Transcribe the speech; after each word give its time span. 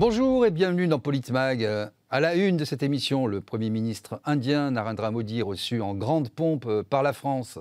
Bonjour 0.00 0.46
et 0.46 0.50
bienvenue 0.50 0.88
dans 0.88 0.98
Politmag. 0.98 1.62
À 2.08 2.20
la 2.20 2.34
une 2.34 2.56
de 2.56 2.64
cette 2.64 2.82
émission, 2.82 3.26
le 3.26 3.42
Premier 3.42 3.68
ministre 3.68 4.18
indien 4.24 4.70
Narendra 4.70 5.10
Modi 5.10 5.42
reçu 5.42 5.82
en 5.82 5.92
grande 5.92 6.30
pompe 6.30 6.66
par 6.88 7.02
la 7.02 7.12
France. 7.12 7.58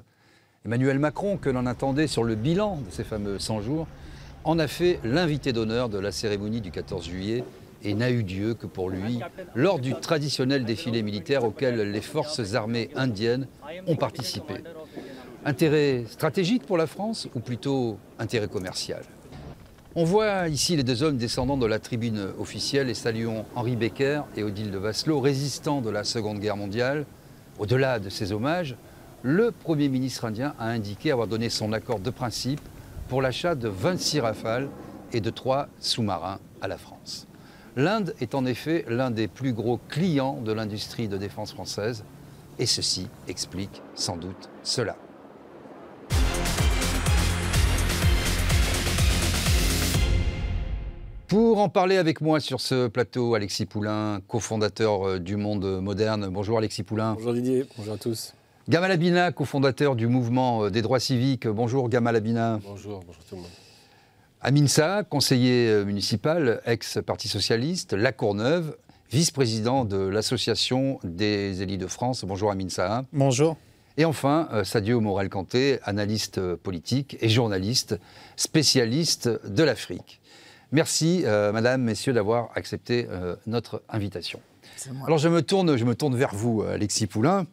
Emmanuel 0.66 1.00
Macron, 1.00 1.36
que 1.36 1.50
l'on 1.50 1.66
attendait 1.66 2.08
sur 2.08 2.24
le 2.24 2.36
bilan 2.36 2.78
de 2.78 2.92
ces 2.92 3.04
fameux 3.04 3.40
100 3.40 3.60
jours, 3.60 3.88
en 4.46 4.58
a 4.58 4.68
fait 4.68 5.02
l'invité 5.04 5.52
d'honneur 5.52 5.90
de 5.90 6.00
la 6.00 6.14
cérémonie 6.14 6.62
du 6.62 6.72
14 6.72 7.10
juillet 7.10 7.44
et 7.84 7.94
n'a 7.94 8.10
eu 8.10 8.24
Dieu 8.24 8.54
que 8.54 8.68
pour 8.68 8.90
lui 8.90 9.20
lors 9.54 9.80
du 9.80 9.94
traditionnel 9.94 10.64
défilé 10.64 11.04
militaire 11.04 11.44
auquel 11.44 11.92
les 11.92 12.02
forces 12.02 12.54
armées 12.54 12.90
indiennes 12.96 13.50
ont 13.86 13.98
participé. 13.98 14.64
Intérêt 15.44 16.06
stratégique 16.08 16.66
pour 16.66 16.78
la 16.78 16.88
France 16.88 17.28
ou 17.36 17.42
plutôt 17.42 17.98
intérêt 18.18 18.48
commercial? 18.48 19.04
On 19.96 20.04
voit 20.04 20.48
ici 20.50 20.76
les 20.76 20.84
deux 20.84 21.04
hommes 21.04 21.18
descendants 21.18 21.58
de 21.58 21.66
la 21.66 21.80
tribune 21.80 22.30
officielle 22.40 22.90
et 22.90 22.94
saluons 22.94 23.46
Henri 23.56 23.76
Becker 23.76 24.22
et 24.38 24.44
Odile 24.44 24.72
de 24.72 24.78
Vasselot, 24.78 25.20
résistants 25.20 25.82
de 25.82 25.90
la 25.90 26.04
Seconde 26.04 26.40
Guerre 26.40 26.58
mondiale. 26.58 27.06
Au-delà 27.58 28.00
de 28.00 28.10
ces 28.10 28.32
hommages, 28.32 28.76
le 29.24 29.52
Premier 29.52 29.90
ministre 29.90 30.26
indien 30.26 30.54
a 30.60 30.68
indiqué 30.68 31.12
avoir 31.12 31.28
donné 31.28 31.50
son 31.50 31.74
accord 31.74 32.00
de 32.00 32.12
principe 32.12 32.62
pour 33.08 33.22
l'achat 33.22 33.56
de 33.56 33.68
26 33.68 34.20
rafales 34.20 34.70
et 35.12 35.22
de 35.22 35.30
3 35.30 35.68
sous-marins 35.80 36.40
à 36.62 36.68
la 36.68 36.78
France. 36.78 37.28
L'Inde 37.76 38.14
est 38.22 38.36
en 38.36 38.46
effet 38.46 38.86
l'un 38.88 39.10
des 39.10 39.28
plus 39.28 39.54
gros 39.54 39.80
clients 39.90 40.40
de 40.42 40.52
l'industrie 40.52 41.08
de 41.08 41.18
défense 41.18 41.52
française 41.52 42.04
et 42.60 42.66
ceci 42.66 43.08
explique 43.28 43.82
sans 43.96 44.18
doute 44.18 44.50
cela. 44.64 44.96
Pour 51.30 51.60
en 51.60 51.70
parler 51.70 51.98
avec 51.98 52.22
moi 52.22 52.40
sur 52.40 52.60
ce 52.60 52.88
plateau, 52.88 53.36
Alexis 53.36 53.68
Poulain, 53.68 54.20
cofondateur 54.28 55.08
euh, 55.08 55.20
du 55.20 55.36
Monde 55.36 55.80
Moderne. 55.80 56.28
Bonjour 56.28 56.58
Alexis 56.58 56.82
Poulain. 56.82 57.14
Bonjour 57.14 57.34
Didier, 57.34 57.68
bonjour 57.78 57.94
à 57.94 57.98
tous. 57.98 58.34
Gamal 58.68 58.92
Abina, 58.92 59.32
cofondateur 59.32 59.96
du 59.96 60.08
mouvement 60.08 60.64
euh, 60.64 60.70
des 60.72 60.82
droits 60.82 61.00
civiques. 61.00 61.48
Bonjour 61.48 61.88
Gamal 61.88 62.16
Abina. 62.16 62.60
Bonjour, 62.64 63.04
bonjour 63.06 63.24
tout 63.26 63.36
le 63.36 63.42
monde. 63.42 63.52
Aminsa, 64.42 65.04
conseiller 65.04 65.68
euh, 65.68 65.86
municipal, 65.86 66.64
ex-parti 66.66 67.28
socialiste, 67.28 67.94
La 67.94 68.12
Courneuve, 68.12 68.76
vice-président 69.12 69.86
de 69.86 69.98
l'Association 69.98 71.00
des 71.04 71.62
élus 71.62 71.78
de 71.78 71.86
France. 71.86 72.26
Bonjour 72.26 72.50
Aminsa. 72.50 73.06
Bonjour. 73.14 73.56
Et 73.98 74.06
enfin, 74.06 74.50
Sadio 74.64 75.00
Morel-Kanté, 75.00 75.78
analyste 75.84 76.56
politique 76.56 77.18
et 77.22 77.30
journaliste, 77.30 78.00
spécialiste 78.36 79.30
de 79.46 79.62
l'Afrique. 79.62 80.19
Merci, 80.72 81.24
euh, 81.26 81.52
Madame, 81.52 81.82
Messieurs, 81.82 82.14
d'avoir 82.14 82.52
accepté 82.56 83.08
euh, 83.10 83.36
notre 83.48 83.82
invitation. 83.90 84.40
Alors 85.06 85.18
je 85.18 85.28
me, 85.28 85.42
tourne, 85.42 85.78
je 85.78 85.84
me 85.84 85.96
tourne 85.96 86.16
vers 86.16 86.34
vous, 86.36 86.62
Alexis 86.62 87.08
Poulain. 87.08 87.48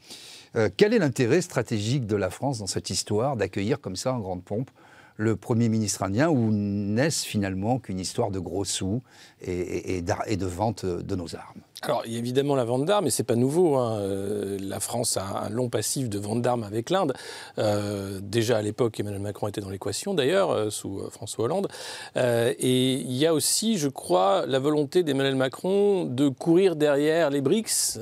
Euh, 0.55 0.69
quel 0.77 0.93
est 0.93 0.99
l'intérêt 0.99 1.41
stratégique 1.41 2.07
de 2.07 2.15
la 2.15 2.29
France 2.29 2.59
dans 2.59 2.67
cette 2.67 2.91
histoire 2.91 3.37
d'accueillir 3.37 3.81
comme 3.81 3.97
ça 3.97 4.13
en 4.13 4.21
grande 4.21 4.45
pompe 4.45 4.71
le 5.17 5.37
Premier 5.37 5.69
ministre 5.69 6.03
indien 6.03 6.29
ou 6.29 6.51
n'est-ce 6.53 7.27
finalement 7.27 7.79
qu'une 7.79 8.01
histoire 8.01 8.31
de 8.31 8.39
gros 8.39 8.65
sous 8.65 9.03
et, 9.41 9.99
et 9.99 10.37
de 10.37 10.47
vente 10.47 10.85
de 10.85 11.17
nos 11.17 11.35
armes 11.35 11.63
alors, 11.83 12.03
il 12.07 12.13
y 12.13 12.17
a 12.17 12.19
évidemment 12.19 12.57
la 12.57 12.65
vente 12.65 12.87
d'armes, 12.87 13.05
mais 13.05 13.11
c'est 13.11 13.23
pas 13.23 13.37
nouveau. 13.37 13.77
Hein. 13.77 13.99
Euh, 13.99 14.59
la 14.61 14.81
France 14.81 15.19
a 15.19 15.45
un 15.45 15.51
long 15.51 15.69
passif 15.69 16.09
de 16.09 16.19
vente 16.19 16.41
d'armes 16.41 16.65
avec 16.65 16.89
l'Inde. 16.89 17.13
Euh, 17.59 18.19
déjà 18.23 18.57
à 18.57 18.63
l'époque, 18.63 18.99
Emmanuel 18.99 19.21
Macron 19.21 19.47
était 19.47 19.61
dans 19.61 19.69
l'équation, 19.69 20.15
d'ailleurs, 20.15 20.51
euh, 20.51 20.71
sous 20.71 21.03
François 21.11 21.45
Hollande. 21.45 21.69
et 22.17 22.93
il 22.95 23.13
y 23.13 23.27
a 23.27 23.35
aussi, 23.35 23.77
je 23.77 23.89
crois, 23.89 24.47
la 24.47 24.59
volonté 24.59 25.03
d'Emmanuel 25.03 25.37
Macron 25.37 26.07
de 26.07 26.29
courir 26.29 26.77
derrière 26.77 27.29
les 27.29 27.43
BRICS, 27.43 27.99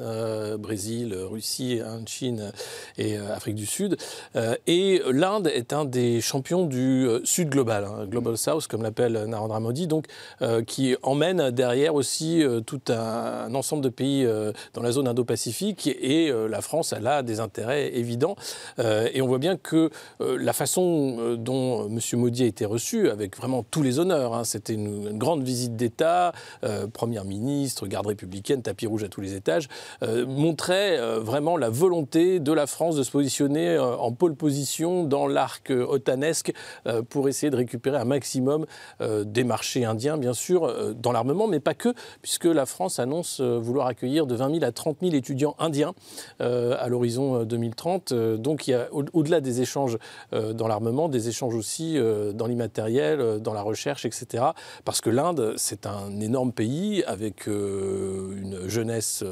Brésil, 0.58 1.14
Russie, 1.14 1.80
Chine 2.06 2.52
et 2.96 3.16
Afrique 3.16 3.56
du 3.56 3.66
Sud. 3.66 3.96
et 4.66 5.02
l'Inde 5.10 5.48
est 5.48 5.72
un 5.72 5.84
des 5.84 6.20
champions 6.20 6.64
du 6.64 7.03
Sud 7.24 7.50
global, 7.50 7.84
hein, 7.84 8.06
Global 8.06 8.36
South, 8.36 8.66
comme 8.66 8.82
l'appelle 8.82 9.24
Narendra 9.26 9.60
Modi, 9.60 9.86
donc, 9.86 10.06
qui 10.66 10.96
emmène 11.02 11.50
derrière 11.50 11.94
aussi 11.94 12.42
tout 12.66 12.80
un, 12.88 13.54
ensemble 13.54 13.82
de 13.82 13.88
pays 13.88 14.24
euh, 14.24 14.52
dans 14.74 14.82
la 14.82 14.92
zone 14.92 15.08
Indo-Pacifique 15.08 15.86
et 15.86 16.30
euh, 16.30 16.48
la 16.48 16.60
France, 16.60 16.92
elle 16.96 17.06
a 17.06 17.22
des 17.22 17.40
intérêts 17.40 17.94
évidents. 17.96 18.36
Euh, 18.78 19.08
et 19.12 19.22
on 19.22 19.26
voit 19.26 19.38
bien 19.38 19.56
que 19.56 19.90
la 20.20 20.52
façon 20.52 21.36
dont 21.38 21.88
M. 21.88 21.98
Modi 22.18 22.42
a 22.42 22.46
été 22.46 22.64
reçu, 22.64 23.08
avec 23.08 23.36
vraiment 23.36 23.62
tous 23.62 23.82
les 23.82 23.98
honneurs, 23.98 24.34
hein, 24.34 24.44
c'était 24.44 24.74
une, 24.74 25.16
grande 25.18 25.42
visite 25.42 25.76
d'État, 25.76 26.32
première 26.92 27.24
ministre, 27.24 27.86
garde 27.86 28.06
républicaine, 28.06 28.62
tapis 28.62 28.86
rouge 28.86 29.04
à 29.04 29.08
tous 29.08 29.20
les 29.20 29.34
étages, 29.34 29.68
montrait 30.02 30.98
vraiment 31.20 31.56
la 31.56 31.70
volonté 31.70 32.40
de 32.40 32.52
la 32.52 32.66
France 32.66 32.96
de 32.96 33.02
se 33.02 33.10
positionner 33.10 33.78
en 33.78 34.12
pôle 34.12 34.34
position 34.34 35.04
dans 35.04 35.26
l'arc 35.26 35.70
otanesque 35.70 36.52
pour 37.08 37.28
essayer 37.28 37.50
de 37.50 37.56
récupérer 37.56 37.96
un 37.96 38.04
maximum 38.04 38.66
des 39.00 39.44
marchés 39.44 39.84
indiens, 39.84 40.16
bien 40.16 40.32
sûr, 40.32 40.94
dans 40.94 41.12
l'armement, 41.12 41.46
mais 41.46 41.60
pas 41.60 41.74
que, 41.74 41.94
puisque 42.22 42.44
la 42.44 42.66
France 42.66 42.98
annonce 42.98 43.40
vouloir 43.40 43.86
accueillir 43.86 44.26
de 44.26 44.34
20 44.34 44.54
000 44.60 44.64
à 44.64 44.72
30 44.72 44.98
000 45.02 45.14
étudiants 45.14 45.56
indiens 45.58 45.94
euh, 46.40 46.76
à 46.78 46.88
l'horizon 46.88 47.44
2030. 47.44 48.12
Euh, 48.12 48.36
donc 48.36 48.66
il 48.66 48.72
y 48.72 48.74
a 48.74 48.88
au-delà 48.92 49.40
des 49.40 49.60
échanges 49.60 49.98
euh, 50.32 50.52
dans 50.52 50.68
l'armement, 50.68 51.08
des 51.08 51.28
échanges 51.28 51.54
aussi 51.54 51.98
dans 52.34 52.46
l'immatériel, 52.46 53.40
dans 53.40 53.52
la 53.52 53.62
recherche, 53.62 54.04
etc. 54.04 54.44
Parce 54.84 55.00
que 55.00 55.10
l'Inde, 55.10 55.54
c'est 55.56 55.86
un 55.86 56.20
énorme 56.20 56.52
pays 56.52 57.02
avec 57.04 57.46
une 57.46 58.58
jeunesse 58.66 59.24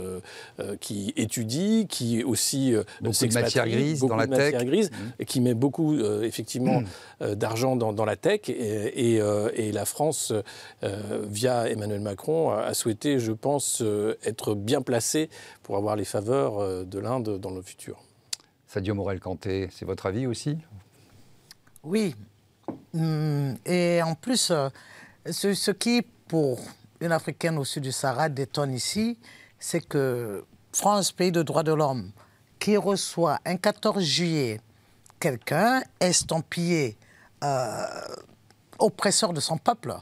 qui 0.81 1.13
étudie, 1.17 1.87
qui 1.89 2.25
aussi 2.25 2.75
beaucoup 3.01 3.27
de 3.27 3.35
matière 3.35 3.69
grise 3.69 4.01
dans 4.01 4.17
la 4.17 4.27
tech, 4.27 4.65
grise, 4.65 4.91
mmh. 4.91 4.95
et 5.21 5.25
qui 5.25 5.41
met 5.41 5.55
beaucoup 5.55 5.99
effectivement 6.23 6.83
mmh. 7.21 7.35
d'argent 7.35 7.52
dans, 7.77 8.05
la 8.05 8.17
tech. 8.17 8.49
Et, 8.49 9.17
et 9.17 9.73
la 9.73 9.85
France, 9.85 10.33
via 10.83 11.69
Emmanuel 11.69 12.01
Macron, 12.01 12.51
a 12.51 12.75
souhaité, 12.75 13.19
je 13.19 13.33
pense, 13.33 13.83
être 14.25 14.55
bien 14.55 14.83
placé 14.83 15.31
pour 15.63 15.77
avoir 15.77 15.97
les 15.97 16.05
faveurs 16.05 16.59
euh, 16.59 16.85
de 16.85 16.99
l'Inde 16.99 17.39
dans 17.39 17.51
le 17.51 17.63
futur. 17.63 17.99
Sadio 18.67 18.95
Morel-Kanté, 18.95 19.69
c'est 19.71 19.85
votre 19.85 20.07
avis 20.07 20.27
aussi? 20.27 20.59
Oui. 21.83 22.15
Hum, 22.95 23.57
et 23.67 24.01
en 24.03 24.15
plus, 24.15 24.51
euh, 24.51 24.69
ce, 25.31 25.71
qui, 25.71 26.03
pour 26.29 26.61
une 27.01 27.13
Africaine 27.13 27.59
au 27.59 27.65
sud 27.65 27.83
du 27.83 27.93
Sahara, 27.93 28.29
détonne 28.29 28.73
ici, 28.73 29.19
c'est 29.59 29.87
que 29.87 30.45
France, 30.73 31.13
pays 31.13 31.33
de 31.33 31.43
droits 31.43 31.63
de 31.63 31.73
l'homme, 31.73 32.13
qui 32.59 32.77
reçoit 32.77 33.39
un 33.45 33.57
14 33.57 34.03
juillet 34.03 34.61
quelqu'un 35.21 35.83
estampillé 36.01 36.97
euh, 37.43 37.87
oppresseur 38.79 39.33
de 39.33 39.41
son 39.41 39.59
peuple, 39.59 39.95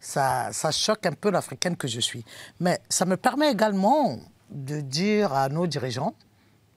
ça, 0.00 0.50
choque 0.70 1.06
un 1.06 1.12
peu 1.12 1.30
l'Africaine 1.30 1.76
que 1.76 1.88
je 1.88 2.00
suis. 2.00 2.24
Mais 2.58 2.80
ça 2.88 3.04
me 3.04 3.16
permet 3.16 3.50
également 3.50 4.18
de 4.50 4.80
dire 4.80 5.32
à 5.32 5.48
nos 5.48 5.66
dirigeants 5.66 6.14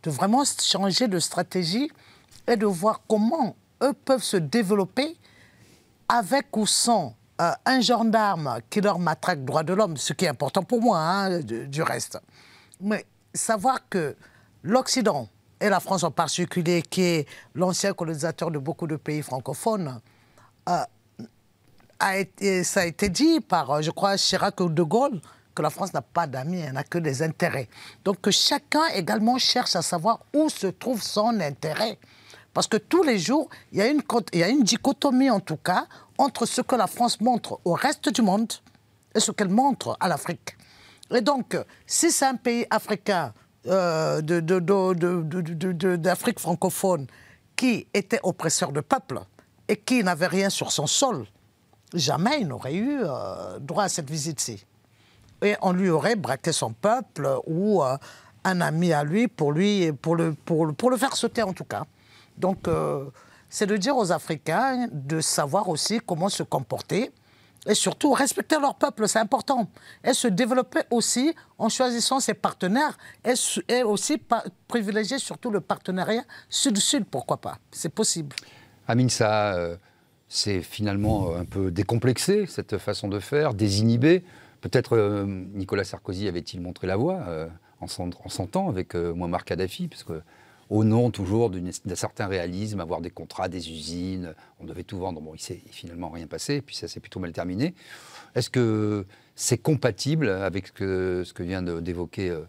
de 0.03 0.12
vraiment 0.12 0.44
changer 0.62 1.07
de 1.07 1.19
stratégie 1.19 1.90
et 2.47 2.57
de 2.57 2.66
voir 2.66 3.02
comment 3.07 3.56
eux 3.81 3.94
peuvent 3.94 4.23
se 4.23 4.38
développer 4.38 5.18
avec 6.09 6.56
ou 6.57 6.68
sans 6.68 7.16
euh, 7.41 7.52
un 7.66 7.79
gendarme 7.79 8.59
qui 8.69 8.81
leur 8.81 9.00
matraque 9.00 9.44
droit 9.44 9.63
de 9.63 9.73
l'homme, 9.73 9.97
ce 9.97 10.13
qui 10.13 10.25
est 10.25 10.28
important 10.28 10.63
pour 10.63 10.81
moi, 10.81 11.00
hein, 11.00 11.40
du, 11.40 11.81
reste. 11.81 12.19
Mais 12.81 13.06
savoir 13.34 13.88
que 13.90 14.16
l'Occident, 14.62 15.29
et 15.63 15.69
la 15.69 15.79
France 15.79 16.03
en 16.03 16.12
particulier, 16.12 16.81
qui 16.81 17.01
est 17.01 17.28
l'ancien 17.56 17.94
colonisateur 17.94 18.51
de 18.51 18.59
beaucoup 18.59 18.85
de 18.85 18.97
pays 18.97 19.22
francophones, 19.22 20.01
euh, 20.68 20.84
ça 22.64 22.82
a 22.82 22.85
été 22.85 23.08
dit 23.08 23.40
par, 23.40 23.72
euh, 23.72 23.82
je 23.82 23.90
crois, 23.90 24.17
Chirac 24.17 24.59
ou 24.59 24.67
De 24.67 24.84
Gaulle, 24.84 25.22
que 25.55 25.61
la 25.61 25.70
France 25.70 25.93
n'a 25.93 26.02
pas 26.02 26.28
d'amis, 26.28 26.59
elle 26.59 26.73
n'a 26.73 26.84
que 26.84 26.97
des 26.97 27.23
intérêts. 27.23 27.70
Donc 28.03 28.20
que 28.20 28.29
chacun 28.29 28.85
également 28.93 29.37
cherche 29.37 29.78
à 29.78 29.82
savoir 29.82 30.20
où 30.34 30.49
se 30.49 30.67
trouve 30.67 31.02
son 31.02 31.40
intérêt. 31.40 31.97
Parce 32.53 32.67
que 32.67 32.76
tous 32.76 33.03
les 33.03 33.17
jours, 33.17 33.47
il 33.72 33.78
y 33.78 33.82
a 33.82 33.87
une, 33.87 34.02
il 34.34 34.40
y 34.40 34.43
a 34.43 34.49
une 34.49 34.64
dichotomie 34.64 35.29
en 35.29 35.40
tout 35.40 35.58
cas 35.58 35.87
entre 36.17 36.46
ce 36.46 36.59
que 36.59 36.76
la 36.76 36.87
France 36.87 37.22
montre 37.22 37.61
au 37.64 37.73
reste 37.73 38.09
du 38.09 38.22
monde 38.22 38.52
et 39.16 39.22
ce 39.22 39.32
qu'elle 39.32 39.49
montre 39.49 39.96
à 40.02 40.09
l'Afrique. 40.09 40.58
Et 41.09 41.22
donc, 41.22 41.55
si 41.87 42.11
c'est 42.11 42.26
un 42.26 42.35
pays 42.35 42.66
africain 42.70 43.34
euh, 43.67 44.21
d'Afrique 45.97 46.39
francophone 46.39 47.07
qui 47.55 47.87
était 47.93 48.19
oppresseur 48.23 48.71
de 48.71 48.81
peuple 48.81 49.21
et 49.67 49.77
qui 49.77 50.03
n'avait 50.03 50.27
rien 50.27 50.49
sur 50.49 50.71
son 50.71 50.87
sol, 50.87 51.25
jamais 51.93 52.41
il 52.41 52.47
n'aurait 52.47 52.73
eu 52.73 52.99
euh, 53.03 53.59
droit 53.59 53.83
à 53.83 53.89
cette 53.89 54.09
visite-ci. 54.09 54.65
Et 55.41 55.55
on 55.61 55.71
lui 55.71 55.89
aurait 55.89 56.15
braqué 56.15 56.51
son 56.51 56.73
peuple 56.73 57.29
ou 57.45 57.83
euh, 57.83 57.97
un 58.43 58.61
ami 58.61 58.91
à 58.91 59.03
lui 59.03 59.27
pour, 59.27 59.51
lui 59.51 59.91
pour, 59.93 60.15
le, 60.15 60.33
pour, 60.33 60.89
le 60.89 60.97
faire 60.97 61.15
sauter 61.15 61.43
en 61.43 61.53
tout 61.53 61.65
cas. 61.65 61.83
Donc, 62.37 62.67
c'est 63.47 63.67
de 63.67 63.77
dire 63.77 63.95
aux 63.95 64.11
Africains 64.11 64.87
de 64.91 65.21
savoir 65.21 65.69
aussi 65.69 65.99
comment 66.03 66.27
se 66.27 66.41
comporter 66.41 67.11
et 67.65 67.75
surtout 67.75 68.11
respecter 68.11 68.59
leur 68.59 68.75
peuple, 68.75 69.07
c'est 69.07 69.19
important. 69.19 69.69
Et 70.03 70.13
se 70.13 70.27
développer 70.27 70.81
aussi 70.91 71.33
en 71.57 71.69
choisissant 71.69 72.19
ses 72.19 72.33
partenaires 72.33 72.97
et, 73.69 73.83
aussi 73.83 74.21
privilégier 74.67 75.17
surtout 75.17 75.49
le 75.49 75.61
partenariat 75.61 76.23
sud-sud, 76.49 77.05
pourquoi 77.05 77.37
pas. 77.37 77.57
C'est 77.71 77.93
possible. 77.93 78.35
Amin, 78.87 79.07
ça, 79.07 79.55
euh, 79.55 79.77
c'est 80.27 80.61
finalement 80.61 81.31
euh, 81.31 81.39
un 81.39 81.45
peu 81.45 81.71
décomplexé, 81.71 82.45
cette 82.47 82.77
façon 82.77 83.07
de 83.07 83.19
faire, 83.19 83.53
désinhibé. 83.53 84.23
Peut-être 84.59 84.97
euh, 84.97 85.25
Nicolas 85.25 85.85
Sarkozy 85.85 86.27
avait-il 86.27 86.61
montré 86.61 86.87
la 86.87 86.97
voie 86.97 87.25
en 87.79 88.47
temps 88.47 88.69
avec 88.69 88.95
Muammar 88.95 89.43
Kadhafi, 89.43 89.89
parce 89.89 90.03
que 90.03 90.21
au 90.69 90.83
nom 90.83 91.11
toujours 91.11 91.49
d'un 91.49 91.95
certain 91.95 92.27
réalisme, 92.27 92.79
avoir 92.79 93.01
des 93.01 93.09
contrats, 93.09 93.47
des 93.47 93.69
usines, 93.69 94.33
on 94.59 94.65
devait 94.65 94.83
tout 94.83 94.97
vendre. 94.97 95.21
Bon, 95.21 95.33
il 95.33 95.41
s'est 95.41 95.61
finalement 95.71 96.09
rien 96.09 96.27
passé, 96.27 96.61
puis 96.61 96.75
ça 96.75 96.87
s'est 96.87 96.99
plutôt 96.99 97.19
mal 97.19 97.31
terminé. 97.31 97.73
Est-ce 98.35 98.49
que 98.49 99.05
c'est 99.35 99.57
compatible 99.57 100.29
avec 100.29 100.67
ce 100.67 101.33
que, 101.33 101.43
vient 101.43 101.61
d'évoquer 101.61 102.29
euh, 102.29 102.41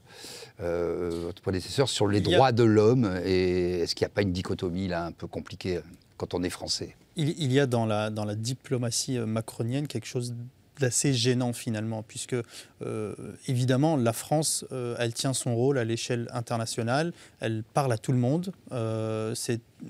euh, 0.60 1.10
votre 1.24 1.42
prédécesseur 1.42 1.88
sur 1.88 2.06
les 2.06 2.20
droits 2.20 2.52
de 2.52 2.64
l'homme 2.64 3.20
Et 3.24 3.80
est-ce 3.80 3.94
qu'il 3.94 4.04
n'y 4.04 4.10
a 4.12 4.14
pas 4.14 4.22
une 4.22 4.32
dichotomie 4.32 4.88
là 4.88 5.06
un 5.06 5.12
peu 5.12 5.26
compliquée 5.26 5.80
quand 6.16 6.34
on 6.34 6.42
est 6.42 6.50
français? 6.50 6.96
Il, 7.16 7.52
y 7.52 7.60
a 7.60 7.66
dans 7.66 7.86
la, 7.86 8.10
dans 8.10 8.24
la 8.24 8.34
diplomatie 8.34 9.18
euh, 9.18 9.26
macronienne 9.26 9.86
quelque 9.86 10.06
chose 10.06 10.34
d'assez 10.80 11.12
gênant 11.12 11.52
finalement, 11.52 12.02
puisque 12.02 12.34
euh, 12.82 13.14
évidemment 13.46 13.96
la 13.96 14.12
France, 14.12 14.64
euh, 14.72 14.96
elle 14.98 15.14
tient 15.14 15.32
son 15.32 15.54
rôle 15.54 15.78
à 15.78 15.84
l'échelle 15.84 16.28
internationale, 16.32 17.12
elle 17.40 17.62
parle 17.74 17.92
à 17.92 17.98
tout 17.98 18.12
le 18.12 18.18
monde, 18.18 18.52
euh, 18.72 19.34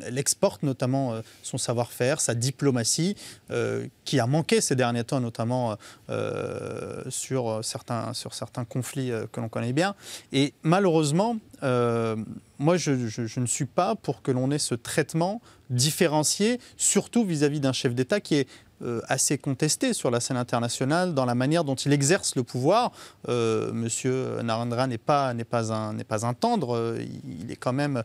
elle 0.03 0.19
exporte 0.19 0.63
notamment 0.63 1.21
son 1.45 1.57
savoir-faire, 1.57 2.21
sa 2.21 2.35
diplomatie, 2.35 3.15
qui 4.05 4.19
a 4.19 4.27
manqué 4.27 4.61
ces 4.61 4.75
derniers 4.75 5.05
temps, 5.05 5.21
notamment 5.21 5.77
sur, 7.11 7.61
certains, 7.63 8.13
sur 8.13 8.35
certains 8.35 8.65
conflits 8.65 9.13
que 9.31 9.41
l'on 9.41 9.49
connaît 9.49 9.73
bien. 9.73 9.95
Et 10.33 10.53
malheureusement, 10.65 11.37
moi 12.59 12.77
je, 12.77 13.41
ne 13.41 13.47
suis 13.47 13.67
pas 13.67 13.95
pour 13.95 14.23
que 14.23 14.31
l'on 14.31 14.51
ait 14.51 14.59
ce 14.59 14.75
traitement 14.75 15.41
différencié, 15.71 16.61
surtout 16.77 17.25
vis-à-vis 17.25 17.61
d'un 17.61 17.73
chef 17.73 17.95
d'État 17.95 18.21
qui 18.21 18.37
est 18.37 18.41
euh, 18.43 18.64
assez 19.09 19.39
contesté 19.39 19.93
sur 19.93 20.11
la 20.11 20.21
scène 20.21 20.37
internationale 20.37 21.15
dans 21.15 21.25
la 21.25 21.35
manière 21.35 21.65
dont 21.65 21.75
il 21.75 21.93
exerce 21.93 22.37
le 22.37 22.43
pouvoir. 22.43 22.93
Euh, 23.29 23.73
monsieur 23.73 24.43
Narendra 24.43 24.87
n'est 24.87 24.99
pas, 24.99 25.33
pas, 25.49 25.73
un, 25.73 25.97
pas 25.99 26.27
un 26.27 26.35
tendre, 26.35 26.77
euh, 26.77 27.05
il 27.41 27.51
est 27.51 27.57
quand 27.57 27.73
même 27.73 28.03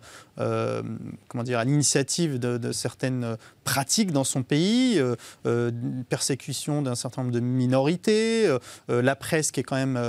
comment 1.27 1.43
dire, 1.43 1.59
à 1.59 1.65
l'initiative 1.65 2.39
de, 2.39 2.71
certaines 2.71 3.35
pratiques 3.65 4.11
dans 4.11 4.23
son 4.23 4.41
pays, 4.41 5.01
persécution 6.07 6.81
d'un 6.81 6.95
certain 6.95 7.23
nombre 7.23 7.33
de 7.33 7.41
minorités, 7.41 8.57
la 8.87 9.15
presse 9.17 9.51
qui 9.51 9.59
est 9.59 9.63
quand 9.63 9.75
même 9.75 9.99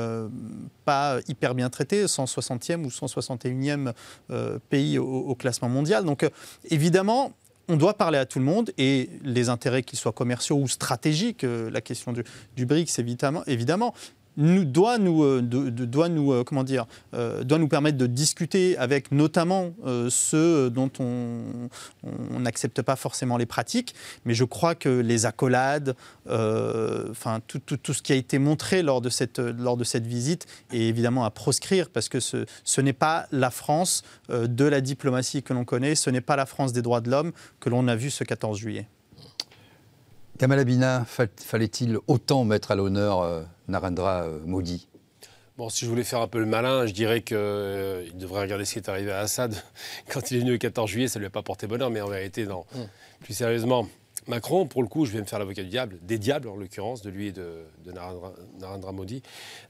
pas 0.85 1.19
hyper 1.27 1.57
bien 1.57 1.69
traitée, 1.69 2.05
160e 2.05 2.85
ou 2.85 2.91
161e 2.91 3.93
pays 4.69 4.99
au, 4.99 5.35
classement 5.35 5.69
mondial. 5.69 6.05
Donc 6.05 6.29
évidemment, 6.71 7.33
on 7.71 7.77
doit 7.77 7.95
parler 7.95 8.19
à 8.19 8.27
tout 8.27 8.41
le 8.41 8.45
monde 8.45 8.73
et 8.79 9.09
les 9.23 9.49
intérêts, 9.49 9.83
qu'ils 9.83 9.99
soient 9.99 10.13
commerciaux 10.13 10.57
ou 10.57 10.69
stratégiques, 10.69 11.45
euh, 11.45 11.71
la 11.71 11.81
question 11.81 12.13
du, 12.13 12.25
du 12.57 12.67
BRICS 12.67 12.99
évidemment, 12.99 13.45
évidemment, 13.47 13.95
doit 14.37 14.99
nous, 14.99 15.23
euh, 15.25 15.43
doit 15.43 16.09
nous, 16.09 16.33
euh, 16.33 16.45
comment 16.45 16.65
dire, 16.65 16.87
euh, 17.15 17.45
doit 17.45 17.59
nous 17.59 17.69
permettre 17.69 17.99
de 17.99 18.07
discuter 18.07 18.77
avec 18.79 19.13
notamment 19.13 19.73
ceux 20.09 20.71
dont 20.71 20.91
on 20.99 21.69
n'accepte 22.39 22.83
pas 22.83 22.97
forcément 22.97 23.37
les 23.37 23.47
pratiques. 23.47 23.95
Mais 24.25 24.35
je 24.35 24.45
crois 24.45 24.75
que 24.75 24.89
les 24.89 25.27
accolades, 25.27 25.95
enfin 26.29 27.41
tout, 27.47 27.93
ce 27.93 28.03
qui 28.03 28.13
a 28.13 28.17
été 28.17 28.39
montré 28.39 28.83
lors 28.83 29.01
de 29.01 29.09
cette, 29.09 29.39
lors 29.39 29.77
de 29.77 29.85
cette 29.85 30.07
visite 30.07 30.47
est 30.73 30.81
évidemment 30.81 31.25
à 31.25 31.31
proscrire 31.31 31.91
parce 31.91 32.09
que 32.09 32.21
ce, 32.21 32.45
ce 32.65 32.81
n'est 32.81 32.93
pas 32.93 33.27
la 33.33 33.51
France 33.51 34.03
de 34.29 34.65
la 34.65 34.81
diplomatie 34.81 35.43
que 35.43 35.53
l'on 35.53 35.65
connaît, 35.65 35.95
ce 35.95 36.11
n'est 36.11 36.21
pas 36.21 36.37
la 36.37 36.47
France 36.47 36.73
des 36.73 36.83
droits 36.83 37.01
de 37.01 37.11
l'homme 37.11 37.33
que 37.59 37.69
l'on 37.69 37.89
a 37.89 37.97
vu 37.97 38.11
ce 38.11 38.25
14 38.25 38.59
juillet. 38.59 38.87
Kamal 40.41 40.59
Abina, 40.59 41.05
fallait-il 41.05 41.99
autant 42.07 42.45
mettre 42.45 42.71
à 42.71 42.75
l'honneur 42.75 43.21
euh, 43.21 43.43
Narendra 43.69 44.23
euh, 44.23 44.41
Modi? 44.47 44.89
Bon, 45.59 45.69
si 45.69 45.85
je 45.85 45.91
voulais 45.91 46.03
faire 46.03 46.23
un 46.23 46.29
peu 46.29 46.39
le 46.39 46.47
malin, 46.47 46.87
je 46.87 46.95
dirais 46.95 47.21
qu'il 47.21 47.37
euh, 47.37 48.07
devrait 48.15 48.41
regarder 48.41 48.65
ce 48.65 48.73
qui 48.73 48.79
est 48.79 48.89
arrivé 48.89 49.13
à 49.13 49.19
Assad. 49.19 49.55
Quand 50.09 50.31
il 50.31 50.39
est 50.39 50.41
venu 50.41 50.53
le 50.53 50.57
14 50.57 50.89
juillet, 50.89 51.09
ça 51.09 51.19
ne 51.19 51.25
lui 51.25 51.27
a 51.27 51.31
pas 51.31 51.43
porté 51.43 51.67
bonheur, 51.67 51.91
mais 51.91 52.01
en 52.01 52.09
vérité, 52.09 52.47
non. 52.47 52.65
Hum. 52.75 52.87
Plus 53.21 53.35
sérieusement, 53.35 53.87
Macron, 54.27 54.67
pour 54.67 54.83
le 54.83 54.89
coup, 54.89 55.07
je 55.07 55.13
vais 55.13 55.21
me 55.21 55.25
faire 55.25 55.39
l'avocat 55.39 55.63
du 55.63 55.69
diable, 55.69 55.99
des 56.03 56.19
diables 56.19 56.49
en 56.49 56.57
l'occurrence, 56.57 57.03
de 57.03 57.11
lui 57.11 57.29
et 57.29 57.33
de, 57.33 57.65
Narendra, 58.59 58.93
Modi. 58.93 59.23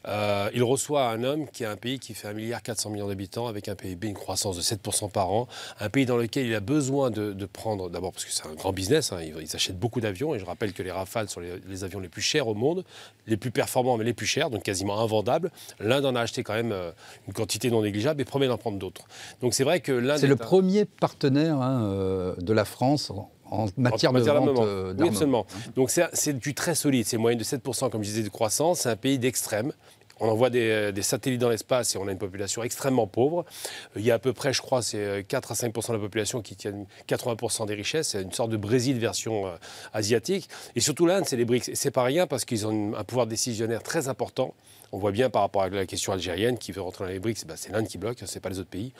Euh, 0.06 0.50
il 0.54 0.62
reçoit 0.62 1.08
un 1.08 1.22
homme 1.22 1.48
qui 1.48 1.64
a 1.64 1.70
un 1.70 1.76
pays 1.76 1.98
qui 1.98 2.14
fait 2.14 2.28
1,4 2.28 2.34
milliard 2.34 2.62
millions 2.90 3.08
d'habitants, 3.08 3.46
avec 3.46 3.68
un 3.68 3.74
PIB, 3.74 4.08
une 4.08 4.14
croissance 4.14 4.56
de 4.56 4.62
7% 4.62 5.10
par 5.10 5.30
an, 5.30 5.48
un 5.78 5.88
pays 5.88 6.06
dans 6.06 6.16
lequel 6.16 6.46
il 6.46 6.54
a 6.54 6.60
besoin 6.60 7.10
de, 7.10 7.46
prendre, 7.46 7.90
d'abord 7.90 8.12
parce 8.12 8.24
que 8.24 8.32
c'est 8.32 8.46
un 8.46 8.54
grand 8.54 8.72
business, 8.72 9.12
hein, 9.12 9.20
ils, 9.22 9.56
achètent 9.56 9.78
beaucoup 9.78 10.00
d'avions, 10.00 10.34
et 10.34 10.38
je 10.38 10.44
rappelle 10.44 10.72
que 10.72 10.82
les 10.82 10.90
Rafales 10.90 11.28
sont 11.28 11.40
les, 11.40 11.84
avions 11.84 12.00
les 12.00 12.08
plus 12.08 12.22
chers 12.22 12.48
au 12.48 12.54
monde, 12.54 12.84
les 13.26 13.36
plus 13.36 13.50
performants 13.50 13.96
mais 13.96 14.04
les 14.04 14.12
plus 14.12 14.26
chers, 14.26 14.50
donc 14.50 14.62
quasiment 14.62 15.00
invendables. 15.00 15.50
L'Inde 15.78 16.06
en 16.06 16.14
a 16.14 16.20
acheté 16.20 16.42
quand 16.42 16.54
même 16.54 16.72
euh, 16.72 16.92
une 17.26 17.32
quantité 17.32 17.70
non 17.70 17.82
négligeable 17.82 18.20
et 18.20 18.24
promet 18.24 18.46
d'en 18.46 18.58
prendre 18.58 18.78
d'autres. 18.78 19.06
Donc 19.40 19.54
c'est 19.54 19.64
vrai 19.64 19.80
que 19.80 19.92
l'Inde... 19.92 20.18
C'est 20.18 20.26
le 20.26 20.36
premier 20.36 20.84
partenaire 20.84 21.60
hein, 21.60 21.84
euh, 21.84 22.34
de 22.36 22.52
la 22.52 22.64
France 22.64 23.12
en 23.50 23.66
matière, 23.76 24.12
de 24.12 24.20
vente 24.20 24.58
euh, 24.58 24.94
Oui, 24.98 25.08
absolument. 25.08 25.46
Donc 25.76 25.90
c'est 25.90 26.38
du 26.38 26.54
très 26.54 26.74
solide. 26.74 27.06
C'est 27.06 27.16
moyenne 27.16 27.38
de 27.38 27.44
7%, 27.44 27.90
comme 27.90 28.02
je 28.02 28.08
disais, 28.08 28.22
de 28.22 28.28
croissance. 28.28 28.80
C'est 28.80 28.90
un 28.90 28.96
pays 28.96 29.18
d'extrême. 29.18 29.72
On 30.22 30.28
envoie 30.28 30.50
des, 30.50 30.92
des 30.92 31.02
satellites 31.02 31.40
dans 31.40 31.48
l'espace 31.48 31.94
et 31.94 31.98
on 31.98 32.06
a 32.06 32.12
une 32.12 32.18
population 32.18 32.62
extrêmement 32.62 33.06
pauvre. 33.06 33.46
Il 33.96 34.02
y 34.02 34.10
a 34.10 34.14
à 34.14 34.18
peu 34.18 34.34
près, 34.34 34.52
je 34.52 34.60
crois, 34.60 34.82
c'est 34.82 35.24
4 35.26 35.52
à 35.52 35.54
5% 35.54 35.88
de 35.88 35.92
la 35.94 35.98
population 35.98 36.42
qui 36.42 36.56
tiennent 36.56 36.84
80% 37.08 37.66
des 37.66 37.74
richesses. 37.74 38.08
C'est 38.08 38.22
une 38.22 38.32
sorte 38.32 38.50
de 38.50 38.58
Brésil 38.58 38.98
version 38.98 39.46
euh, 39.46 39.52
asiatique. 39.94 40.50
Et 40.76 40.80
surtout 40.80 41.06
l'Inde, 41.06 41.24
c'est 41.26 41.36
les 41.36 41.46
BRICS. 41.46 41.70
Et 41.70 41.74
c'est 41.74 41.90
pas 41.90 42.02
rien 42.02 42.26
parce 42.26 42.44
qu'ils 42.44 42.66
ont 42.66 42.94
un 42.94 43.04
pouvoir 43.04 43.26
décisionnaire 43.26 43.82
très 43.82 44.08
important. 44.08 44.54
On 44.92 44.98
voit 44.98 45.12
bien 45.12 45.30
par 45.30 45.42
rapport 45.42 45.62
à 45.62 45.68
la 45.68 45.86
question 45.86 46.12
algérienne 46.12 46.58
qui 46.58 46.72
veut 46.72 46.80
rentrer 46.80 47.04
dans 47.04 47.10
les 47.10 47.20
BRICS, 47.20 47.44
bah, 47.46 47.54
c'est 47.56 47.70
l'Inde 47.70 47.86
qui 47.86 47.98
bloque, 47.98 48.18
ce 48.24 48.34
n'est 48.34 48.40
pas 48.40 48.48
les 48.48 48.58
autres 48.58 48.70
pays. 48.70 48.92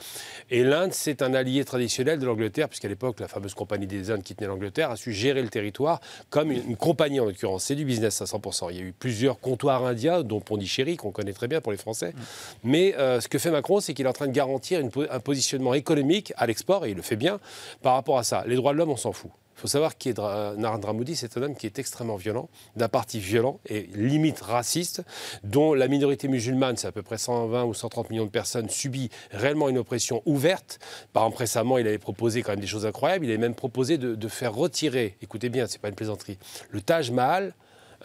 Et 0.50 0.62
l'Inde, 0.62 0.92
c'est 0.92 1.22
un 1.22 1.34
allié 1.34 1.64
traditionnel 1.64 2.18
de 2.18 2.26
l'Angleterre, 2.26 2.68
puisqu'à 2.68 2.88
l'époque, 2.88 3.18
la 3.20 3.28
fameuse 3.28 3.54
compagnie 3.54 3.86
des 3.86 4.10
Indes 4.10 4.22
qui 4.22 4.34
tenait 4.34 4.48
l'Angleterre 4.48 4.90
a 4.90 4.96
su 4.96 5.12
gérer 5.12 5.42
le 5.42 5.48
territoire 5.48 6.00
comme 6.30 6.52
une, 6.52 6.76
compagnie 6.76 7.18
en 7.18 7.24
l'occurrence. 7.24 7.64
C'est 7.64 7.74
du 7.74 7.84
business 7.84 8.22
à 8.22 8.24
100%. 8.24 8.68
Il 8.70 8.76
y 8.76 8.80
a 8.80 8.82
eu 8.82 8.92
plusieurs 8.92 9.40
comptoirs 9.40 9.84
indiens, 9.84 10.22
dont 10.22 10.40
Pondichéry, 10.40 10.96
qu'on 10.96 11.10
connaît 11.10 11.32
très 11.32 11.48
bien 11.48 11.60
pour 11.60 11.72
les 11.72 11.78
Français. 11.78 12.14
Mais 12.62 12.94
euh, 12.96 13.20
ce 13.20 13.28
que 13.28 13.38
fait 13.38 13.50
Macron, 13.50 13.80
c'est 13.80 13.94
qu'il 13.94 14.06
est 14.06 14.08
en 14.08 14.12
train 14.12 14.28
de 14.28 14.32
garantir 14.32 14.80
un 15.10 15.20
positionnement 15.20 15.74
économique 15.74 16.32
à 16.36 16.46
l'export, 16.46 16.86
et 16.86 16.90
il 16.90 16.96
le 16.96 17.02
fait 17.02 17.16
bien, 17.16 17.40
par 17.82 17.94
rapport 17.94 18.18
à 18.18 18.24
ça. 18.24 18.44
Les 18.46 18.56
droits 18.56 18.72
de 18.72 18.78
l'homme, 18.78 18.90
on 18.90 18.96
s'en 18.96 19.12
fout. 19.12 19.30
Il 19.60 19.64
faut 19.64 19.68
savoir 19.68 19.98
qui 19.98 20.08
est 20.08 20.18
Narendra 20.18 20.94
Modi, 20.94 21.16
c'est 21.16 21.36
un 21.36 21.42
homme 21.42 21.54
qui 21.54 21.66
est 21.66 21.78
extrêmement 21.78 22.16
violent, 22.16 22.48
d'un 22.76 22.88
parti 22.88 23.20
violent 23.20 23.60
et 23.66 23.90
limite 23.94 24.40
raciste, 24.40 25.02
dont 25.44 25.74
la 25.74 25.86
minorité 25.86 26.28
musulmane, 26.28 26.78
c'est 26.78 26.86
à 26.86 26.92
peu 26.92 27.02
près 27.02 27.18
120 27.18 27.64
ou 27.64 27.74
130 27.74 28.08
millions 28.08 28.24
de 28.24 28.30
personnes, 28.30 28.70
subit 28.70 29.10
réellement 29.32 29.68
une 29.68 29.76
oppression 29.76 30.22
ouverte. 30.24 30.78
Par 31.12 31.24
exemple, 31.24 31.40
récemment, 31.40 31.76
il 31.76 31.86
avait 31.86 31.98
proposé 31.98 32.40
quand 32.40 32.52
même 32.52 32.60
des 32.60 32.66
choses 32.66 32.86
incroyables. 32.86 33.26
Il 33.26 33.28
avait 33.28 33.36
même 33.36 33.54
proposé 33.54 33.98
de, 33.98 34.14
de 34.14 34.28
faire 34.28 34.54
retirer, 34.54 35.18
écoutez 35.20 35.50
bien, 35.50 35.66
c'est 35.66 35.78
pas 35.78 35.88
une 35.88 35.94
plaisanterie, 35.94 36.38
le 36.70 36.80
Taj 36.80 37.10
Mahal 37.10 37.52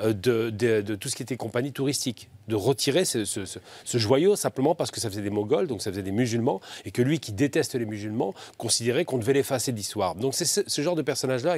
euh, 0.01 0.13
de, 0.13 0.95
tout 0.95 1.09
ce 1.09 1.15
qui 1.15 1.23
était 1.23 1.37
compagnie 1.37 1.71
touristique, 1.71 2.29
de 2.47 2.55
retirer 2.55 3.05
ce, 3.05 3.59
joyau 3.93 4.35
simplement 4.35 4.75
parce 4.75 4.91
que 4.91 4.99
ça 4.99 5.09
faisait 5.09 5.21
des 5.21 5.29
Moghols, 5.29 5.67
donc 5.67 5.81
ça 5.81 5.91
faisait 5.91 6.03
des 6.03 6.11
musulmans, 6.11 6.61
et 6.85 6.91
que 6.91 7.01
lui 7.01 7.19
qui 7.19 7.31
déteste 7.31 7.75
les 7.75 7.85
musulmans 7.85 8.33
considérait 8.57 9.05
qu'on 9.05 9.17
devait 9.17 9.33
l'effacer 9.33 9.71
de 9.71 9.77
l'histoire. 9.77 10.15
Donc 10.15 10.35
c'est 10.35 10.45
ce, 10.45 10.81
genre 10.81 10.95
de 10.95 11.01
personnage-là 11.01 11.57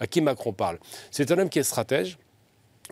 à 0.00 0.06
qui 0.06 0.20
Macron 0.20 0.52
parle. 0.52 0.78
C'est 1.10 1.30
un 1.32 1.38
homme 1.38 1.48
qui 1.48 1.58
est 1.58 1.64
stratège, 1.64 2.18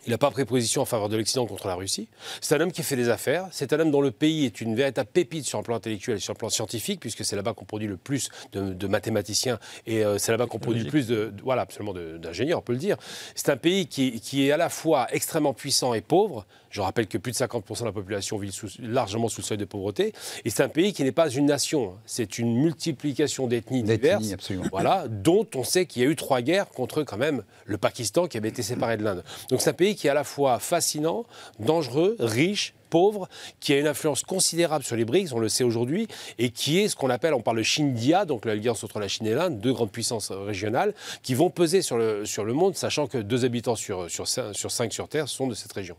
il 0.04 0.10
n'a 0.10 0.18
pas 0.18 0.30
pris 0.30 0.44
position 0.44 0.82
en 0.82 0.84
faveur 0.84 1.08
de 1.08 1.16
l'Occident 1.16 1.46
contre 1.46 1.66
la 1.66 1.74
Russie. 1.74 2.08
C'est 2.40 2.54
un 2.54 2.60
homme 2.60 2.72
qui 2.72 2.82
fait 2.82 2.96
des 2.96 3.08
affaires. 3.08 3.48
C'est 3.50 3.72
un 3.72 3.80
homme 3.80 3.90
dont 3.90 4.00
le 4.00 4.10
pays 4.10 4.44
est 4.44 4.60
une 4.60 4.74
véritable 4.74 5.08
pépite 5.12 5.46
sur 5.46 5.58
le 5.58 5.64
plan 5.64 5.76
intellectuel 5.76 6.16
et 6.18 6.20
sur 6.20 6.32
le 6.32 6.38
plan 6.38 6.48
scientifique, 6.48 7.00
puisque 7.00 7.24
c'est 7.24 7.36
là-bas 7.36 7.54
qu'on 7.54 7.64
produit 7.64 7.88
le 7.88 7.96
plus 7.96 8.30
de, 8.52 8.86
mathématiciens 8.86 9.58
et 9.86 10.04
euh, 10.04 10.18
c'est 10.18 10.30
là-bas 10.30 10.46
qu'on 10.46 10.58
produit 10.58 10.84
le 10.84 10.90
plus 10.90 11.06
de, 11.08 11.32
voilà, 11.42 11.62
absolument 11.62 11.94
d'ingénieurs, 11.94 12.60
on 12.60 12.62
peut 12.62 12.72
le 12.72 12.78
dire. 12.78 12.96
C'est 13.34 13.48
un 13.48 13.56
pays 13.56 13.86
qui 13.86 14.46
est 14.46 14.52
à 14.52 14.56
la 14.56 14.68
fois 14.68 15.08
extrêmement 15.10 15.54
puissant 15.54 15.94
et 15.94 16.00
pauvre, 16.00 16.46
je 16.76 16.82
rappelle 16.82 17.06
que 17.06 17.16
plus 17.16 17.32
de 17.32 17.36
50% 17.38 17.80
de 17.80 17.84
la 17.86 17.92
population 17.92 18.36
vit 18.36 18.50
largement 18.80 19.28
sous 19.28 19.40
le 19.40 19.46
seuil 19.46 19.56
de 19.56 19.64
pauvreté. 19.64 20.12
Et 20.44 20.50
c'est 20.50 20.62
un 20.62 20.68
pays 20.68 20.92
qui 20.92 21.04
n'est 21.04 21.12
pas 21.12 21.30
une 21.30 21.46
nation. 21.46 21.94
C'est 22.04 22.38
une 22.38 22.54
multiplication 22.54 23.46
d'ethnies 23.46 23.82
diverses. 23.82 24.52
Voilà, 24.70 25.06
dont 25.08 25.46
on 25.54 25.64
sait 25.64 25.86
qu'il 25.86 26.02
y 26.02 26.04
a 26.04 26.08
eu 26.08 26.16
trois 26.16 26.42
guerres 26.42 26.68
contre 26.68 27.02
quand 27.02 27.16
même 27.16 27.44
le 27.64 27.78
Pakistan 27.78 28.26
qui 28.26 28.36
avait 28.36 28.50
été 28.50 28.62
séparé 28.62 28.98
de 28.98 29.04
l'Inde. 29.04 29.24
Donc 29.48 29.62
c'est 29.62 29.70
un 29.70 29.72
pays 29.72 29.94
qui 29.96 30.06
est 30.06 30.10
à 30.10 30.14
la 30.14 30.22
fois 30.22 30.58
fascinant, 30.58 31.24
dangereux, 31.58 32.16
riche, 32.18 32.74
pauvre, 32.90 33.26
qui 33.58 33.72
a 33.72 33.78
une 33.78 33.86
influence 33.86 34.22
considérable 34.22 34.84
sur 34.84 34.96
les 34.96 35.06
BRICS, 35.06 35.32
on 35.32 35.38
le 35.38 35.48
sait 35.48 35.64
aujourd'hui, 35.64 36.08
et 36.38 36.50
qui 36.50 36.78
est 36.78 36.88
ce 36.88 36.94
qu'on 36.94 37.10
appelle, 37.10 37.32
on 37.32 37.40
parle 37.40 37.56
de 37.56 37.62
Chine-Dia, 37.62 38.26
donc 38.26 38.44
l'alliance 38.44 38.84
entre 38.84 39.00
la 39.00 39.08
Chine 39.08 39.26
et 39.26 39.34
l'Inde, 39.34 39.58
deux 39.60 39.72
grandes 39.72 39.90
puissances 39.90 40.30
régionales, 40.30 40.94
qui 41.22 41.34
vont 41.34 41.48
peser 41.48 41.80
sur 41.80 41.96
le, 41.96 42.26
sur 42.26 42.44
le 42.44 42.52
monde, 42.52 42.76
sachant 42.76 43.06
que 43.06 43.18
deux 43.18 43.46
habitants 43.46 43.76
sur, 43.76 44.10
sur, 44.10 44.28
sur 44.28 44.70
cinq 44.70 44.92
sur 44.92 45.08
Terre 45.08 45.28
sont 45.28 45.46
de 45.46 45.54
cette 45.54 45.72
région. 45.72 45.96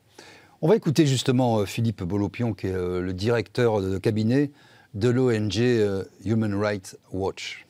On 0.59 0.67
va 0.67 0.75
écouter 0.75 1.05
justement 1.05 1.59
euh, 1.59 1.65
Philippe 1.65 2.01
Bolopion, 2.01 2.53
qui 2.53 2.65
est 2.65 2.73
euh, 2.73 2.99
le 2.99 3.13
directeur 3.13 3.79
de 3.79 3.99
cabinet 3.99 4.49
de 4.95 5.07
l'ONG 5.07 5.59
euh, 5.59 6.03
Human 6.25 6.55
Rights 6.55 6.97
Watch. 7.13 7.67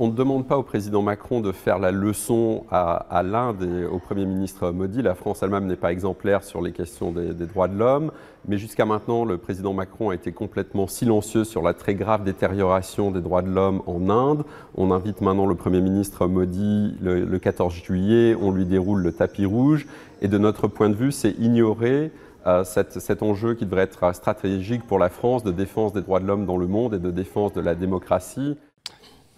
On 0.00 0.06
ne 0.06 0.12
demande 0.12 0.46
pas 0.46 0.56
au 0.56 0.62
président 0.62 1.02
Macron 1.02 1.40
de 1.40 1.50
faire 1.50 1.80
la 1.80 1.90
leçon 1.90 2.64
à, 2.70 3.22
l'Inde 3.24 3.62
et 3.62 3.84
au 3.84 3.98
Premier 3.98 4.26
ministre 4.26 4.70
Modi. 4.70 5.02
La 5.02 5.16
France 5.16 5.42
elle-même 5.42 5.66
n'est 5.66 5.74
pas 5.74 5.90
exemplaire 5.90 6.44
sur 6.44 6.62
les 6.62 6.70
questions 6.70 7.10
des, 7.10 7.34
droits 7.34 7.66
de 7.66 7.76
l'homme. 7.76 8.12
Mais 8.46 8.58
jusqu'à 8.58 8.84
maintenant, 8.84 9.24
le 9.24 9.38
président 9.38 9.72
Macron 9.72 10.10
a 10.10 10.14
été 10.14 10.30
complètement 10.30 10.86
silencieux 10.86 11.42
sur 11.42 11.62
la 11.62 11.74
très 11.74 11.96
grave 11.96 12.22
détérioration 12.22 13.10
des 13.10 13.20
droits 13.20 13.42
de 13.42 13.50
l'homme 13.50 13.82
en 13.86 14.08
Inde. 14.08 14.44
On 14.76 14.92
invite 14.92 15.20
maintenant 15.20 15.46
le 15.46 15.56
Premier 15.56 15.80
ministre 15.80 16.28
Modi 16.28 16.94
le, 17.00 17.36
14 17.38 17.74
juillet. 17.74 18.36
On 18.40 18.52
lui 18.52 18.66
déroule 18.66 19.02
le 19.02 19.10
tapis 19.10 19.46
rouge. 19.46 19.88
Et 20.20 20.28
de 20.28 20.38
notre 20.38 20.68
point 20.68 20.90
de 20.90 20.94
vue, 20.94 21.12
c'est 21.12 21.32
ignorer 21.32 22.10
euh, 22.46 22.64
cet 22.64 23.22
enjeu 23.22 23.54
qui 23.54 23.64
devrait 23.64 23.82
être 23.82 24.14
stratégique 24.14 24.86
pour 24.86 24.98
la 24.98 25.08
France 25.08 25.44
de 25.44 25.52
défense 25.52 25.92
des 25.92 26.02
droits 26.02 26.20
de 26.20 26.26
l'homme 26.26 26.46
dans 26.46 26.56
le 26.56 26.66
monde 26.66 26.94
et 26.94 26.98
de 26.98 27.10
défense 27.10 27.52
de 27.52 27.60
la 27.60 27.74
démocratie. 27.74 28.56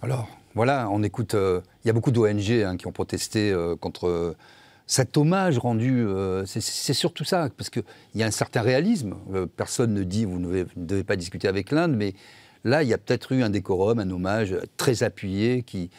Alors, 0.03 0.29
voilà, 0.55 0.89
on 0.91 1.03
écoute. 1.03 1.35
Euh, 1.35 1.61
il 1.85 1.89
y 1.89 1.91
a 1.91 1.93
beaucoup 1.93 2.11
d'ONG 2.11 2.51
hein, 2.51 2.77
qui 2.77 2.87
ont 2.87 2.93
protesté 2.93 3.53
euh, 3.53 3.77
contre 3.77 4.09
euh, 4.09 4.37
cet 4.87 5.17
hommage 5.17 5.59
rendu. 5.59 6.05
c'est 6.47 6.93
surtout 6.95 7.23
ça, 7.23 7.49
parce 7.57 7.71
qu'il 7.71 7.85
y 8.17 8.25
a 8.25 8.27
un 8.27 8.33
certain 8.33 8.61
réalisme. 8.61 9.15
personne 9.57 9.95
ne 9.95 10.03
dit 10.03 10.25
vous 10.25 10.41
ne 10.41 10.65
devez, 10.75 11.05
pas 11.05 11.15
discuter 11.15 11.47
avec 11.47 11.71
l'Inde, 11.71 11.95
mais 11.97 12.15
là, 12.65 12.83
il 12.83 12.89
y 12.89 12.93
a 12.93 12.99
peut-être 12.99 13.31
eu 13.31 13.45
un 13.45 13.51
décorum, 13.51 14.01
un 14.01 14.11
hommage 14.11 14.57
très 14.77 15.05
appuyé 15.05 15.63
qui 15.63 15.91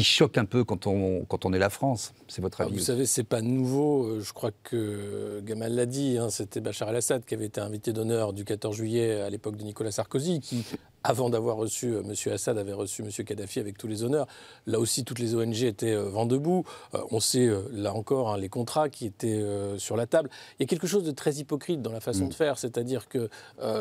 choque 0.00 0.38
un 0.38 0.44
peu 0.44 0.64
quand 0.64 0.86
on, 0.86 1.24
quand 1.26 1.44
on 1.44 1.52
est 1.52 1.58
la 1.58 1.70
France. 1.70 2.14
C'est 2.28 2.40
votre 2.40 2.62
avis 2.62 2.72
Vous 2.72 2.78
savez, 2.78 3.04
c'est 3.04 3.24
pas 3.24 3.42
nouveau. 3.42 4.20
Je 4.20 4.32
crois 4.32 4.50
que 4.62 5.40
Gamal 5.44 5.74
l'a 5.74 5.86
dit. 5.86 6.16
Hein, 6.18 6.30
C'était 6.30 6.60
Bachar 6.60 6.88
el-Assad 6.88 7.24
qui 7.24 7.34
avait 7.34 7.46
été 7.46 7.60
invité 7.60 7.92
d'honneur 7.92 8.32
du 8.32 8.44
14 8.44 8.74
juillet 8.74 9.20
à 9.20 9.28
l'époque 9.28 9.56
de 9.56 9.64
Nicolas 9.64 9.92
Sarkozy, 9.92 10.40
qui 10.40 10.64
avant 11.04 11.30
d'avoir 11.30 11.56
reçu 11.56 11.94
euh, 11.94 12.02
M. 12.02 12.32
Assad, 12.32 12.58
avait 12.58 12.72
reçu 12.72 13.02
M. 13.02 13.10
Kadhafi 13.10 13.60
avec 13.60 13.78
tous 13.78 13.86
les 13.86 14.04
honneurs. 14.04 14.26
Là 14.66 14.78
aussi, 14.78 15.04
toutes 15.04 15.18
les 15.18 15.34
ONG 15.34 15.62
étaient 15.62 15.92
euh, 15.92 16.08
vent 16.08 16.26
debout. 16.26 16.64
Euh, 16.94 16.98
on 17.10 17.20
sait, 17.20 17.50
là 17.70 17.92
encore, 17.94 18.32
hein, 18.32 18.38
les 18.38 18.48
contrats 18.48 18.88
qui 18.88 19.06
étaient 19.06 19.42
sur 19.78 19.96
la 19.96 20.06
table. 20.06 20.30
Il 20.58 20.62
y 20.62 20.64
a 20.64 20.66
quelque 20.66 20.86
chose 20.86 21.04
de 21.04 21.10
très 21.10 21.34
hypocrite 21.34 21.82
dans 21.82 21.92
la 21.92 22.00
façon 22.00 22.26
mm. 22.26 22.28
de 22.28 22.34
faire, 22.34 22.58
c'est-à-dire 22.58 23.08
que 23.08 23.28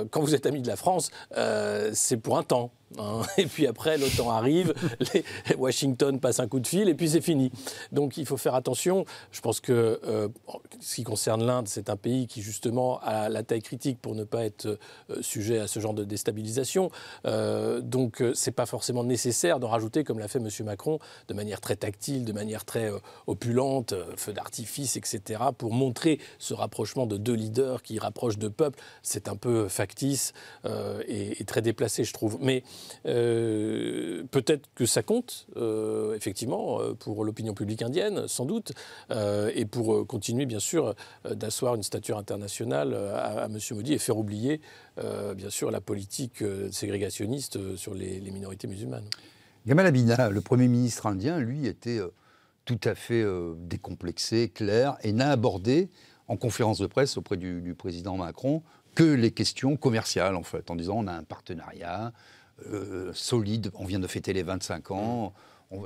quand 0.10 0.22
vous 0.22 0.36
êtes 0.36 0.46
ami 0.46 0.62
de 0.62 0.68
la 0.68 0.76
France, 0.76 1.12
c'est 1.94 2.18
pour 2.18 2.38
un 2.38 2.44
temps. 2.44 2.72
Hein. 2.98 3.22
Et 3.38 3.46
puis 3.46 3.68
après, 3.68 3.98
l'OTAN 3.98 4.32
arrive, 4.32 4.74
Washington 5.58 6.20
passe 6.20 6.40
un 6.40 6.48
coup 6.48 6.60
de 6.60 6.68
fil 6.68 6.90
et 6.90 6.94
puis 6.94 7.10
c'est 7.10 7.22
fini. 7.22 7.52
Donc 7.92 8.18
il 8.18 8.26
faut 8.26 8.38
faire 8.38 8.56
attention. 8.56 9.06
Je 9.32 9.42
pense 9.42 9.60
que 9.60 10.00
ce 10.80 10.96
qui 10.96 11.04
concerne 11.04 11.46
l'Inde, 11.46 11.68
c'est 11.68 11.90
un 11.90 11.96
pays 11.96 12.28
qui 12.28 12.42
justement 12.42 13.00
a 13.02 13.30
la 13.30 13.44
taille 13.44 13.62
critique 13.62 14.00
pour 14.02 14.16
ne 14.16 14.24
pas 14.24 14.46
être 14.46 14.78
sujet 15.22 15.60
à 15.60 15.68
ce 15.68 15.80
genre 15.80 15.94
de 15.94 16.04
déstabilisation. 16.04 16.92
Euh, 17.26 17.82
donc 17.82 18.22
euh, 18.22 18.34
c'est 18.34 18.52
pas 18.52 18.66
forcément 18.66 19.04
nécessaire 19.04 19.60
d'en 19.60 19.70
rajouter, 19.70 20.04
comme 20.04 20.20
l'a 20.20 20.28
fait 20.28 20.40
M. 20.40 20.50
Macron, 20.66 21.00
de 21.28 21.34
manière 21.34 21.62
très 21.62 21.76
tactile, 21.76 22.26
de 22.26 22.34
manière 22.34 22.66
très 22.66 22.92
euh, 22.92 23.00
opulente, 23.28 23.94
feu 24.16 24.34
d'artifice, 24.34 24.98
etc., 24.98 25.42
pour 25.58 25.74
montrer 25.74 26.20
ce 26.40 26.54
rapprochement 26.54 27.06
de 27.06 27.18
deux 27.18 27.34
leaders 27.34 27.82
qui 27.82 28.00
rapprochent 28.00 28.38
deux 28.38 28.50
peuples. 28.50 28.80
C'est 29.02 29.28
un 29.28 29.36
peu 29.36 29.68
factice 29.68 30.34
et, 31.08 31.44
très 31.46 31.62
déplacé, 31.62 32.04
je 32.04 32.14
trouve. 32.14 32.38
Mais 32.40 32.64
peut-être 33.04 34.70
que 34.76 34.86
ça 34.86 35.04
compte, 35.04 35.48
effectivement, 36.16 36.80
pour 37.00 37.26
l'opinion 37.26 37.54
publique 37.54 37.82
indienne, 37.82 38.28
sans 38.28 38.46
doute, 38.46 38.74
et 39.10 39.66
pour 39.66 40.08
continuer, 40.08 40.46
bien 40.46 40.60
sûr, 40.60 40.96
d'asseoir 41.30 41.76
une 41.76 41.84
stature 41.84 42.18
internationale 42.18 42.94
à, 42.94 43.44
à 43.44 43.46
M. 43.46 43.58
Modi 43.72 43.94
et 43.94 43.98
faire 43.98 44.18
oublier 44.18 44.62
euh, 44.98 45.34
bien 45.34 45.50
sûr, 45.50 45.72
la 45.72 45.80
politique 45.82 46.42
euh, 46.42 46.70
ségrégationniste 46.72 47.56
euh, 47.56 47.78
sur 47.78 47.94
les, 47.94 48.20
minorités 48.20 48.68
musulmanes. 48.68 49.06
Gamal 49.66 49.86
Abina, 49.86 50.30
le 50.30 50.42
Premier 50.42 50.68
ministre 50.68 51.06
indien, 51.06 51.40
lui, 51.40 51.66
était 51.66 52.00
tout 52.66 52.80
à 52.84 52.96
fait 52.96 53.24
décomplexé, 53.58 54.50
clair, 54.50 54.98
et 55.04 55.12
n'a 55.12 55.30
abordé, 55.30 55.90
en 56.28 56.36
conférence 56.36 56.80
de 56.80 56.88
presse 56.88 57.18
auprès 57.18 57.38
du, 57.38 57.76
président 57.78 58.18
Macron, 58.18 58.64
que 58.96 59.04
les 59.04 59.32
questions 59.32 59.78
commerciales, 59.78 60.36
en 60.36 60.44
fait, 60.44 60.72
en 60.72 60.76
disant 60.76 60.96
on 60.98 61.08
a 61.08 61.14
un 61.14 61.24
partenariat 61.24 62.12
solide, 63.14 63.72
on 63.76 63.86
vient 63.86 64.00
de 64.00 64.08
fêter 64.08 64.34
les 64.34 64.44
25 64.44 64.92
ans, 64.92 65.34
on 65.72 65.82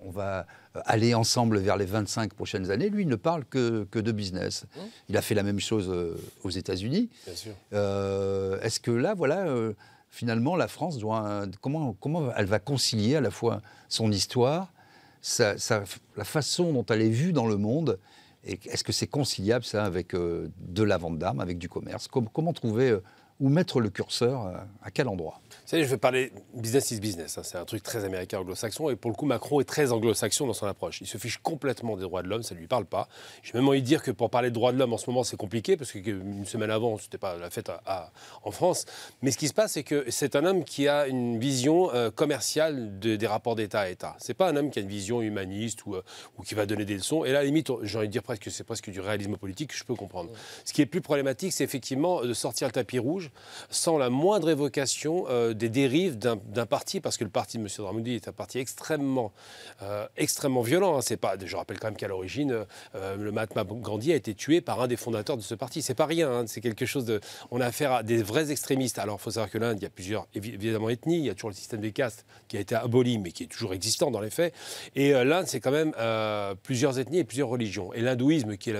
on 0.00 0.10
va 0.10 0.46
aller 0.84 1.14
ensemble 1.14 1.58
vers 1.58 1.76
les 1.76 1.84
25 1.84 2.34
prochaines 2.34 2.70
années. 2.70 2.90
Lui, 2.90 3.02
il 3.02 3.08
ne 3.08 3.16
parle 3.16 3.44
que, 3.44 3.86
de 3.92 4.12
business. 4.12 4.64
Mmh. 4.64 4.80
Il 5.08 5.16
a 5.16 5.22
fait 5.22 5.34
la 5.34 5.42
même 5.42 5.60
chose 5.60 5.88
euh, 5.90 6.16
aux 6.44 6.50
États-Unis. 6.50 7.10
Euh, 7.72 8.60
est-ce 8.60 8.80
que 8.80 8.90
là, 8.90 9.14
voilà, 9.14 9.46
euh, 9.46 9.72
finalement, 10.10 10.56
la 10.56 10.68
France 10.68 10.98
doit. 10.98 11.46
Comment, 11.60 11.94
comment 11.94 12.30
elle 12.36 12.46
va 12.46 12.58
concilier 12.58 13.16
à 13.16 13.20
la 13.20 13.30
fois 13.30 13.62
son 13.88 14.12
histoire, 14.12 14.72
la 15.38 16.24
façon 16.24 16.72
dont 16.72 16.86
elle 16.86 17.02
est 17.02 17.10
vue 17.10 17.32
dans 17.32 17.46
le 17.46 17.56
monde 17.56 17.98
Est-ce 18.44 18.84
que 18.84 18.92
c'est 18.92 19.06
conciliable, 19.06 19.64
ça, 19.64 19.84
avec 19.84 20.14
de 20.14 20.82
la 20.82 20.98
vente 20.98 21.18
d'armes, 21.18 21.40
avec 21.40 21.58
du 21.58 21.68
commerce? 21.68 22.08
Comment 22.08 22.52
trouver 22.52 22.96
ou 23.40 23.48
mettre 23.48 23.80
le 23.80 23.90
curseur 23.90 24.52
à 24.82 24.90
quel 24.90 25.08
endroit? 25.08 25.40
Vous 25.48 25.70
savez, 25.70 25.84
je 25.84 25.88
vais 25.88 25.96
parler 25.96 26.32
business 26.54 26.90
is 26.92 27.00
business. 27.00 27.38
Hein. 27.38 27.42
C'est 27.44 27.58
un 27.58 27.64
truc 27.64 27.82
très 27.82 28.04
américain, 28.04 28.38
anglo-saxon. 28.38 28.88
Et 28.90 28.96
pour 28.96 29.10
le 29.10 29.16
coup, 29.16 29.26
Macron 29.26 29.60
est 29.60 29.64
très 29.64 29.90
anglo-saxon 29.90 30.46
dans 30.46 30.52
son 30.52 30.66
approche. 30.66 31.00
Il 31.00 31.06
se 31.06 31.18
fiche 31.18 31.38
complètement 31.38 31.96
des 31.96 32.02
droits 32.02 32.22
de 32.22 32.28
l'homme, 32.28 32.44
ça 32.44 32.54
ne 32.54 32.60
lui 32.60 32.68
parle 32.68 32.86
pas. 32.86 33.08
J'ai 33.42 33.52
même 33.54 33.68
envie 33.68 33.82
de 33.82 33.86
dire 33.86 34.02
que 34.02 34.12
pour 34.12 34.30
parler 34.30 34.50
de 34.50 34.54
droits 34.54 34.72
de 34.72 34.78
l'homme 34.78 34.92
en 34.92 34.98
ce 34.98 35.10
moment, 35.10 35.24
c'est 35.24 35.36
compliqué, 35.36 35.76
parce 35.76 35.92
qu'une 35.92 36.46
semaine 36.46 36.70
avant, 36.70 36.98
ce 36.98 37.04
n'était 37.04 37.18
pas 37.18 37.36
la 37.36 37.50
fête 37.50 37.70
en 38.44 38.50
France. 38.52 38.84
Mais 39.22 39.32
ce 39.32 39.38
qui 39.38 39.48
se 39.48 39.54
passe, 39.54 39.72
c'est 39.72 39.82
que 39.82 40.04
c'est 40.08 40.36
un 40.36 40.44
homme 40.44 40.62
qui 40.62 40.86
a 40.88 41.08
une 41.08 41.38
vision 41.38 41.92
euh, 41.92 42.10
commerciale 42.10 42.98
des 43.00 43.26
rapports 43.26 43.56
d'État 43.56 43.80
à 43.80 43.88
État. 43.88 44.16
Ce 44.20 44.28
n'est 44.28 44.34
pas 44.34 44.48
un 44.48 44.56
homme 44.56 44.70
qui 44.70 44.78
a 44.78 44.82
une 44.82 44.88
vision 44.88 45.20
humaniste 45.20 45.84
ou, 45.86 45.96
euh, 45.96 46.02
ou, 46.38 46.42
qui 46.42 46.54
va 46.54 46.66
donner 46.66 46.84
des 46.84 46.94
leçons. 46.94 47.24
Et 47.24 47.32
là, 47.32 47.38
à 47.38 47.42
la 47.42 47.46
limite, 47.46 47.70
j'ai 47.82 47.98
envie 47.98 48.06
de 48.06 48.12
dire 48.12 48.22
presque 48.22 48.42
que 48.42 48.50
c'est 48.50 48.64
presque 48.64 48.90
du 48.90 49.00
réalisme 49.00 49.36
politique, 49.36 49.76
je 49.76 49.82
peux 49.82 49.96
comprendre. 49.96 50.30
Ce 50.64 50.72
qui 50.72 50.80
est 50.80 50.86
plus 50.86 51.00
problématique, 51.00 51.52
c'est 51.52 51.64
effectivement 51.64 52.22
de 52.22 52.32
sortir 52.32 52.68
le 52.68 52.72
tapis 52.72 53.00
rouge 53.00 53.25
sans 53.70 53.98
la 53.98 54.10
moindre 54.10 54.50
évocation 54.50 55.26
euh, 55.28 55.54
des 55.54 55.68
dérives 55.68 56.18
d'un 56.18 56.66
parti, 56.66 57.00
parce 57.00 57.16
que 57.16 57.24
le 57.24 57.30
parti 57.30 57.58
de 57.58 57.62
M. 57.62 57.68
Dramoudi 57.76 58.14
est 58.14 58.28
un 58.28 58.32
parti 58.32 58.58
extrêmement, 58.58 59.32
euh, 59.82 60.06
extrêmement 60.16 60.62
violent. 60.62 60.98
Hein. 60.98 61.16
Pas, 61.20 61.36
je 61.42 61.56
rappelle 61.56 61.78
quand 61.78 61.88
même 61.88 61.96
qu'à 61.96 62.08
l'origine, 62.08 62.64
euh, 62.94 63.16
le 63.16 63.32
Mahatma 63.32 63.64
Gandhi 63.64 64.12
a 64.12 64.16
été 64.16 64.34
tué 64.34 64.60
par 64.60 64.80
un 64.80 64.88
des 64.88 64.96
fondateurs 64.96 65.36
de 65.36 65.42
ce 65.42 65.54
parti. 65.54 65.82
C'est 65.82 65.94
pas 65.94 66.06
rien, 66.06 66.30
hein. 66.30 66.44
c'est 66.46 66.60
quelque 66.60 66.86
chose 66.86 67.04
de. 67.04 67.20
On 67.50 67.60
a 67.60 67.66
affaire 67.66 67.92
à 67.92 68.02
des 68.02 68.22
vrais 68.22 68.50
extrémistes. 68.50 68.98
Alors 68.98 69.18
il 69.20 69.22
faut 69.22 69.30
savoir 69.30 69.50
que 69.50 69.58
l'Inde, 69.58 69.78
il 69.80 69.82
y 69.82 69.86
a 69.86 69.90
plusieurs, 69.90 70.26
évidemment, 70.34 70.88
ethnies. 70.88 71.18
Il 71.18 71.24
y 71.24 71.30
a 71.30 71.34
toujours 71.34 71.50
le 71.50 71.56
système 71.56 71.80
des 71.80 71.92
castes 71.92 72.26
qui 72.48 72.56
a 72.56 72.60
été 72.60 72.74
aboli, 72.74 73.18
mais 73.18 73.32
qui 73.32 73.44
est 73.44 73.46
toujours 73.48 73.74
existant 73.74 74.10
dans 74.10 74.20
les 74.20 74.30
faits. 74.30 74.54
Et 74.94 75.12
l'Inde, 75.12 75.46
c'est 75.46 75.60
quand 75.60 75.70
même 75.70 75.92
plusieurs 76.62 76.98
ethnies 76.98 77.18
et 77.18 77.24
plusieurs 77.24 77.48
religions. 77.48 77.92
Et 77.92 78.00
l'hindouisme, 78.00 78.56
qui 78.56 78.72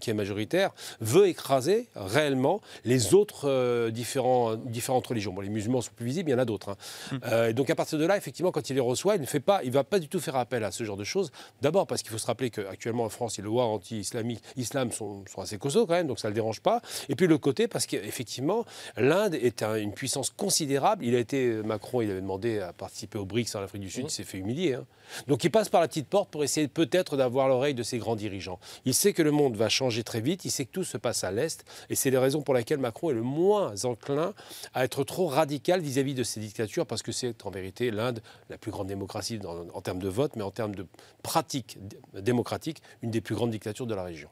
qui 0.00 0.10
est 0.10 0.14
majoritaire, 0.14 0.70
veut 1.00 1.28
écraser 1.28 1.88
réellement 1.94 2.60
les 2.84 3.14
autres 3.14 3.79
différents, 3.88 4.56
différentes 4.56 5.06
religions. 5.06 5.32
Bon, 5.32 5.40
les 5.40 5.48
musulmans 5.48 5.80
sont 5.80 5.92
plus 5.94 6.06
visibles, 6.06 6.30
il 6.30 6.32
y 6.32 6.36
en 6.36 6.38
a 6.38 6.44
d'autres. 6.44 6.70
Hein. 6.70 6.76
Hmm. 7.12 7.18
Euh, 7.24 7.52
donc 7.52 7.70
à 7.70 7.74
partir 7.74 7.98
de 7.98 8.06
là, 8.06 8.16
effectivement, 8.16 8.50
quand 8.52 8.68
il 8.68 8.74
les 8.74 8.80
reçoit, 8.80 9.16
il 9.16 9.20
ne 9.20 9.26
fait 9.26 9.40
pas, 9.40 9.62
il 9.64 9.70
va 9.70 9.84
pas 9.84 9.98
du 9.98 10.08
tout 10.08 10.20
faire 10.20 10.36
appel 10.36 10.64
à 10.64 10.70
ce 10.70 10.84
genre 10.84 10.96
de 10.96 11.04
choses. 11.04 11.30
D'abord 11.62 11.86
parce 11.86 12.02
qu'il 12.02 12.10
faut 12.10 12.18
se 12.18 12.26
rappeler 12.26 12.50
qu'actuellement 12.50 13.04
en 13.04 13.08
France, 13.08 13.38
les 13.38 13.44
lois 13.44 13.64
anti-islamiques, 13.64 14.42
islam 14.56 14.92
sont, 14.92 15.24
sont, 15.26 15.40
assez 15.40 15.58
costauds 15.58 15.86
quand 15.86 15.94
même, 15.94 16.06
donc 16.06 16.18
ça 16.18 16.28
ne 16.28 16.32
le 16.32 16.34
dérange 16.34 16.60
pas. 16.60 16.82
Et 17.08 17.14
puis 17.14 17.26
le 17.26 17.38
côté 17.38 17.68
parce 17.68 17.86
qu'effectivement, 17.86 18.64
l'Inde 18.96 19.34
est 19.34 19.62
une 19.62 19.92
puissance 19.92 20.30
considérable. 20.30 21.04
Il 21.04 21.14
a 21.14 21.18
été 21.18 21.62
Macron, 21.62 22.02
il 22.02 22.10
avait 22.10 22.20
demandé 22.20 22.60
à 22.60 22.72
participer 22.72 23.18
aux 23.18 23.24
BRICS 23.24 23.54
en 23.54 23.62
Afrique 23.62 23.82
du 23.82 23.90
Sud, 23.90 24.04
hmm. 24.04 24.08
il 24.08 24.10
s'est 24.10 24.24
fait 24.24 24.38
humilier. 24.38 24.74
Hein. 24.74 24.86
Donc 25.26 25.44
il 25.44 25.50
passe 25.50 25.68
par 25.68 25.80
la 25.80 25.88
petite 25.88 26.08
porte 26.08 26.30
pour 26.30 26.44
essayer 26.44 26.68
peut-être 26.68 27.16
d'avoir 27.16 27.48
l'oreille 27.48 27.74
de 27.74 27.82
ses 27.82 27.98
grands 27.98 28.16
dirigeants. 28.16 28.58
Il 28.84 28.94
sait 28.94 29.12
que 29.12 29.22
le 29.22 29.30
monde 29.30 29.56
va 29.56 29.68
changer 29.68 30.04
très 30.04 30.20
vite, 30.20 30.44
il 30.44 30.50
sait 30.50 30.64
que 30.64 30.72
tout 30.72 30.84
se 30.84 30.96
passe 30.96 31.24
à 31.24 31.30
l'Est, 31.30 31.64
et 31.88 31.94
c'est 31.94 32.10
les 32.10 32.18
raisons 32.18 32.42
pour 32.42 32.54
lesquelles 32.54 32.78
Macron 32.78 33.10
est 33.10 33.14
le 33.14 33.22
moins 33.22 33.69
enclin 33.84 34.34
à 34.74 34.84
être 34.84 35.04
trop 35.04 35.26
radical 35.26 35.80
vis-à-vis 35.80 36.14
de 36.14 36.22
ces 36.22 36.40
dictatures, 36.40 36.86
parce 36.86 37.02
que 37.02 37.12
c'est 37.12 37.46
en 37.46 37.50
vérité 37.50 37.90
l'Inde, 37.90 38.20
la 38.48 38.58
plus 38.58 38.70
grande 38.70 38.86
démocratie 38.86 39.40
en 39.44 39.80
termes 39.80 40.00
de 40.00 40.08
vote, 40.08 40.36
mais 40.36 40.42
en 40.42 40.50
termes 40.50 40.74
de 40.74 40.86
pratique 41.22 41.78
démocratique, 42.14 42.82
une 43.02 43.10
des 43.10 43.20
plus 43.20 43.34
grandes 43.34 43.50
dictatures 43.50 43.86
de 43.86 43.94
la 43.94 44.04
région. 44.04 44.28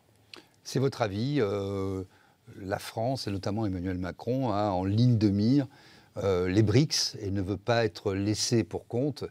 C'est 0.65 0.79
votre 0.79 1.03
avis 1.03 1.37
euh, 1.41 2.05
La 2.61 2.79
France, 2.79 3.27
et 3.27 3.31
notamment 3.31 3.67
Emmanuel 3.67 3.99
Macron, 3.99 4.51
a 4.53 4.71
en 4.71 4.85
ligne 4.85 5.19
de 5.19 5.29
mire 5.29 5.67
euh, 6.19 6.49
les 6.49 6.63
BRICS 6.63 7.17
et 7.21 7.31
ne 7.31 7.41
veut 7.41 7.57
pas 7.57 7.85
être 7.85 8.13
laissé 8.13 8.65
pour 8.65 8.87
compte 8.87 9.25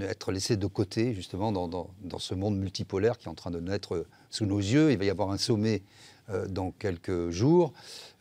être 0.00 0.32
laissé 0.32 0.56
de 0.56 0.66
côté 0.66 1.14
justement 1.14 1.52
dans, 1.52 1.90
ce 2.18 2.34
monde 2.34 2.58
multipolaire 2.58 3.18
qui 3.18 3.26
est 3.26 3.30
en 3.30 3.34
train 3.34 3.50
de 3.50 3.60
naître 3.60 4.06
sous 4.30 4.46
nos 4.46 4.58
yeux. 4.58 4.92
Il 4.92 4.98
va 4.98 5.04
y 5.04 5.10
avoir 5.10 5.30
un 5.30 5.38
sommet 5.38 5.82
dans 6.48 6.70
quelques 6.72 7.30
jours, 7.30 7.72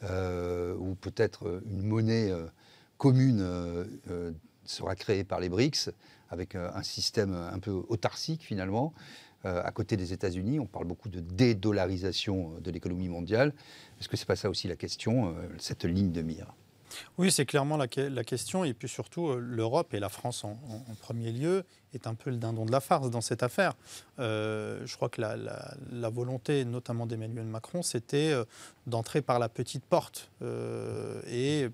où 0.04 0.96
peut-être 1.02 1.62
une 1.70 1.84
monnaie 1.84 2.32
commune 2.98 3.46
sera 4.66 4.96
créée 4.96 5.24
par 5.24 5.40
les 5.40 5.50
BRICS, 5.50 5.90
avec 6.30 6.56
un 6.56 6.84
système 6.84 7.34
un 7.34 7.60
peu 7.60 7.72
autarcique 7.72 8.44
finalement. 8.44 8.94
à 9.44 9.72
côté 9.72 9.98
des 9.98 10.14
États-Unis, 10.14 10.60
on 10.60 10.66
parle 10.66 10.86
beaucoup 10.86 11.10
de 11.10 11.20
dédollarisation 11.20 12.54
de 12.60 12.72
l'économie 12.72 13.10
mondiale. 13.10 13.54
Est-ce 14.00 14.10
que 14.10 14.18
ce 14.18 14.24
n'est 14.24 14.28
pas 14.28 14.36
ça 14.36 14.50
aussi 14.50 14.68
la 14.68 14.76
question, 14.76 15.36
cette 15.58 15.86
ligne 15.86 16.12
de 16.12 16.22
mire? 16.22 16.54
Oui, 17.18 17.32
c'est 17.32 17.46
clairement 17.46 17.78
la, 17.78 17.88
question. 17.88 18.64
Et 18.64 18.74
puis 18.74 18.88
surtout, 18.88 19.30
euh, 19.30 19.40
l'Europe 19.40 19.94
et 19.94 20.00
la 20.00 20.10
France 20.10 20.44
en, 20.44 20.58
premier 21.02 21.32
lieu 21.32 21.64
est 21.94 22.08
un 22.08 22.16
peu 22.16 22.30
le 22.30 22.38
dindon 22.38 22.66
de 22.66 22.72
la 22.72 22.80
farce 22.80 23.10
dans 23.10 23.22
cette 23.22 23.44
affaire. 23.44 23.74
Euh, 24.20 24.82
je 24.86 24.96
crois 24.96 25.10
que 25.10 25.22
la, 25.22 26.10
volonté, 26.10 26.66
notamment 26.66 27.06
d'Emmanuel 27.06 27.46
Macron, 27.46 27.82
c'était 27.82 28.32
euh, 28.32 28.46
d'entrer 28.86 29.22
par 29.22 29.40
la 29.40 29.50
petite 29.50 29.84
porte. 29.86 30.30
et 31.28 31.70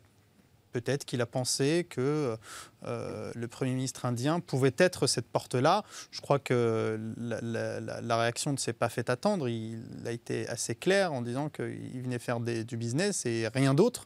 peut-être 0.74 1.06
qu'il 1.06 1.22
a 1.22 1.26
pensé 1.26 1.86
que 1.90 2.38
euh, 2.86 3.32
le 3.36 3.48
Premier 3.48 3.74
ministre 3.74 4.06
indien 4.06 4.40
pouvait 4.40 4.74
être 4.78 5.08
cette 5.08 5.28
porte-là. 5.28 5.84
Je 6.12 6.22
crois 6.22 6.40
que 6.40 7.00
la, 7.18 8.18
réaction 8.18 8.52
ne 8.52 8.58
s'est 8.58 8.74
pas 8.74 8.90
fait 8.90 9.10
attendre. 9.10 9.48
Il 9.48 9.80
a 10.06 10.12
été 10.12 10.48
assez 10.50 10.76
clair 10.76 11.14
en 11.14 11.22
disant 11.22 11.50
qu'il 11.50 12.02
venait 12.02 12.20
faire 12.20 12.40
du 12.40 12.78
business 12.78 13.26
et 13.26 13.48
rien 13.54 13.74
d'autre. 13.74 14.06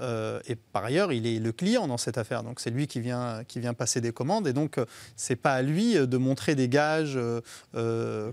Euh, 0.00 0.40
et 0.46 0.56
par 0.56 0.84
ailleurs, 0.84 1.12
il 1.12 1.26
est 1.26 1.38
le 1.38 1.52
client 1.52 1.88
dans 1.88 1.96
cette 1.96 2.18
affaire. 2.18 2.42
Donc 2.42 2.60
c'est 2.60 2.70
lui 2.70 2.86
qui 2.86 3.00
vient, 3.00 3.42
qui 3.46 3.60
vient 3.60 3.74
passer 3.74 4.00
des 4.00 4.12
commandes. 4.12 4.46
Et 4.46 4.52
donc, 4.52 4.78
c'est 5.16 5.36
pas 5.36 5.54
à 5.54 5.62
lui 5.62 5.94
de 5.94 6.16
montrer 6.16 6.54
des 6.54 6.68
gages, 6.68 7.18
euh, 7.18 8.32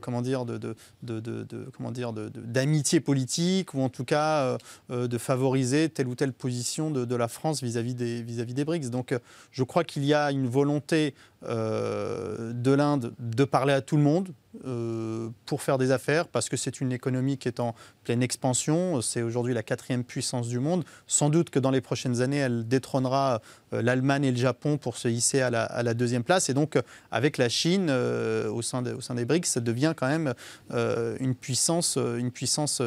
d'amitié 2.36 3.00
politique 3.00 3.74
ou 3.74 3.82
en 3.82 3.90
tout 3.90 4.06
cas 4.06 4.58
de 4.90 5.18
favoriser 5.18 5.90
telle 5.90 6.08
ou 6.08 6.16
telle 6.16 6.34
position 6.34 6.92
de, 6.92 7.16
la 7.16 7.28
France 7.28 7.64
vis-à-vis 7.64 7.75
des, 7.84 8.22
vis 8.22 8.42
-vis 8.42 8.54
des 8.54 8.66
BRICS. 8.66 8.90
Donc 8.90 9.14
je 9.52 9.64
crois 9.64 9.84
qu'il 9.84 10.06
y 10.06 10.14
a 10.14 10.32
une 10.32 10.48
volonté 10.48 11.14
euh, 11.48 12.54
de 12.54 12.72
l'Inde 12.72 13.14
de 13.20 13.44
parler 13.44 13.74
à 13.74 13.82
tout 13.82 13.98
le 13.98 14.02
monde 14.02 14.30
euh, 14.66 15.30
pour 15.46 15.62
faire 15.62 15.78
des 15.78 15.92
affaires, 15.92 16.28
parce 16.28 16.50
que 16.50 16.58
c'est 16.58 16.82
une 16.82 16.92
économie 16.92 17.38
qui 17.38 17.48
est 17.48 17.60
en 17.60 17.76
pleine 18.04 18.24
expansion. 18.24 19.02
C'est 19.02 19.22
aujourd'hui 19.22 19.54
la 19.54 19.62
quatrième 19.62 20.04
puissance 20.04 20.48
du 20.48 20.60
monde. 20.60 20.84
Sans 21.06 21.30
doute 21.30 21.50
que 21.52 21.60
dans 21.60 21.72
les 21.72 21.82
prochaines 21.82 22.22
années, 22.22 22.38
elle 22.38 22.68
détrônera 22.68 23.42
euh, 23.74 23.82
l'Allemagne 23.82 24.24
et 24.26 24.32
le 24.32 24.38
Japon 24.38 24.78
pour 24.78 24.98
se 24.98 25.08
hisser 25.08 25.42
à 25.42 25.50
la, 25.50 25.94
deuxième 25.94 26.24
place. 26.24 26.50
Et 26.50 26.54
donc, 26.54 26.80
avec 27.12 27.38
la 27.38 27.50
Chine 27.50 27.92
au, 27.92 28.62
sein 28.62 28.84
au 28.86 29.02
sein 29.02 29.16
des 29.16 29.26
BRICS, 29.26 29.46
ça 29.46 29.60
devient 29.60 29.94
quand 29.96 30.08
même 30.08 30.34
une 31.20 31.36
puissance, 31.36 31.98
une 31.98 32.32
puissance 32.32 32.82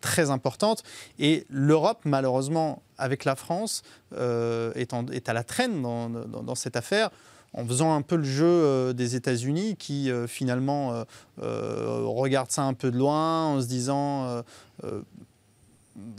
très 0.00 0.30
importante. 0.30 0.82
Et 1.18 1.46
l'Europe, 1.48 2.00
malheureusement, 2.04 2.82
avec 2.98 3.24
la 3.24 3.36
France, 3.36 3.82
est, 4.12 5.28
à 5.28 5.32
la 5.32 5.44
traîne 5.44 5.82
dans 5.82 6.54
cette 6.54 6.76
affaire 6.76 7.10
en 7.52 7.66
faisant 7.66 7.94
un 7.94 8.02
peu 8.02 8.16
le 8.16 8.24
jeu 8.24 8.46
euh, 8.46 8.92
des 8.92 9.16
États-Unis 9.16 9.76
qui 9.76 10.10
euh, 10.10 10.26
finalement 10.26 11.04
euh, 11.42 12.00
regardent 12.04 12.50
ça 12.50 12.62
un 12.62 12.74
peu 12.74 12.90
de 12.90 12.98
loin 12.98 13.46
en 13.46 13.60
se 13.60 13.66
disant 13.66 14.42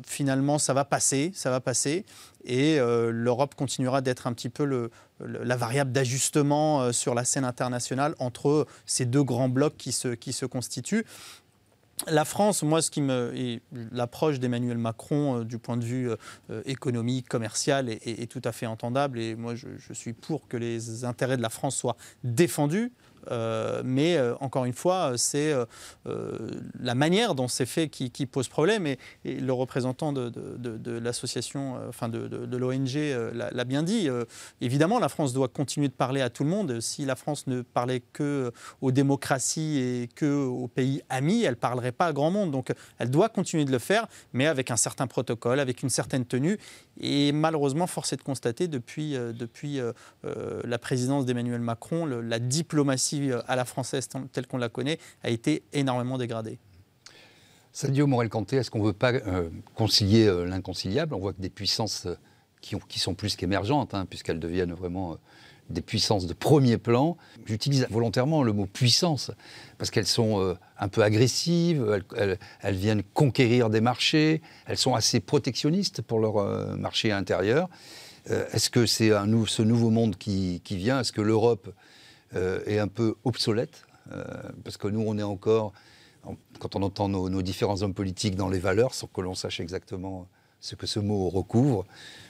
finalement 0.05 0.59
ça 0.59 0.73
va 0.73 0.85
passer, 0.85 1.31
ça 1.33 1.49
va 1.49 1.59
passer. 1.59 2.05
Et 2.43 2.79
l'Europe 2.79 3.55
continuera 3.55 4.01
d'être 4.01 4.27
un 4.27 4.33
petit 4.33 4.49
peu 4.49 4.89
la 5.19 5.55
variable 5.55 5.91
d'ajustement 5.91 6.91
sur 6.91 7.15
la 7.15 7.23
scène 7.23 7.45
internationale 7.45 8.15
entre 8.19 8.67
ces 8.85 9.05
deux 9.05 9.23
grands 9.23 9.49
blocs 9.49 9.77
qui 9.77 9.91
se 9.91 10.45
constituent 10.45 11.05
la 12.07 12.25
France, 12.25 12.63
moi, 12.63 12.81
ce 12.81 12.91
qui 12.91 13.01
me, 13.01 13.59
l'approche 13.91 14.39
d'Emmanuel 14.39 14.77
Macron 14.77 15.39
euh, 15.39 15.45
du 15.45 15.57
point 15.57 15.77
de 15.77 15.83
vue 15.83 16.09
euh, 16.49 16.61
économique, 16.65 17.27
commercial, 17.27 17.89
est, 17.89 18.29
tout 18.29 18.41
à 18.43 18.51
fait 18.51 18.65
entendable. 18.65 19.19
Et 19.19 19.35
moi, 19.35 19.55
je, 19.55 19.67
suis 19.93 20.13
pour 20.13 20.47
que 20.47 20.57
les 20.57 21.05
intérêts 21.05 21.37
de 21.37 21.41
la 21.41 21.49
France 21.49 21.75
soient 21.75 21.97
défendus. 22.23 22.91
Euh, 23.29 23.81
mais 23.85 24.17
euh, 24.17 24.33
encore 24.39 24.65
une 24.65 24.73
fois, 24.73 25.13
c'est 25.17 25.53
euh, 26.07 26.37
la 26.79 26.95
manière 26.95 27.35
dont 27.35 27.47
c'est 27.47 27.65
fait 27.65 27.89
qui, 27.89 28.25
pose 28.25 28.47
problème. 28.47 28.87
Et, 28.87 28.97
le 29.25 29.53
représentant 29.53 30.13
de, 30.13 30.97
l'association, 30.99 31.77
enfin 31.87 32.09
de, 32.09 32.57
l'ONG, 32.57 32.95
l'a 33.33 33.63
bien 33.63 33.83
dit. 33.83 34.09
évidemment, 34.61 34.99
la 34.99 35.09
France 35.09 35.33
doit 35.33 35.47
continuer 35.47 35.87
de 35.87 35.93
parler 35.93 36.21
à 36.21 36.29
tout 36.29 36.43
le 36.43 36.49
monde. 36.49 36.79
Si 36.79 37.05
la 37.05 37.15
France 37.15 37.47
ne 37.47 37.61
parlait 37.61 38.01
que 38.13 38.51
aux 38.81 38.91
démocraties 38.91 39.79
et 39.79 40.09
que 40.13 40.45
aux 40.45 40.67
pays 40.67 41.01
amis, 41.09 41.43
elle 41.43 41.55
parlerait 41.55 41.91
pas 41.91 42.07
à 42.07 42.13
grand 42.13 42.31
monde. 42.31 42.51
Donc, 42.51 42.71
elle 42.99 43.09
doit 43.09 43.29
continuer 43.29 43.65
de 43.65 43.71
le 43.71 43.79
faire, 43.79 44.07
mais 44.33 44.47
avec 44.47 44.71
un 44.71 44.77
certain 44.77 45.07
protocole, 45.07 45.59
avec 45.59 45.83
une 45.83 45.89
certaine 45.89 46.25
tenue. 46.25 46.57
Et 46.99 47.31
malheureusement, 47.31 47.87
force 47.87 48.13
est 48.13 48.17
de 48.17 48.21
constater 48.21 48.67
depuis, 48.67 49.13
depuis 49.13 49.79
la 50.23 50.77
présidence 50.77 51.25
d'Emmanuel 51.25 51.61
Macron, 51.61 52.05
la 52.05 52.39
diplomatie 52.39 53.10
euh, 53.13 53.41
à 53.47 53.55
la 53.55 53.65
française 53.65 54.07
telle 54.31 54.47
qu'on 54.47 54.57
la 54.57 54.69
connaît 54.69 54.99
a 55.23 55.29
été 55.29 55.63
énormément 55.73 56.17
dégradée. 56.17 56.59
Sadio 57.73 58.05
Morel-Canté, 58.07 58.57
est-ce 58.57 58.69
qu'on 58.69 58.79
ne 58.79 58.87
veut 58.87 58.93
pas 58.93 59.13
euh, 59.13 59.49
concilier 59.75 60.25
euh, 60.25 60.45
l'inconciliable? 60.45 61.13
On 61.15 61.19
voit 61.19 61.33
que 61.33 61.41
des 61.41 61.49
puissances 61.49 62.07
qui, 62.59 62.75
ont, 62.75 62.81
qui 62.87 62.99
sont 62.99 63.13
plus 63.13 63.35
qu'émergentes, 63.35 63.93
hein, 63.93 64.05
puisqu'elles 64.05 64.39
deviennent 64.39 64.73
vraiment 64.73 65.17
des 65.69 65.81
puissances 65.81 66.27
de 66.27 66.33
premier 66.33 66.77
plan. 66.77 67.15
J'utilise 67.45 67.87
volontairement 67.89 68.43
le 68.43 68.51
mot 68.51 68.65
puissance, 68.65 69.31
parce 69.77 69.89
qu'elles 69.89 70.05
sont 70.05 70.57
un 70.77 70.87
peu 70.89 71.01
agressives, 71.01 72.03
elles, 72.17 72.75
viennent 72.75 73.03
conquérir 73.13 73.69
des 73.69 73.79
marchés, 73.79 74.41
elles 74.65 74.77
sont 74.77 74.95
assez 74.95 75.21
protectionnistes 75.21 76.01
pour 76.01 76.19
leur 76.19 76.77
marché 76.77 77.13
intérieur. 77.13 77.69
Est-ce 78.25 78.69
que 78.69 78.85
c'est 78.85 79.11
ce 79.11 79.61
nouveau 79.61 79.91
monde 79.91 80.17
qui, 80.17 80.61
vient? 80.69 80.99
Est-ce 80.99 81.13
que 81.13 81.21
l'Europe 81.21 81.73
est 82.33 82.79
un 82.79 82.87
peu 82.87 83.15
obsolète, 83.23 83.85
euh, 84.11 84.23
parce 84.63 84.77
que 84.77 84.87
nous, 84.87 85.03
on 85.05 85.17
est 85.17 85.23
encore, 85.23 85.73
quand 86.59 86.75
on 86.75 86.83
entend 86.83 87.09
nos, 87.09 87.41
différents 87.41 87.81
hommes 87.81 87.93
politiques 87.93 88.35
dans 88.35 88.49
les 88.49 88.59
valeurs, 88.59 88.93
sans 88.93 89.07
que 89.07 89.21
l'on 89.21 89.35
sache 89.35 89.59
exactement 89.59 90.27
ce 90.59 90.75
que 90.75 90.85
ce 90.85 90.99
mot 90.99 91.29
recouvre, 91.29 91.85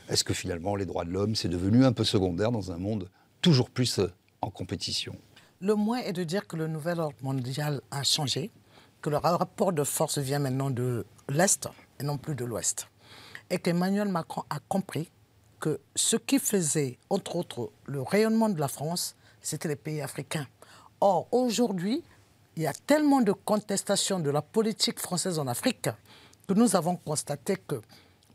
est-ce 0.09 0.23
que 0.23 0.33
finalement 0.33 0.75
les 0.75 0.85
droits 0.85 1.05
de 1.05 1.11
l'homme, 1.11 1.35
c'est 1.35 1.49
devenu 1.49 1.85
un 1.85 1.91
peu 1.91 2.03
secondaire 2.03 2.51
dans 2.51 2.71
un 2.71 2.77
monde 2.77 3.09
toujours 3.41 3.69
plus 3.69 3.99
euh, 3.99 4.11
en 4.41 4.49
compétition? 4.49 5.15
Le 5.59 5.75
moins 5.75 5.99
est 5.99 6.13
de 6.13 6.23
dire 6.23 6.47
que 6.47 6.55
le 6.55 6.67
nouvel 6.67 6.99
ordre 6.99 7.17
mondial 7.21 7.81
a 7.91 8.03
changé, 8.03 8.51
que 9.01 9.09
le 9.09 9.17
rapport 9.17 9.73
de 9.73 9.83
force 9.83 10.17
vient 10.17 10.39
maintenant 10.39 10.69
de 10.69 11.05
l'Est 11.29 11.67
et 11.99 12.03
non 12.03 12.17
plus 12.17 12.35
de 12.35 12.45
l'Ouest. 12.45 12.87
Et 13.49 13.59
qu'Emmanuel 13.59 14.07
Macron 14.07 14.43
a 14.49 14.59
compris 14.59 15.11
que 15.59 15.79
ce 15.95 16.15
qui 16.15 16.39
faisait, 16.39 16.97
entre 17.09 17.35
autres, 17.35 17.71
le 17.85 18.01
rayonnement 18.01 18.49
de 18.49 18.59
la 18.59 18.67
France, 18.67 19.15
c'était 19.41 19.67
les 19.67 19.75
pays 19.75 20.01
africains. 20.01 20.47
Or, 20.99 21.27
aujourd'hui, 21.31 22.03
il 22.55 22.63
y 22.63 22.67
a 22.67 22.73
tellement 22.73 23.21
de 23.21 23.31
contestations 23.31 24.19
de 24.19 24.29
la 24.29 24.41
politique 24.41 24.99
française 24.99 25.39
en 25.39 25.47
Afrique 25.47 25.89
que 26.47 26.53
nous 26.53 26.75
avons 26.75 26.95
constaté 26.95 27.55
que 27.55 27.81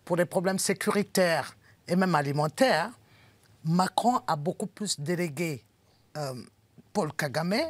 pour 0.05 0.17
les 0.17 0.25
problèmes 0.25 0.59
sécuritaires 0.59 1.57
et 1.87 1.97
même 1.97 2.15
alimentaires, 2.15 2.91
Macron 3.65 4.21
a 4.27 4.37
beaucoup 4.37 4.67
plus 4.67 4.99
délégué 4.99 5.65
euh, 6.17 6.35
Paul 6.93 7.13
Kagame 7.13 7.61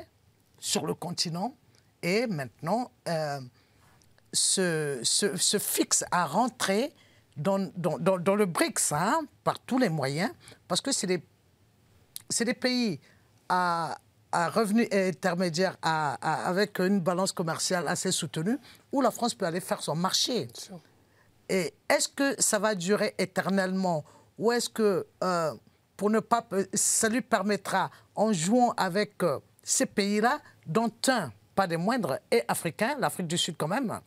sur 0.59 0.87
le 0.87 0.95
continent 0.95 1.55
et 2.03 2.27
maintenant 2.27 2.91
euh, 3.09 3.41
se, 4.33 5.59
fixe 5.59 6.05
à 6.11 6.27
rentrer 6.27 6.93
dans, 7.37 7.59
le 7.59 8.45
BRICS 8.45 8.93
hein, 8.93 9.23
par 9.43 9.59
tous 9.59 9.79
les 9.79 9.89
moyens 9.89 10.31
parce 10.69 10.81
que 10.81 10.93
c'est 10.93 11.07
des 11.07 12.55
pays 12.55 13.01
à, 13.49 13.99
à 14.33 14.49
revenus 14.49 14.89
intermédiaires 14.93 15.77
avec 15.83 16.79
une 16.79 17.01
balance 17.01 17.33
commerciale 17.33 17.89
assez 17.89 18.13
soutenue, 18.13 18.59
où 18.93 19.01
la 19.01 19.11
France 19.11 19.35
peut 19.35 19.47
aller 19.47 19.61
faire 19.61 19.83
son 19.83 19.95
marché. 19.95 20.49
Et 21.49 21.75
est-ce 21.89 22.09
que 22.09 22.41
ça 22.41 22.59
va 22.59 22.75
durer 22.75 23.15
éternellement 23.19 24.05
ou 24.39 24.53
est-ce 24.53 24.69
que 24.69 25.07
euh, 25.25 25.55
pour 25.97 26.11
ne 26.11 26.21
pas, 26.21 26.47
ça 26.75 27.09
lui 27.09 27.23
permettra, 27.23 27.91
en 28.15 28.33
jouant 28.33 28.73
avec 28.77 29.23
euh, 29.23 29.39
ces 29.63 29.87
pays-là, 29.87 30.41
dont 30.67 30.93
un, 31.09 31.33
pas 31.55 31.67
des 31.67 31.79
moindres, 31.79 32.19
est 32.31 32.45
africain, 32.49 32.97
l'Afrique 32.99 33.27
du 33.27 33.39
Sud 33.39 33.57
quand 33.57 33.69
même, 33.69 34.01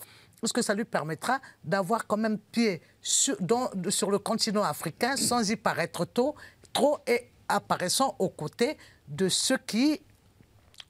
est-ce 0.43 0.53
que 0.53 0.61
ça 0.61 0.73
lui 0.73 0.85
permettra 0.85 1.39
d'avoir 1.63 2.05
quand 2.05 2.17
même 2.17 2.37
pied 2.37 2.81
sur, 3.01 3.35
sur 3.89 4.11
le 4.11 4.19
continent 4.19 4.63
africain 4.63 5.17
sans 5.17 5.49
y 5.49 5.55
paraître 5.55 6.05
tôt, 6.05 6.35
trop 6.71 6.99
et 7.07 7.31
apparaissant 7.47 8.15
aux 8.19 8.29
côtés 8.29 8.77
de 9.09 9.27
ceux 9.29 9.57
qui 9.57 10.01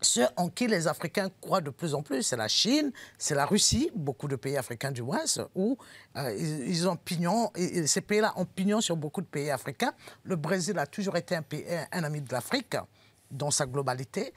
ceux 0.02 0.28
en 0.38 0.48
qui 0.48 0.68
les 0.68 0.88
Africains 0.88 1.30
croient 1.42 1.60
de 1.60 1.72
plus 1.72 1.94
en 1.94 2.02
plus, 2.02 2.24
c'est 2.24 2.38
la 2.38 2.48
Chine, 2.48 2.92
c'est 3.18 3.36
la 3.36 3.46
Russie, 3.46 3.92
beaucoup 3.94 4.30
de 4.30 4.38
pays 4.38 4.56
africains 4.56 4.92
du 4.92 5.02
moins, 5.02 5.26
où 5.56 5.78
euh, 6.16 6.34
ils, 6.38 6.88
ont 6.88 6.96
pignon, 6.96 7.52
ces 7.86 8.00
pays-là 8.00 8.32
ont 8.38 8.46
pignon 8.46 8.80
sur 8.80 8.96
beaucoup 8.96 9.20
de 9.20 9.28
pays 9.28 9.50
africains. 9.50 9.94
Le 10.24 10.38
Brésil 10.38 10.80
a 10.80 10.88
toujours 10.88 11.18
été 11.18 11.36
un, 11.36 11.44
un 11.92 12.04
ami 12.06 12.22
de 12.22 12.32
l'Afrique 12.32 12.78
dans 13.30 13.52
sa 13.52 13.66
globalité. 13.66 14.34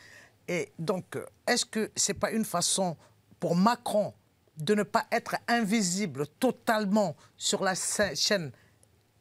Et 0.49 0.73
donc, 0.79 1.17
est-ce 1.47 1.65
que 1.65 1.93
ce 1.95 2.11
n'est 2.11 2.19
pas 2.19 2.33
une 2.33 2.45
façon 2.45 2.97
pour 3.39 3.55
Macron 3.55 4.13
de 4.57 4.75
ne 4.75 4.83
pas 4.83 5.07
être 5.11 5.37
invisible 5.49 6.27
totalement 6.39 7.17
sur 7.37 7.63
la 7.63 7.75
chaîne 7.75 8.53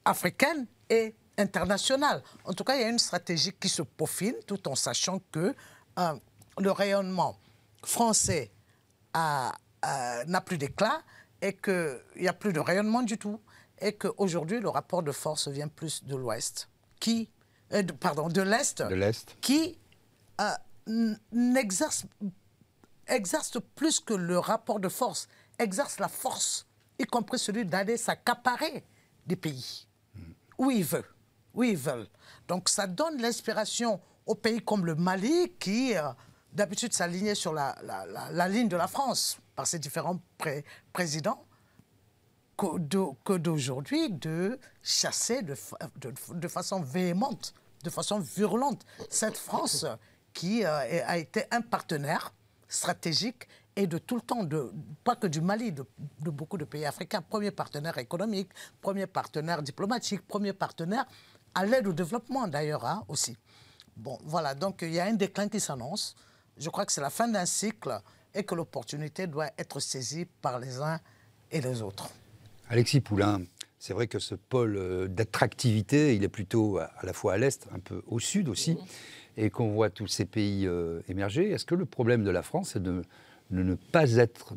africaine 0.06 0.66
et 0.90 1.16
internationale. 1.38 2.22
En 2.46 2.54
tout 2.54 2.64
cas, 2.64 2.76
il 2.76 2.82
y 2.82 2.84
a 2.84 2.90
une 2.90 3.00
stratégie 3.00 3.54
qui 3.54 3.70
se 3.70 3.82
peaufine 3.82 4.36
tout 4.46 4.68
en 4.68 4.76
sachant 4.76 5.20
que 5.32 5.56
euh, 6.00 6.14
le 6.60 6.72
rayonnement 6.72 7.38
français 7.84 8.52
n'a 9.14 10.42
plus 10.46 10.58
d'éclat 10.58 11.02
et 11.42 11.54
qu'il 11.54 12.00
n'y 12.18 12.28
a 12.28 12.34
plus 12.34 12.54
de 12.54 12.60
rayonnement 12.60 13.02
du 13.02 13.18
tout 13.18 13.40
et 13.82 13.94
qu'aujourd'hui, 13.94 14.60
le 14.60 14.70
rapport 14.70 15.02
de 15.04 15.12
force 15.12 15.48
vient 15.48 15.68
plus 15.68 16.04
de 16.04 16.16
l'Ouest, 16.16 16.70
qui, 17.00 17.30
euh, 17.74 17.84
pardon, 18.00 18.30
de 18.30 18.42
l'Est, 18.42 18.84
qui 19.42 19.78
euh, 20.40 21.16
n'exerce 21.32 22.06
exerce 23.08 23.58
plus 23.76 24.00
que 24.00 24.14
le 24.14 24.40
rapport 24.40 24.80
de 24.80 24.88
force, 24.88 25.28
exerce 25.60 26.00
la 26.00 26.08
force, 26.08 26.66
y 26.98 27.04
compris 27.04 27.40
celui 27.40 27.66
d'aller 27.66 27.98
s'accaparer 27.98 28.86
des 29.26 29.36
pays 29.36 29.88
où 30.58 30.72
il 30.72 30.84
veut, 30.84 31.04
où 31.54 31.64
ils 31.64 31.78
veulent. 31.78 32.08
Donc 32.48 32.70
ça 32.70 32.88
donne 32.88 33.22
l'inspiration 33.22 34.00
aux 34.26 34.36
pays 34.36 34.62
comme 34.62 34.86
le 34.86 34.96
Mali 34.96 35.54
qui 35.60 35.96
euh, 35.96 36.02
d'habitude 36.54 36.94
s'alignait 36.94 37.36
sur 37.36 37.54
la, 37.54 37.76
la, 38.32 38.48
ligne 38.48 38.68
de 38.68 38.78
la 38.78 38.88
France 38.88 39.38
par 39.56 39.68
ses 39.68 39.80
différents 39.80 40.20
présidents 40.94 41.46
que 42.58 43.38
d'aujourd'hui 43.38 44.12
de 44.12 44.60
chasser 44.84 45.42
de, 45.42 45.56
de, 46.34 46.48
façon 46.48 46.82
véhémente, 46.82 47.56
de 47.84 47.90
façon 47.90 48.20
virulente, 48.20 48.86
cette 49.10 49.38
France 49.38 49.86
qui 50.34 50.64
euh, 50.64 51.02
a 51.08 51.18
été 51.18 51.46
un 51.50 51.62
partenaire 51.62 52.32
stratégique 52.68 53.48
et 53.76 53.88
de 53.88 53.98
tout 53.98 54.16
le 54.16 54.22
temps, 54.22 54.44
de, 54.44 54.72
pas 55.04 55.16
que 55.16 55.28
du 55.28 55.42
Mali, 55.42 55.72
de, 55.72 55.86
beaucoup 56.20 56.58
de 56.58 56.66
pays 56.66 56.86
africains, 56.86 57.22
premier 57.22 57.52
partenaire 57.52 57.98
économique, 57.98 58.50
premier 58.82 59.08
partenaire 59.08 59.62
diplomatique, 59.62 60.28
premier 60.28 60.54
partenaire 60.54 61.06
à 61.56 61.66
l'aide 61.66 61.88
au 61.88 61.94
développement 61.94 62.48
d'ailleurs 62.48 62.86
hein, 62.86 63.04
aussi. 63.08 63.36
Bon, 63.98 64.18
voilà, 64.24 64.56
donc 64.56 64.80
il 64.82 64.94
y 64.94 65.00
a 65.00 65.06
un 65.06 65.14
déclin 65.14 65.50
qui 65.50 65.60
s'annonce. 65.60 66.16
Je 66.58 66.70
crois 66.70 66.86
que 66.86 66.92
c'est 66.92 67.02
la 67.02 67.10
fin 67.10 67.28
d'un 67.28 67.46
cycle 67.46 68.00
et 68.34 68.44
que 68.44 68.56
l'opportunité 68.56 69.28
doit 69.28 69.50
être 69.58 69.80
saisie 69.80 70.26
par 70.42 70.60
les 70.60 70.80
uns 70.80 71.00
et 71.52 71.62
les 71.62 71.82
autres. 71.82 72.10
Alexis 72.70 73.02
Poulain, 73.02 73.42
c'est 73.80 73.94
vrai 73.94 74.08
que 74.08 74.20
ce 74.20 74.36
pôle 74.36 74.78
euh, 74.78 75.08
d'attractivité, 75.08 76.16
il 76.16 76.24
est 76.24 76.30
plutôt 76.30 76.78
à 76.78 76.92
la 77.04 77.14
fois 77.14 77.34
à 77.34 77.38
l'est, 77.38 77.68
un 77.74 77.80
peu 77.80 78.04
au 78.08 78.20
sud 78.20 78.48
aussi, 78.48 78.78
et 79.38 79.50
qu'on 79.50 79.72
voit 79.72 79.90
tous 79.90 80.08
ces 80.08 80.26
pays 80.26 80.68
euh, 80.68 81.02
émerger. 81.10 81.50
Est-ce 81.50 81.66
que 81.66 81.76
le 81.76 81.86
problème 81.86 82.24
de 82.24 82.30
la 82.30 82.44
France, 82.44 82.72
c'est 82.74 82.84
de, 82.84 83.04
ne 83.50 83.76
pas 83.76 84.14
être 84.14 84.54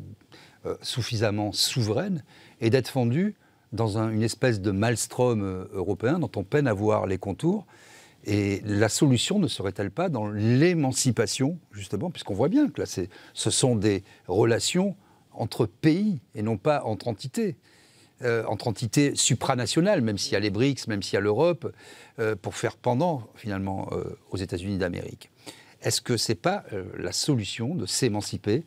euh, 0.65 0.77
suffisamment 0.81 1.51
souveraine 1.51 2.23
et 2.61 2.69
d'être 2.69 2.87
fondue 2.87 3.35
dans 3.75 3.97
une 3.97 4.23
espèce 4.23 4.61
de 4.61 4.71
maelstrom 4.71 5.67
européen 5.73 6.19
dont 6.19 6.31
on 6.35 6.43
peine 6.43 6.67
à 6.67 6.73
voir 6.73 7.05
les 7.05 7.17
contours 7.17 7.65
et 8.25 8.61
la 8.65 8.89
solution 8.89 9.37
ne 9.37 9.47
serait-elle 9.47 9.91
pas 9.91 10.09
dans 10.09 10.27
l'émancipation, 10.27 11.59
justement, 11.71 12.09
puisqu'on 12.09 12.33
voit 12.33 12.49
bien 12.49 12.69
que 12.69 12.81
là, 12.81 12.87
ce 12.87 13.49
sont 13.51 13.75
des 13.75 14.03
relations 14.27 14.95
entre 15.31 15.65
pays 15.65 16.19
et 16.33 16.41
non 16.41 16.57
pas 16.57 16.83
entre 16.83 17.07
entités. 17.07 17.55
Euh, 18.21 18.45
entre 18.45 18.69
entités 18.69 19.13
supranationales, 19.13 19.99
même 19.99 20.17
s'il 20.17 20.31
y 20.31 20.35
a 20.37 20.39
les 20.39 20.49
BRICS, 20.49 20.87
même 20.87 21.03
s'il 21.03 21.15
y 21.15 21.17
a 21.17 21.19
l'Europe, 21.19 21.69
euh, 22.19 22.33
pour 22.37 22.55
faire 22.55 22.77
pendant 22.77 23.27
finalement 23.35 23.89
euh, 23.91 24.05
aux 24.31 24.37
États-Unis 24.37 24.77
d'Amérique. 24.77 25.29
Est-ce 25.81 25.99
que 25.99 26.15
ce 26.15 26.31
n'est 26.31 26.37
pas 26.37 26.63
la 26.97 27.11
solution 27.11 27.75
de 27.75 27.85
s'émanciper 27.85 28.63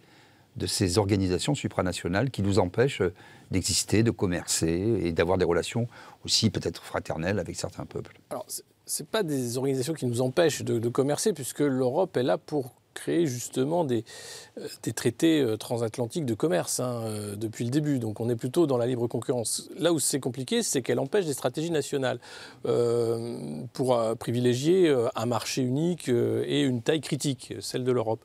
de 0.59 0.67
ces 0.67 0.99
organisations 0.99 1.55
supranationales 1.55 2.31
qui 2.31 2.43
nous 2.43 2.59
empêchent 2.59 3.03
d'exister, 3.51 4.03
de 4.03 4.11
commercer 4.11 5.01
et 5.03 5.13
d'avoir 5.13 5.39
des 5.39 5.45
relations 5.45 5.89
aussi 6.25 6.51
peut-être 6.51 6.85
fraternelles 6.85 7.39
avec 7.39 7.57
certains 7.57 7.87
peuples. 7.87 8.21
Alors, 8.31 8.47
ce 8.85 9.03
pas 9.03 9.23
des 9.23 9.57
organisations 9.57 9.95
qui 9.95 10.07
nous 10.07 10.21
empêchent 10.21 10.63
de 10.63 10.89
commercer, 10.89 11.33
puisque 11.33 11.61
l'Europe 11.61 12.17
est 12.17 12.23
là 12.23 12.39
pour 12.39 12.78
créer 12.99 13.27
justement 13.27 13.85
des, 13.85 14.05
euh, 14.59 14.93
traités 14.95 15.41
euh, 15.41 15.57
transatlantiques 15.57 16.27
de 16.27 16.35
commerce 16.35 16.81
hein, 16.81 17.03
euh, 17.05 17.37
depuis 17.37 17.65
le 17.65 17.71
début. 17.71 17.99
Donc 17.99 18.21
on 18.21 18.29
est 18.29 18.37
plutôt 18.37 18.67
dans 18.67 18.77
la 18.77 18.87
libre 18.87 19.07
concurrence. 19.07 19.71
Là 19.79 19.93
où 19.93 20.01
c'est 20.01 20.19
compliqué, 20.21 20.63
c'est 20.63 20.83
qu'elle 20.83 20.99
empêche 20.99 21.27
des 21.27 21.33
stratégies 21.33 21.71
nationales 21.71 22.19
pour 23.73 23.99
privilégier 24.19 24.95
un 25.15 25.27
marché 25.27 25.63
unique 25.63 26.09
et 26.09 26.63
une 26.63 26.83
taille 26.83 27.01
critique, 27.01 27.55
celle 27.61 27.85
de 27.85 27.93
l'Europe. 27.93 28.25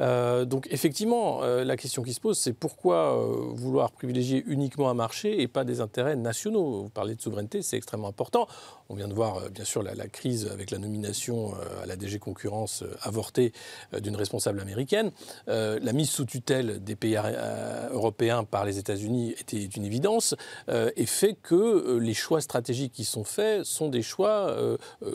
donc 0.00 0.66
effectivement, 0.70 1.40
la 1.42 1.76
question 1.76 2.02
qui 2.02 2.12
se 2.12 2.20
pose, 2.20 2.38
c'est 2.38 2.52
pourquoi 2.52 3.16
vouloir 3.52 3.92
privilégier 3.92 4.44
uniquement 4.46 4.90
un 4.90 4.94
marché 4.94 5.40
et 5.40 5.48
pas 5.48 5.64
des 5.64 5.80
intérêts 5.80 6.16
nationaux? 6.16 6.82
Vous 6.82 6.88
parlez 6.88 7.14
de 7.14 7.20
souveraineté, 7.20 7.62
c'est 7.62 7.76
extrêmement 7.76 8.08
important. 8.08 8.46
On 8.90 8.94
vient 8.94 9.08
de 9.08 9.12
voir 9.12 9.50
bien 9.50 9.64
sûr 9.66 9.82
la, 9.82 10.08
crise 10.08 10.48
avec 10.50 10.70
la 10.70 10.78
nomination 10.78 11.52
à 11.82 11.84
la 11.84 11.96
DG 11.96 12.18
Concurrence 12.18 12.84
avortée 13.02 13.52
d'une 13.92 14.16
responsable 14.16 14.60
américaine. 14.60 15.10
Euh, 15.48 15.78
la 15.82 15.92
mise 15.92 16.08
sous 16.08 16.24
tutelle 16.24 16.82
des 16.82 16.96
pays 16.96 17.18
euh, 17.22 17.90
européens 17.90 18.44
par 18.44 18.64
les 18.64 18.78
États-Unis 18.78 19.34
était 19.38 19.62
une 19.64 19.84
évidence 19.84 20.34
euh, 20.70 20.90
et 20.96 21.04
fait 21.04 21.34
que 21.34 21.98
les 21.98 22.14
choix 22.14 22.40
stratégiques 22.40 22.92
qui 22.92 23.04
sont 23.04 23.24
faits 23.24 23.64
sont 23.64 23.88
des 23.88 24.00
choix 24.00 24.56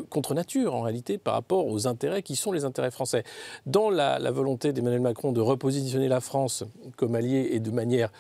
contre 0.09 0.33
nature 0.33 0.75
en 0.75 0.81
réalité 0.81 1.17
par 1.17 1.33
rapport 1.33 1.65
aux 1.67 1.88
intérêts 1.88 2.21
qui 2.21 2.36
sont 2.36 2.51
les 2.51 2.65
intérêts 2.65 2.91
français. 2.91 3.23
Dans 3.65 3.89
la, 3.89 4.19
volonté 4.31 4.71
d'Emmanuel 4.71 5.01
Macron 5.01 5.31
de 5.31 5.41
repositionner 5.41 6.07
la 6.07 6.21
France 6.21 6.63
comme 6.95 7.15
allié 7.15 7.49
et 7.51 7.59
de 7.59 7.71
manière 7.71 8.12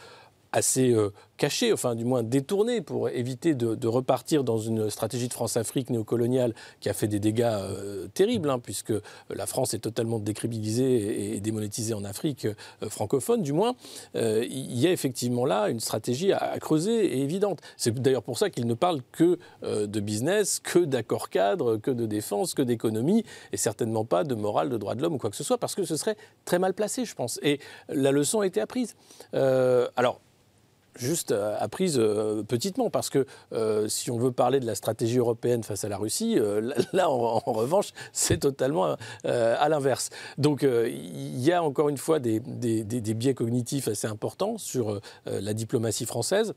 assez 0.53 0.91
euh, 0.91 1.09
caché, 1.37 1.73
enfin 1.73 1.95
du 1.95 2.05
moins 2.05 2.23
détourné, 2.23 2.81
pour 2.81 3.09
éviter 3.09 3.55
de, 3.55 3.87
repartir 3.87 4.43
dans 4.43 4.59
une 4.59 4.89
stratégie 4.89 5.27
de 5.27 5.33
France-Afrique 5.33 5.89
néocoloniale 5.89 6.53
qui 6.79 6.89
a 6.89 6.93
fait 6.93 7.07
des 7.07 7.19
dégâts 7.19 7.41
euh, 7.43 8.07
terribles, 8.13 8.49
hein, 8.49 8.59
puisque 8.59 8.93
la 9.29 9.45
France 9.45 9.73
est 9.73 9.79
totalement 9.79 10.19
décrédibilisée 10.19 11.35
et, 11.35 11.41
démonétisée 11.41 11.93
en 11.95 12.03
Afrique 12.03 12.45
euh, 12.45 12.89
francophone, 12.89 13.41
du 13.41 13.51
moins. 13.51 13.75
il 14.13 14.79
y 14.79 14.87
a 14.87 14.91
effectivement 14.91 15.45
là 15.45 15.69
une 15.69 15.79
stratégie 15.79 16.31
à, 16.31 16.57
creuser 16.59 17.17
et 17.17 17.21
évidente. 17.21 17.59
C'est 17.75 17.93
d'ailleurs 17.93 18.23
pour 18.23 18.37
ça 18.37 18.49
qu'il 18.49 18.67
ne 18.67 18.75
parle 18.75 19.01
que 19.11 19.39
de 19.63 19.99
business, 19.99 20.59
que 20.59 20.79
d'accords 20.79 21.29
cadres, 21.29 21.77
que 21.77 21.89
de 21.89 22.05
défense, 22.05 22.53
que 22.53 22.61
d'économie, 22.61 23.25
et 23.51 23.57
certainement 23.57 24.05
pas 24.05 24.23
de 24.23 24.35
morale, 24.35 24.69
de 24.69 24.77
droits 24.77 24.93
de 24.93 25.01
l'homme 25.01 25.15
ou 25.15 25.17
quoi 25.17 25.31
que 25.31 25.35
ce 25.35 25.43
soit, 25.43 25.57
parce 25.57 25.73
que 25.73 25.83
ce 25.83 25.97
serait 25.97 26.15
très 26.45 26.59
mal 26.59 26.73
placé, 26.73 27.05
je 27.05 27.15
pense. 27.15 27.39
Et 27.41 27.59
la 27.89 28.11
leçon 28.11 28.41
a 28.41 28.47
été 28.47 28.61
apprise. 28.61 28.95
alors, 29.33 30.21
juste 30.95 31.31
euh, 31.31 31.55
apprise 31.59 31.97
euh, 31.97 32.43
petitement, 32.43 32.89
parce 32.89 33.09
que 33.09 33.25
euh, 33.53 33.87
si 33.87 34.11
on 34.11 34.17
veut 34.17 34.31
parler 34.31 34.59
de 34.59 34.65
la 34.65 34.75
stratégie 34.75 35.17
européenne 35.17 35.63
face 35.63 35.83
à 35.83 35.89
la 35.89 35.97
Russie, 35.97 36.37
là, 36.93 37.09
en, 37.09 37.39
revanche, 37.39 37.91
c'est 38.11 38.39
totalement 38.39 38.95
à 39.23 39.69
l'inverse. 39.69 40.09
Donc 40.37 40.63
il 40.63 41.39
y 41.39 41.51
a 41.51 41.63
encore 41.63 41.89
une 41.89 41.97
fois 41.97 42.19
des, 42.19 42.39
biais 42.39 43.33
cognitifs 43.33 43.87
assez 43.87 44.07
importants 44.07 44.57
sur 44.57 44.99
la 45.25 45.53
diplomatie 45.53 46.05
française. 46.05 46.53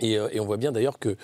et, 0.00 0.18
on 0.18 0.44
voit 0.44 0.56
bien 0.56 0.72
d'ailleurs 0.72 0.98
que 0.98 1.16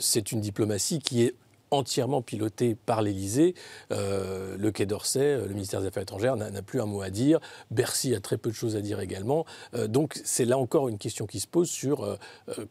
c'est 0.00 0.32
une 0.32 0.40
diplomatie 0.40 0.98
qui 0.98 1.22
est 1.24 1.34
entièrement 1.70 2.22
piloté 2.22 2.74
par 2.74 3.02
l'Élysée. 3.02 3.54
Euh, 3.92 4.56
le 4.58 4.70
Quai 4.70 4.86
d'Orsay, 4.86 5.20
euh, 5.20 5.46
le 5.46 5.54
ministère 5.54 5.80
des 5.80 5.86
Affaires 5.86 6.02
étrangères 6.02 6.36
n'a 6.36 6.62
plus 6.62 6.80
un 6.80 6.86
mot 6.86 7.02
à 7.02 7.10
dire. 7.10 7.40
Bercy 7.70 8.14
a 8.14 8.20
très 8.20 8.38
peu 8.38 8.50
de 8.50 8.54
choses 8.54 8.76
à 8.76 8.80
dire 8.80 9.00
également. 9.00 9.44
Euh, 9.74 9.88
donc 9.88 10.20
c'est 10.24 10.44
là 10.44 10.58
encore 10.58 10.88
une 10.88 10.98
question 10.98 11.26
qui 11.26 11.40
se 11.40 11.46
pose 11.46 11.68
sur 11.68 12.18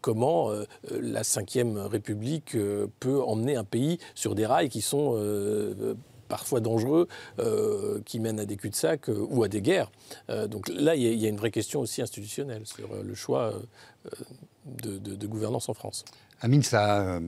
comment 0.01 0.51
la 0.91 1.21
Ve 1.21 1.87
République 1.87 2.57
peut 2.99 3.21
emmener 3.21 3.55
un 3.55 3.63
pays 3.63 3.99
sur 4.13 4.35
des 4.35 4.45
rails 4.45 4.69
qui 4.69 4.81
sont 4.81 5.17
parfois 6.27 6.59
dangereux, 6.59 7.07
qui 8.05 8.19
mènent 8.19 8.39
à 8.39 8.45
des 8.45 8.57
cul-de-sac 8.57 9.09
ou 9.09 9.43
à 9.43 9.47
des 9.47 9.61
guerres. 9.61 9.91
donc 10.47 10.69
là, 10.69 10.95
il 10.95 11.03
y, 11.03 11.25
a 11.25 11.29
une 11.29 11.37
vraie 11.37 11.51
question 11.51 11.81
aussi 11.81 12.01
institutionnelle 12.01 12.65
sur 12.65 12.89
le 12.95 13.15
choix 13.15 13.53
de, 14.65 14.97
de, 14.97 15.27
gouvernance 15.27 15.69
en 15.69 15.73
France. 15.73 16.05
Amine, 16.41 16.63
ça 16.63 17.19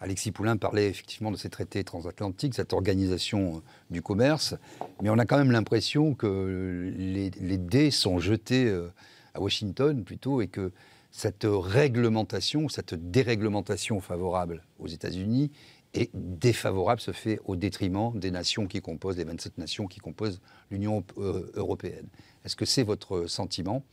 Alexis 0.00 0.32
Poulain 0.32 0.56
parlait 0.56 0.88
effectivement 0.88 1.30
de 1.30 1.36
ces 1.36 1.50
traités 1.50 1.84
transatlantiques, 1.84 2.54
cette 2.54 2.72
organisation 2.72 3.56
euh, 3.56 3.60
du 3.90 4.00
commerce, 4.00 4.54
mais 5.02 5.10
on 5.10 5.18
a 5.18 5.26
quand 5.26 5.36
même 5.36 5.50
l'impression 5.50 6.14
que 6.14 6.92
les, 6.96 7.30
dés 7.58 7.90
sont 7.90 8.18
jetés 8.18 8.64
euh, 8.66 8.90
à 9.34 9.40
Washington 9.40 10.02
plutôt 10.02 10.40
et 10.40 10.48
que 10.48 10.72
cette 11.10 11.46
réglementation, 11.46 12.68
cette 12.68 12.94
déréglementation 12.94 14.00
favorable 14.00 14.62
aux 14.78 14.88
États-Unis 14.88 15.50
est 15.92 16.10
défavorable, 16.14 17.00
se 17.00 17.10
fait 17.10 17.40
au 17.44 17.56
détriment 17.56 18.18
des 18.18 18.30
nations 18.30 18.66
qui 18.66 18.80
composent, 18.80 19.18
les 19.18 19.24
27 19.24 19.58
nations 19.58 19.86
qui 19.86 19.98
composent 19.98 20.40
l'Union 20.70 21.04
euh, 21.18 21.50
européenne. 21.54 22.06
Est-ce 22.44 22.56
que 22.56 22.64
c'est 22.64 22.84
votre 22.84 23.26
sentiment, 23.26 23.84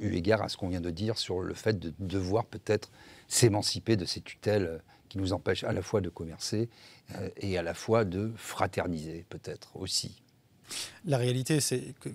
eu 0.00 0.14
égard 0.14 0.40
à 0.40 0.48
ce 0.48 0.56
qu'on 0.56 0.68
vient 0.68 0.80
de 0.80 0.88
dire 0.88 1.18
sur 1.18 1.42
le 1.42 1.52
fait 1.52 1.78
de 1.78 1.92
devoir 1.98 2.46
peut-être 2.46 2.90
s'émanciper 3.28 3.94
de 3.94 4.06
ces 4.06 4.22
tutelles 4.22 4.80
qui 5.10 5.18
nous 5.18 5.34
empêche 5.34 5.64
à 5.64 5.72
la 5.72 5.82
fois 5.82 6.00
de 6.00 6.08
commercer 6.08 6.70
euh, 7.16 7.28
et 7.36 7.58
à 7.58 7.62
la 7.62 7.74
fois 7.74 8.06
de 8.06 8.32
fraterniser, 8.36 9.26
peut-être 9.28 9.76
aussi. 9.76 10.22
La 11.04 11.18
réalité, 11.18 11.60
c'est 11.60 11.94
que, 12.00 12.08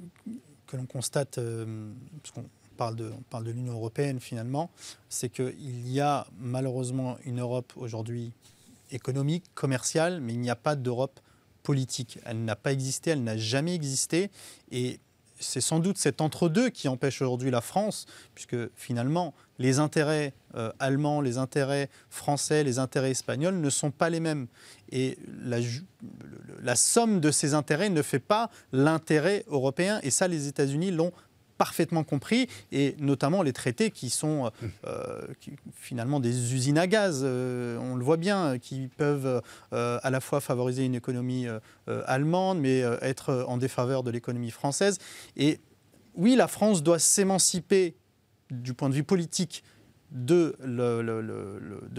l'on 0.75 0.87
constate, 0.87 1.37
euh, 1.37 1.91
parce 2.23 2.31
qu'on 2.31 2.49
parle 2.77 2.95
de, 2.95 3.11
l'Union 3.51 3.73
européenne 3.73 4.19
finalement, 4.19 4.71
c'est 5.09 5.29
qu'il 5.29 5.87
y 5.87 5.99
a 5.99 6.25
malheureusement 6.39 7.17
une 7.25 7.39
Europe 7.39 7.73
aujourd'hui 7.75 8.31
économique, 8.91 9.45
commerciale, 9.53 10.21
mais 10.21 10.33
il 10.33 10.39
n'y 10.39 10.49
a 10.49 10.55
pas 10.55 10.75
d'Europe 10.75 11.19
politique. 11.63 12.19
Elle 12.25 12.43
n'a 12.43 12.55
pas 12.55 12.71
existé, 12.71 13.11
elle 13.11 13.23
n'a 13.23 13.37
jamais 13.37 13.75
existé. 13.75 14.29
C'est 15.39 15.61
sans 15.61 15.79
doute 15.79 15.97
cet 15.97 16.21
entre-deux 16.21 16.69
qui 16.69 16.87
empêche 16.87 17.21
aujourd'hui 17.21 17.51
la 17.51 17.61
France, 17.61 18.05
puisque 18.33 18.55
finalement, 18.75 19.33
les 19.59 19.79
intérêts 19.79 20.33
euh, 20.55 20.71
allemands, 20.79 21.21
les 21.21 21.37
intérêts 21.37 21.89
français, 22.09 22.63
les 22.63 22.79
intérêts 22.79 23.11
espagnols 23.11 23.59
ne 23.59 23.69
sont 23.69 23.91
pas 23.91 24.09
les 24.09 24.19
mêmes. 24.19 24.47
Et 24.91 25.17
la, 25.43 25.57
la 26.61 26.75
somme 26.75 27.19
de 27.19 27.31
ces 27.31 27.53
intérêts 27.53 27.89
ne 27.89 28.01
fait 28.01 28.19
pas 28.19 28.49
l'intérêt 28.71 29.43
européen. 29.47 29.99
Et 30.03 30.11
ça, 30.11 30.27
les 30.27 30.47
États-Unis 30.47 30.91
l'ont 30.91 31.11
parfaitement 31.57 32.03
compris, 32.03 32.47
et 32.71 32.95
notamment 32.99 33.41
les 33.41 33.53
traités 33.53 33.91
qui 33.91 34.09
sont 34.09 34.51
euh, 34.85 35.21
finalement 35.73 36.19
des 36.19 36.53
usines 36.53 36.77
à 36.77 36.87
gaz, 36.87 37.21
euh, 37.23 37.77
on 37.79 37.95
le 37.95 38.03
voit 38.03 38.17
bien, 38.17 38.57
qui 38.59 38.89
peuvent 38.97 39.41
euh, 39.73 39.99
à 40.03 40.09
la 40.09 40.19
fois 40.19 40.41
favoriser 40.41 40.85
une 40.85 40.95
économie 40.95 41.47
allemande, 41.87 42.59
mais 42.59 42.79
être 43.01 43.45
en 43.47 43.57
défaveur 43.57 44.03
de 44.03 44.11
l'économie 44.11 44.51
française. 44.51 44.97
Et 45.37 45.59
oui, 46.15 46.35
la 46.35 46.47
France 46.47 46.83
doit 46.83 46.99
s'émanciper 46.99 47.95
du 48.51 48.73
point 48.73 48.89
de 48.89 48.95
vue 48.95 49.03
politique 49.03 49.63
de 50.11 50.55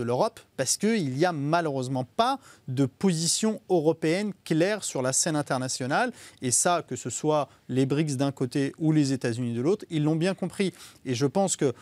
l'Europe 0.02 0.40
parce 0.56 0.76
qu'il 0.76 1.12
n'y 1.12 1.24
a 1.24 1.32
malheureusement 1.32 2.04
pas 2.04 2.38
de 2.68 2.86
position 2.86 3.60
européenne 3.68 4.32
claire 4.44 4.84
sur 4.84 5.02
la 5.02 5.12
scène 5.12 5.36
internationale. 5.36 6.12
Et 6.42 6.50
ça, 6.50 6.82
que 6.86 6.96
ce 6.96 7.10
soit 7.10 7.48
les 7.68 7.86
BRICS 7.86 8.16
d'un 8.16 8.32
côté 8.32 8.72
ou 8.78 8.92
les 8.92 9.12
États-Unis 9.12 9.54
de 9.54 9.60
l'autre, 9.60 9.84
ils 9.90 10.02
l'ont 10.02 10.16
bien 10.16 10.34
compris. 10.34 10.72
Et 11.04 11.14
je 11.14 11.26
pense 11.26 11.56
que 11.56 11.66
euh, 11.66 11.72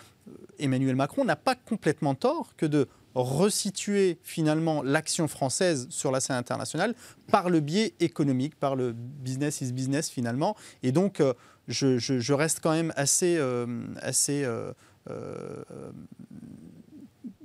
Emmanuel 0.59 0.97
Macron 0.97 1.25
n'a 1.25 1.37
pas 1.37 1.55
complètement 1.55 2.15
tort 2.15 2.55
que 2.57 2.67
de 2.67 2.89
resituer 3.15 4.19
finalement 4.25 4.83
l'action 4.83 5.29
française 5.29 5.87
sur 5.91 6.11
la 6.11 6.19
scène 6.19 6.37
internationale 6.37 6.95
par 7.31 7.49
le 7.49 7.61
biais 7.61 7.95
économique, 8.01 8.57
par 8.59 8.75
le 8.75 8.93
business 8.93 9.61
is 9.61 9.73
business 9.73 10.11
finalement. 10.11 10.57
Et 10.83 10.91
donc, 10.91 11.21
euh, 11.21 11.33
je, 11.69 12.33
reste 12.33 12.61
quand 12.61 12.73
même 12.73 12.93
assez, 12.97 13.37
euh, 13.39 13.67
assez 14.03 14.45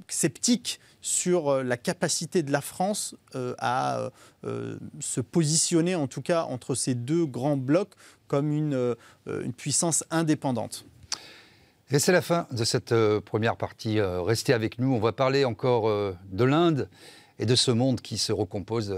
sceptique 0.07 0.79
sur 1.01 1.49
euh, 1.49 1.63
la 1.63 1.77
capacité 1.77 2.43
de 2.43 2.51
la 2.51 2.61
France 2.61 3.15
euh, 3.35 3.55
à 3.59 4.09
se 4.99 5.21
positionner, 5.21 5.95
en 5.95 6.07
tout 6.07 6.21
cas 6.21 6.43
entre 6.43 6.75
ces 6.75 6.95
deux 6.95 7.25
grands 7.25 7.57
blocs, 7.57 7.93
comme 8.27 8.51
une, 8.51 8.95
une 9.27 9.53
puissance 9.53 10.03
indépendante. 10.11 10.85
Et 11.91 11.99
c'est 11.99 12.11
la 12.11 12.21
fin 12.21 12.47
de 12.51 12.63
cette 12.63 12.93
première 13.25 13.57
partie. 13.57 13.99
Restez 13.99 14.53
avec 14.53 14.79
nous. 14.79 14.93
On 14.93 14.99
va 14.99 15.11
parler 15.11 15.43
encore 15.45 16.13
de 16.31 16.43
l'Inde 16.43 16.87
et 17.39 17.45
de 17.45 17.55
ce 17.55 17.71
monde 17.71 17.99
qui 18.01 18.17
se 18.17 18.31
recompose 18.31 18.95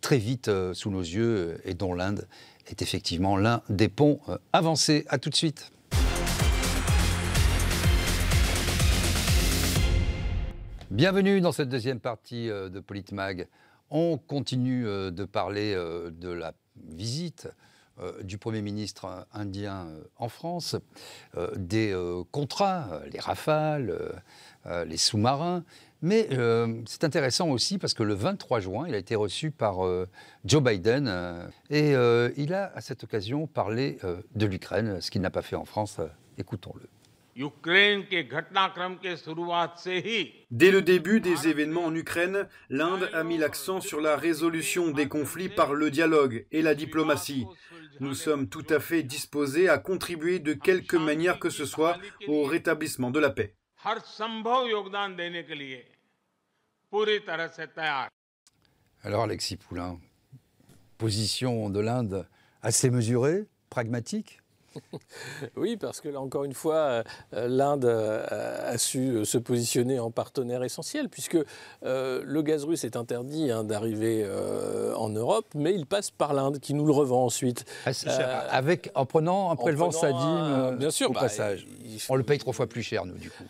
très 0.00 0.18
vite 0.18 0.50
sous 0.74 0.90
nos 0.90 1.00
yeux 1.00 1.60
et 1.64 1.74
dont 1.74 1.94
l'Inde 1.94 2.26
est 2.66 2.82
effectivement 2.82 3.36
l'un 3.36 3.62
des 3.68 3.88
ponts 3.88 4.20
avancés. 4.52 5.06
À 5.08 5.18
tout 5.18 5.30
de 5.30 5.36
suite. 5.36 5.70
Bienvenue 10.98 11.40
dans 11.40 11.52
cette 11.52 11.68
deuxième 11.68 12.00
partie 12.00 12.50
euh, 12.50 12.68
de 12.68 12.80
Politmag. 12.80 13.46
On 13.88 14.18
continue 14.18 14.84
euh, 14.84 15.12
de 15.12 15.24
parler 15.24 15.72
euh, 15.72 16.10
de 16.10 16.28
la 16.28 16.54
visite 16.88 17.48
du 18.24 18.36
Premier 18.36 18.62
ministre 18.62 19.26
indien 19.32 19.88
en 20.18 20.28
France, 20.28 20.76
des 21.56 21.92
contrats, 22.30 23.00
les 23.12 23.18
rafales, 23.18 24.22
les 24.86 24.96
sous-marins. 24.96 25.64
Mais 26.00 26.28
c'est 26.86 27.02
intéressant 27.02 27.48
aussi 27.48 27.76
parce 27.76 27.94
que 27.94 28.04
le 28.04 28.14
23 28.14 28.60
juin, 28.60 28.86
il 28.86 28.94
a 28.94 28.98
été 28.98 29.16
reçu 29.16 29.50
par 29.50 29.78
Joe 30.44 30.62
Biden 30.62 31.12
et 31.70 31.94
il 32.36 32.54
a 32.54 32.70
à 32.72 32.80
cette 32.80 33.02
occasion 33.02 33.48
parlé 33.48 33.98
de 34.36 34.46
l'Ukraine, 34.46 35.00
ce 35.00 35.10
qu'il 35.10 35.20
n'a 35.20 35.30
pas 35.30 35.42
fait 35.42 35.56
en 35.56 35.64
France. 35.64 35.98
Écoutons-le. 36.38 36.88
Dès 40.50 40.70
le 40.72 40.82
début 40.82 41.20
des 41.20 41.46
événements 41.46 41.84
en 41.84 41.94
Ukraine, 41.94 42.48
l'Inde 42.68 43.08
a 43.12 43.22
mis 43.22 43.38
l'accent 43.38 43.80
sur 43.80 44.00
la 44.00 44.16
résolution 44.16 44.90
des 44.90 45.06
conflits 45.06 45.48
par 45.48 45.72
le 45.72 45.92
dialogue 45.92 46.46
et 46.50 46.62
la 46.62 46.74
diplomatie. 46.74 47.46
Nous 48.00 48.14
sommes 48.14 48.48
tout 48.48 48.66
à 48.70 48.80
fait 48.80 49.04
disposés 49.04 49.68
à 49.68 49.78
contribuer 49.78 50.40
de 50.40 50.52
quelque 50.52 50.96
manière 50.96 51.38
que 51.38 51.48
ce 51.48 51.64
soit 51.64 51.98
au 52.26 52.42
rétablissement 52.42 53.12
de 53.12 53.20
la 53.20 53.30
paix. 53.30 53.54
Alors 59.04 59.22
Alexis 59.22 59.56
Poulain, 59.56 60.00
position 60.96 61.70
de 61.70 61.78
l'Inde 61.78 62.26
assez 62.62 62.90
mesurée, 62.90 63.46
pragmatique? 63.70 64.37
oui, 65.56 65.76
parce 65.76 66.00
que 66.00 66.08
là, 66.08 66.20
encore 66.20 66.44
une 66.44 66.54
fois, 66.54 67.02
euh, 67.34 67.48
l'Inde 67.48 67.84
a 67.84 68.76
su 68.78 69.24
se 69.24 69.38
positionner 69.38 69.98
en 69.98 70.10
partenaire 70.10 70.62
essentiel, 70.62 71.08
puisque 71.08 71.38
euh, 71.84 72.22
le 72.24 72.42
gaz 72.42 72.64
russe 72.64 72.84
est 72.84 72.96
interdit 72.96 73.50
hein, 73.50 73.64
d'arriver 73.64 74.22
euh, 74.24 74.94
en 74.94 75.08
Europe, 75.08 75.46
mais 75.54 75.74
il 75.74 75.86
passe 75.86 76.10
par 76.10 76.34
l'Inde, 76.34 76.58
qui 76.60 76.74
nous 76.74 76.86
le 76.86 76.92
revend 76.92 77.24
ensuite. 77.24 77.64
Ah, 77.86 77.90
avec, 78.50 78.90
en 78.94 79.06
prenant, 79.06 79.50
en 79.50 79.56
prélevant 79.56 79.90
sa 79.90 80.12
dîme 80.12 80.76
bien 80.78 80.90
sûr, 80.90 81.10
au 81.10 81.12
bah, 81.12 81.20
passage. 81.20 81.66
On 82.08 82.16
le 82.16 82.22
paye 82.22 82.38
trois 82.38 82.52
fois 82.52 82.66
plus 82.66 82.82
cher, 82.82 83.04
nous, 83.04 83.16
du 83.16 83.30
coup. 83.30 83.44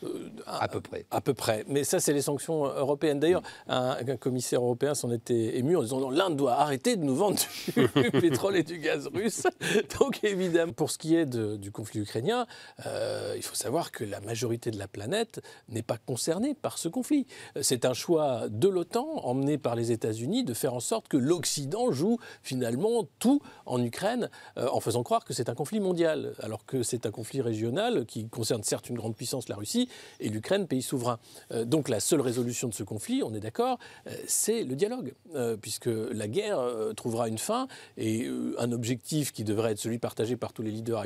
à, 0.46 0.68
peu 0.68 0.80
près. 0.80 1.06
À 1.10 1.20
peu 1.20 1.34
près. 1.34 1.64
Mais 1.68 1.84
ça, 1.84 2.00
c'est 2.00 2.12
les 2.12 2.22
sanctions 2.22 2.64
européennes. 2.64 3.20
D'ailleurs, 3.20 3.42
un, 3.68 3.96
commissaire 4.18 4.62
européen 4.62 4.94
s'en 4.94 5.10
était 5.10 5.58
ému 5.58 5.76
en 5.76 5.82
disant 5.82 6.10
l'Inde 6.10 6.36
doit 6.36 6.54
arrêter 6.54 6.96
de 6.96 7.04
nous 7.04 7.14
vendre 7.14 7.38
du 7.74 8.10
pétrole 8.20 8.56
et 8.56 8.62
du 8.62 8.78
gaz 8.78 9.08
russe. 9.12 9.42
Donc, 10.00 10.22
évidemment, 10.24 10.72
pour 10.72 10.90
ce 10.90 10.98
qui 10.98 11.16
est 11.16 11.17
du 11.26 11.70
conflit 11.70 12.00
ukrainien, 12.00 12.46
euh, 12.86 13.34
il 13.36 13.42
faut 13.42 13.54
savoir 13.54 13.90
que 13.90 14.04
la 14.04 14.20
majorité 14.20 14.70
de 14.70 14.78
la 14.78 14.88
planète 14.88 15.40
n'est 15.68 15.82
pas 15.82 15.98
concernée 15.98 16.54
par 16.54 16.78
ce 16.78 16.88
conflit. 16.88 17.26
C'est 17.60 17.84
un 17.84 17.94
choix 17.94 18.48
de 18.48 18.68
l'OTAN, 18.68 19.06
emmené 19.24 19.58
par 19.58 19.74
les 19.74 19.92
États-Unis, 19.92 20.44
de 20.44 20.54
faire 20.54 20.74
en 20.74 20.80
sorte 20.80 21.08
que 21.08 21.16
l'Occident 21.16 21.90
joue 21.92 22.18
finalement 22.42 23.06
tout 23.18 23.40
en 23.66 23.82
Ukraine, 23.82 24.30
euh, 24.56 24.68
en 24.72 24.80
faisant 24.80 25.02
croire 25.02 25.24
que 25.24 25.32
c'est 25.32 25.48
un 25.48 25.54
conflit 25.54 25.80
mondial, 25.80 26.34
alors 26.40 26.64
que 26.66 26.82
c'est 26.82 27.06
un 27.06 27.10
conflit 27.10 27.40
régional 27.40 28.06
qui 28.06 28.28
concerne 28.28 28.62
certes 28.62 28.88
une 28.88 28.96
grande 28.96 29.16
puissance, 29.16 29.48
la 29.48 29.56
Russie, 29.56 29.88
et 30.20 30.28
l'Ukraine, 30.28 30.66
pays 30.66 30.82
souverain. 30.82 31.18
Euh, 31.52 31.64
donc 31.64 31.88
la 31.88 32.00
seule 32.00 32.20
résolution 32.20 32.68
de 32.68 32.74
ce 32.74 32.82
conflit, 32.82 33.22
on 33.22 33.34
est 33.34 33.40
d'accord, 33.40 33.78
c'est 34.26 34.64
le 34.64 34.74
dialogue, 34.74 35.14
puisque 35.60 35.86
la 35.86 36.28
guerre 36.28 36.60
trouvera 36.96 37.28
une 37.28 37.38
fin 37.38 37.68
et 37.96 38.28
un 38.58 38.72
objectif 38.72 39.32
qui 39.32 39.44
devrait 39.44 39.72
être 39.72 39.78
celui 39.78 39.98
partagé 39.98 40.36
par 40.36 40.52
tous 40.52 40.62
les 40.62 40.70
leaders 40.70 40.98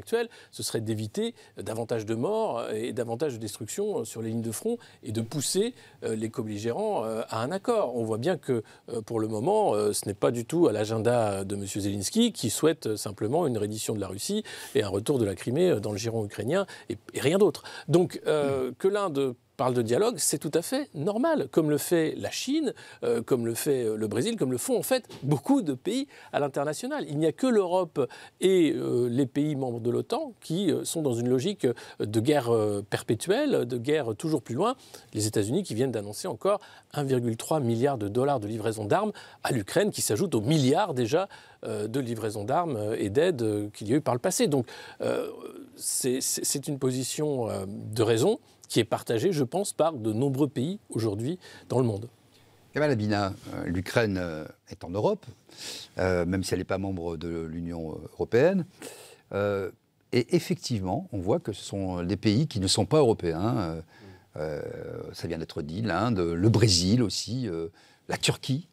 ce 0.50 0.62
serait 0.62 0.80
d'éviter 0.80 1.34
davantage 1.56 2.06
de 2.06 2.14
morts 2.14 2.68
et 2.72 2.92
davantage 2.92 3.34
de 3.34 3.38
destruction 3.38 4.04
sur 4.04 4.22
les 4.22 4.30
lignes 4.30 4.42
de 4.42 4.52
front 4.52 4.78
et 5.02 5.12
de 5.12 5.20
pousser 5.20 5.74
euh, 6.04 6.14
les 6.14 6.30
co-belligérants 6.30 7.04
euh, 7.04 7.22
à 7.28 7.42
un 7.42 7.50
accord. 7.50 7.96
On 7.96 8.04
voit 8.04 8.18
bien 8.18 8.36
que 8.36 8.62
euh, 8.88 9.00
pour 9.02 9.20
le 9.20 9.28
moment, 9.28 9.74
ce 9.92 10.06
n'est 10.06 10.14
pas 10.14 10.30
du 10.30 10.44
tout 10.44 10.68
à 10.68 10.72
l'agenda 10.72 11.44
de 11.44 11.54
M. 11.54 11.66
Zelensky 11.66 12.32
qui 12.32 12.50
souhaite 12.50 12.96
simplement 12.96 13.46
une 13.46 13.58
reddition 13.58 13.94
de 13.94 14.00
la 14.00 14.08
Russie 14.08 14.44
et 14.74 14.82
un 14.82 14.88
retour 14.88 15.18
de 15.18 15.24
la 15.24 15.34
Crimée 15.34 15.80
dans 15.80 15.92
le 15.92 15.98
giron 15.98 16.24
ukrainien 16.24 16.66
et, 16.88 16.98
rien 17.14 17.38
d'autre. 17.38 17.62
Donc 17.88 18.20
que 18.24 18.88
l'Inde 18.88 19.34
parle 19.62 19.74
de 19.74 19.82
dialogue, 19.82 20.16
c'est 20.18 20.38
tout 20.38 20.50
à 20.54 20.60
fait 20.60 20.90
normal, 20.92 21.46
comme 21.52 21.70
le 21.70 21.78
fait 21.78 22.16
la 22.16 22.32
Chine, 22.32 22.74
euh, 23.04 23.22
comme 23.22 23.46
le 23.46 23.54
fait 23.54 23.84
euh, 23.84 23.94
le 23.94 24.08
Brésil, 24.08 24.36
comme 24.36 24.50
le 24.50 24.58
font 24.58 24.76
en 24.76 24.82
fait 24.82 25.04
beaucoup 25.22 25.62
de 25.62 25.72
pays 25.72 26.08
à 26.32 26.40
l'international. 26.40 27.04
Il 27.08 27.16
n'y 27.16 27.26
a 27.26 27.32
que 27.32 27.46
l'Europe 27.46 28.10
et 28.40 28.72
euh, 28.72 29.06
les 29.08 29.24
pays 29.24 29.54
membres 29.54 29.78
de 29.78 29.88
l'OTAN 29.88 30.32
qui 30.40 30.72
sont 30.82 31.00
dans 31.00 31.14
une 31.14 31.28
logique 31.28 31.64
de 32.00 32.20
guerre 32.20 32.50
perpétuelle, 32.90 33.64
de 33.64 33.78
guerre 33.78 34.16
toujours 34.16 34.42
plus 34.42 34.56
loin. 34.56 34.74
Les 35.14 35.28
États-Unis 35.28 35.62
qui 35.62 35.76
viennent 35.76 35.92
d'annoncer 35.92 36.26
encore 36.26 36.58
1,3 36.94 37.62
milliard 37.62 37.98
de 37.98 38.08
dollars 38.08 38.40
de 38.40 38.48
livraison 38.48 38.84
d'armes 38.84 39.12
à 39.44 39.52
l'Ukraine, 39.52 39.92
qui 39.92 40.02
s'ajoute 40.02 40.34
aux 40.34 40.40
milliards 40.40 40.92
déjà 40.92 41.28
de 41.64 42.00
livraison 42.00 42.42
d'armes 42.42 42.96
et 42.98 43.10
d'aide 43.10 43.70
qu'il 43.72 43.88
y 43.88 43.92
a 43.92 43.96
eu 43.98 44.00
par 44.00 44.14
le 44.14 44.20
passé. 44.20 44.48
Donc 44.48 44.66
c'est 45.76 46.66
une 46.66 46.80
position 46.80 47.46
de 47.68 48.02
raison 48.02 48.40
qui 48.72 48.80
est 48.80 48.84
partagé, 48.84 49.32
je 49.32 49.44
pense, 49.44 49.74
par 49.74 49.92
de 49.92 50.14
nombreux 50.14 50.48
pays 50.48 50.78
aujourd'hui 50.88 51.38
dans 51.68 51.78
le 51.78 51.84
monde. 51.84 52.08
Kamal 52.72 52.90
Abina, 52.90 53.34
euh, 53.52 53.66
l'Ukraine 53.66 54.16
euh, 54.16 54.46
est 54.70 54.82
en 54.82 54.88
Europe, 54.88 55.26
euh, 55.98 56.24
même 56.24 56.42
si 56.42 56.54
elle 56.54 56.60
n'est 56.60 56.64
pas 56.64 56.78
membre 56.78 57.18
de 57.18 57.42
l'Union 57.42 57.98
européenne. 58.14 58.64
et 60.14 60.36
effectivement, 60.36 61.06
on 61.12 61.18
voit 61.18 61.38
que 61.38 61.52
ce 61.52 61.62
sont 61.62 62.02
des 62.02 62.16
pays 62.16 62.46
qui 62.46 62.60
ne 62.60 62.66
sont 62.66 62.86
pas 62.86 62.98
européens. 62.98 63.82
ça 64.34 65.28
vient 65.28 65.38
d'être 65.38 65.60
dit, 65.60 65.82
l'Inde, 65.82 66.20
le 66.20 66.48
Brésil 66.48 67.02
aussi, 67.02 67.48
la 68.08 68.16
Turquie, 68.16 68.68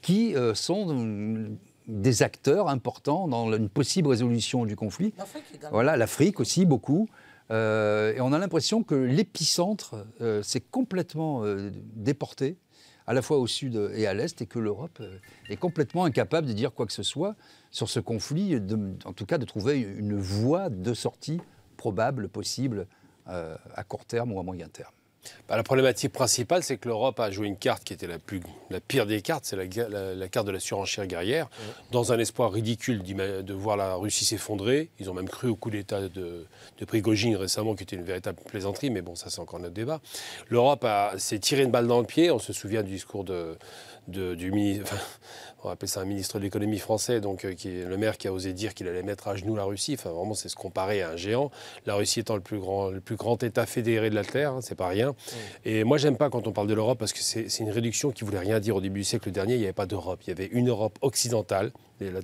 qui 0.00 0.34
sont 0.54 1.56
des 1.86 2.22
acteurs 2.22 2.68
importants 2.68 3.26
dans 3.28 3.52
une 3.52 3.68
possible 3.68 4.08
résolution 4.08 4.64
du 4.64 4.76
conflit. 4.76 5.12
L'Afrique 5.18 5.44
également. 5.54 5.76
Voilà, 5.76 5.96
l'Afrique 5.96 6.38
aussi, 6.40 6.64
beaucoup. 6.64 7.08
Euh, 7.50 8.14
et 8.14 8.20
on 8.20 8.32
a 8.32 8.38
l'impression 8.38 8.82
que 8.82 8.94
l'épicentre 8.94 10.06
euh, 10.20 10.42
s'est 10.42 10.60
complètement 10.60 11.44
euh, 11.44 11.70
déporté, 11.94 12.56
à 13.06 13.12
la 13.12 13.20
fois 13.20 13.38
au 13.38 13.46
sud 13.46 13.76
et 13.94 14.06
à 14.06 14.14
l'est, 14.14 14.40
et 14.40 14.46
que 14.46 14.58
l'Europe 14.58 15.02
est 15.50 15.56
complètement 15.56 16.04
incapable 16.04 16.46
de 16.46 16.54
dire 16.54 16.72
quoi 16.72 16.86
que 16.86 16.92
ce 16.92 17.02
soit 17.02 17.36
sur 17.70 17.90
ce 17.90 18.00
conflit, 18.00 18.58
en 19.04 19.12
tout 19.12 19.26
cas 19.26 19.36
de 19.36 19.44
trouver 19.44 19.78
une 19.78 20.16
voie 20.16 20.70
de 20.70 20.94
sortie 20.94 21.38
probable, 21.76 22.30
possible, 22.30 22.86
à 23.26 23.84
court 23.86 24.06
terme 24.06 24.32
ou 24.32 24.40
à 24.40 24.42
moyen 24.42 24.68
terme. 24.68 24.92
Bah, 25.48 25.56
la 25.56 25.62
problématique 25.62 26.12
principale, 26.12 26.62
c'est 26.62 26.76
que 26.76 26.88
l'Europe 26.88 27.20
a 27.20 27.30
joué 27.30 27.46
une 27.46 27.56
carte 27.56 27.84
qui 27.84 27.92
était 27.92 28.06
la, 28.06 28.18
plus, 28.18 28.40
la 28.70 28.80
pire 28.80 29.06
des 29.06 29.20
cartes, 29.20 29.44
c'est 29.44 29.56
la, 29.56 29.66
guerre- 29.66 29.88
la- 29.88 30.14
la 30.14 30.28
carte 30.28 30.46
de 30.46 30.52
la 30.52 30.60
surenchère 30.60 31.06
guerrière, 31.06 31.48
dans 31.92 32.12
un 32.12 32.18
espoir 32.18 32.52
ridicule 32.52 33.02
de 33.02 33.52
voir 33.54 33.76
la 33.76 33.94
Russie 33.94 34.24
s'effondrer. 34.24 34.88
Ils 34.98 35.10
ont 35.10 35.14
même 35.14 35.28
cru 35.28 35.48
au 35.48 35.56
coup 35.56 35.70
d'État 35.70 36.00
de, 36.08 36.46
de 36.78 36.84
Prigogine 36.84 37.36
récemment, 37.36 37.74
qui 37.74 37.82
était 37.82 37.96
une 37.96 38.04
véritable 38.04 38.38
plaisanterie, 38.48 38.90
mais 38.90 39.02
bon, 39.02 39.14
ça 39.14 39.30
c'est 39.30 39.40
encore 39.40 39.60
notre 39.60 39.74
débat. 39.74 40.00
L'Europe 40.48 40.86
s'est 41.18 41.38
tiré 41.38 41.62
une 41.62 41.70
balle 41.70 41.86
dans 41.86 42.00
le 42.00 42.06
pied, 42.06 42.30
on 42.30 42.38
se 42.38 42.52
souvient 42.52 42.82
du 42.82 42.90
discours 42.92 43.24
de, 43.24 43.56
de- 44.08 44.34
du 44.34 44.52
ministre, 44.52 44.84
enfin, 44.92 45.02
on 45.62 45.68
va 45.68 45.72
appeler 45.72 45.88
ça 45.88 46.00
un 46.00 46.04
ministre 46.04 46.38
de 46.38 46.44
l'économie 46.44 46.78
français, 46.78 47.20
donc 47.20 47.44
euh, 47.44 47.54
qui 47.54 47.68
est 47.68 47.84
le 47.86 47.96
maire 47.96 48.18
qui 48.18 48.28
a 48.28 48.32
osé 48.32 48.52
dire 48.52 48.74
qu'il 48.74 48.86
allait 48.88 49.02
mettre 49.02 49.28
à 49.28 49.36
genoux 49.36 49.56
la 49.56 49.64
Russie. 49.64 49.94
Enfin, 49.98 50.10
vraiment, 50.10 50.34
c'est 50.34 50.48
se 50.48 50.56
comparer 50.56 51.02
à 51.02 51.10
un 51.10 51.16
géant. 51.16 51.50
La 51.86 51.94
Russie 51.94 52.20
étant 52.20 52.34
le 52.34 52.42
plus 52.42 52.58
grand, 52.58 52.88
le 52.90 53.00
plus 53.00 53.16
grand 53.16 53.42
État 53.42 53.64
fédéré 53.66 54.10
de 54.10 54.14
la 54.14 54.24
Terre, 54.24 54.52
hein, 54.52 54.60
c'est 54.62 54.74
pas 54.74 54.88
rien. 54.88 55.14
Et 55.64 55.84
moi, 55.84 55.96
j'aime 55.98 56.16
pas 56.16 56.28
quand 56.30 56.46
on 56.46 56.52
parle 56.52 56.66
de 56.66 56.74
l'Europe 56.74 56.98
parce 56.98 57.12
que 57.12 57.20
c'est 57.20 57.60
une 57.60 57.70
réduction 57.70 58.10
qui 58.10 58.24
voulait 58.24 58.38
rien 58.38 58.60
dire 58.60 58.76
au 58.76 58.80
début 58.80 59.00
du 59.00 59.04
siècle 59.04 59.30
dernier. 59.30 59.54
Il 59.54 59.58
n'y 59.60 59.64
avait 59.64 59.72
pas 59.72 59.86
d'Europe. 59.86 60.20
Il 60.26 60.28
y 60.28 60.32
avait 60.32 60.46
une 60.46 60.68
Europe 60.68 60.98
occidentale, 61.00 61.72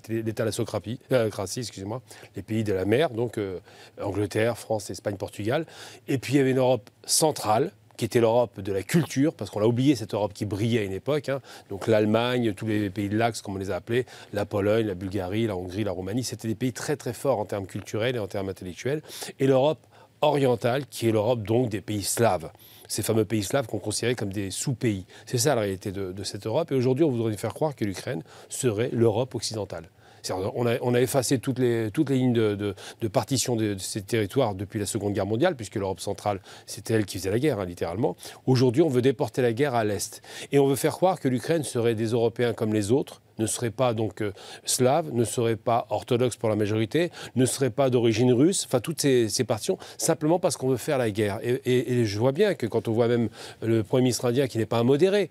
l'État 0.09 0.45
la 0.45 0.53
Socratie, 0.53 0.99
euh, 1.13 1.31
excusez-moi, 1.57 2.03
les 2.37 2.43
pays 2.43 2.65
de 2.65 2.73
la 2.73 2.85
mer, 2.85 3.11
donc 3.11 3.39
euh, 3.39 3.61
Angleterre, 4.03 4.59
France, 4.59 4.91
Espagne, 4.91 5.17
Portugal. 5.17 5.67
Et 6.09 6.19
puis 6.19 6.35
il 6.35 6.37
y 6.37 6.41
avait 6.41 6.51
une 6.51 6.59
Europe 6.59 6.91
centrale 7.05 7.73
qui 8.01 8.07
était 8.07 8.21
l'Europe 8.21 8.61
de 8.61 8.73
la 8.73 8.83
culture, 8.83 9.35
parce 9.35 9.51
qu'on 9.51 9.61
a 9.61 9.67
oublié 9.67 9.95
cette 9.95 10.15
Europe 10.15 10.33
qui 10.33 10.47
brillait 10.47 10.79
à 10.79 10.85
une 10.85 10.93
époque. 10.95 11.29
hein. 11.29 11.43
Donc 11.69 11.87
l'Allemagne, 11.87 12.55
tous 12.55 12.67
les 12.67 12.89
pays 12.89 13.11
de 13.11 13.19
l'Axe, 13.19 13.43
comme 13.43 13.57
on 13.57 13.59
les 13.59 13.71
a 13.71 13.77
appelés, 13.77 14.07
la 14.33 14.47
Pologne, 14.47 14.87
la 14.87 14.95
Bulgarie, 14.95 15.47
la 15.47 15.55
Hongrie, 15.55 15.85
la 15.85 15.93
Roumanie, 15.93 16.25
c'était 16.25 16.49
des 16.49 16.55
pays 16.55 16.73
très 16.73 16.97
très 16.97 17.13
forts 17.13 17.39
en 17.39 17.45
termes 17.45 17.67
culturels 17.67 18.17
et 18.17 18.19
en 18.19 18.27
termes 18.27 18.49
intellectuels. 18.49 19.03
Et 19.39 19.47
l'Europe 19.47 19.87
orientale, 20.23 20.87
qui 20.87 21.09
est 21.09 21.13
l'Europe 21.13 21.43
donc 21.43 21.69
des 21.69 21.83
pays 21.83 22.03
slaves. 22.03 22.51
Ces 22.89 23.03
fameux 23.03 23.27
pays 23.27 23.43
slaves 23.43 23.67
qu'on 23.67 23.79
considérait 23.79 24.15
comme 24.15 24.33
des 24.33 24.51
sous-pays. 24.51 25.05
C'est 25.27 25.37
ça 25.37 25.55
la 25.55 25.61
réalité 25.61 25.93
de, 25.93 26.11
de 26.13 26.25
cette 26.25 26.47
Europe. 26.47 26.73
Et 26.73 26.75
aujourd'hui, 26.77 27.05
on 27.05 27.11
voudrait 27.11 27.33
nous 27.33 27.37
faire 27.37 27.53
croire 27.53 27.77
que 27.77 27.85
l'Ukraine 27.85 28.23
serait 28.49 28.89
l'Europe 28.95 29.35
occidentale. 29.35 29.91
On 30.31 30.95
a, 30.95 31.01
effacé 31.01 31.39
toutes 31.39 31.59
les, 31.59 31.91
toutes 31.91 32.11
les 32.11 32.17
lignes 32.17 32.33
de, 32.33 32.75
partition 33.09 33.57
de, 33.57 33.75
de 33.75 33.79
ces 33.79 34.03
territoires 34.03 34.55
depuis 34.55 34.79
la 34.79 34.87
Seconde 34.87 35.15
Guerre 35.15 35.27
mondiale, 35.27 35.57
puisque 35.57 35.77
l'Europe 35.77 36.01
centrale, 36.01 36.41
c'était 36.67 36.95
elle 36.95 37.07
qui 37.07 37.19
faisait 37.19 37.31
la 37.31 37.39
guerre, 37.39 37.61
hein, 37.61 37.65
littéralement. 37.65 38.17
Aujourd'hui, 38.47 38.83
on 38.83 38.89
veut 38.89 39.03
déporter 39.03 39.43
la 39.43 39.53
guerre 39.53 39.75
à 39.75 39.85
l'Est. 39.85 40.23
Et 40.53 40.59
on 40.59 40.67
veut 40.67 40.77
faire 40.77 40.93
croire 40.93 41.21
que 41.21 41.29
l'Ukraine 41.29 41.65
serait 41.65 41.95
des 41.95 42.09
Européens 42.09 42.53
comme 42.53 42.73
les 42.73 42.93
autres, 42.93 43.21
ne 43.41 43.47
serait 43.47 43.71
pas 43.71 43.95
donc 43.95 44.23
euh, 44.23 44.33
slave, 44.65 45.13
ne 45.13 45.25
serait 45.25 45.57
pas 45.57 45.87
orthodoxe 45.91 46.37
pour 46.37 46.49
la 46.49 46.57
majorité, 46.57 47.11
ne 47.37 47.47
serait 47.47 47.71
pas 47.71 47.91
d'origine 47.91 48.33
russe, 48.33 48.65
enfin 48.67 48.81
toutes 48.81 49.01
ces, 49.01 49.29
ces 49.29 49.45
partitions, 49.45 49.79
simplement 49.99 50.39
parce 50.39 50.57
qu'on 50.57 50.69
veut 50.69 50.77
faire 50.77 50.99
la 50.99 51.11
guerre. 51.11 51.41
Et, 51.43 52.05
je 52.05 52.19
vois 52.19 52.33
bien 52.33 52.55
que 52.55 52.67
quand 52.67 52.89
on 52.89 52.93
voit 52.93 53.09
même 53.09 53.29
le 53.63 53.83
Premier 53.83 54.03
ministre 54.03 54.27
indien 54.27 54.47
qui 54.47 54.59
n'est 54.59 54.67
pas 54.67 54.79
un 54.79 54.85
modéré, 54.85 55.31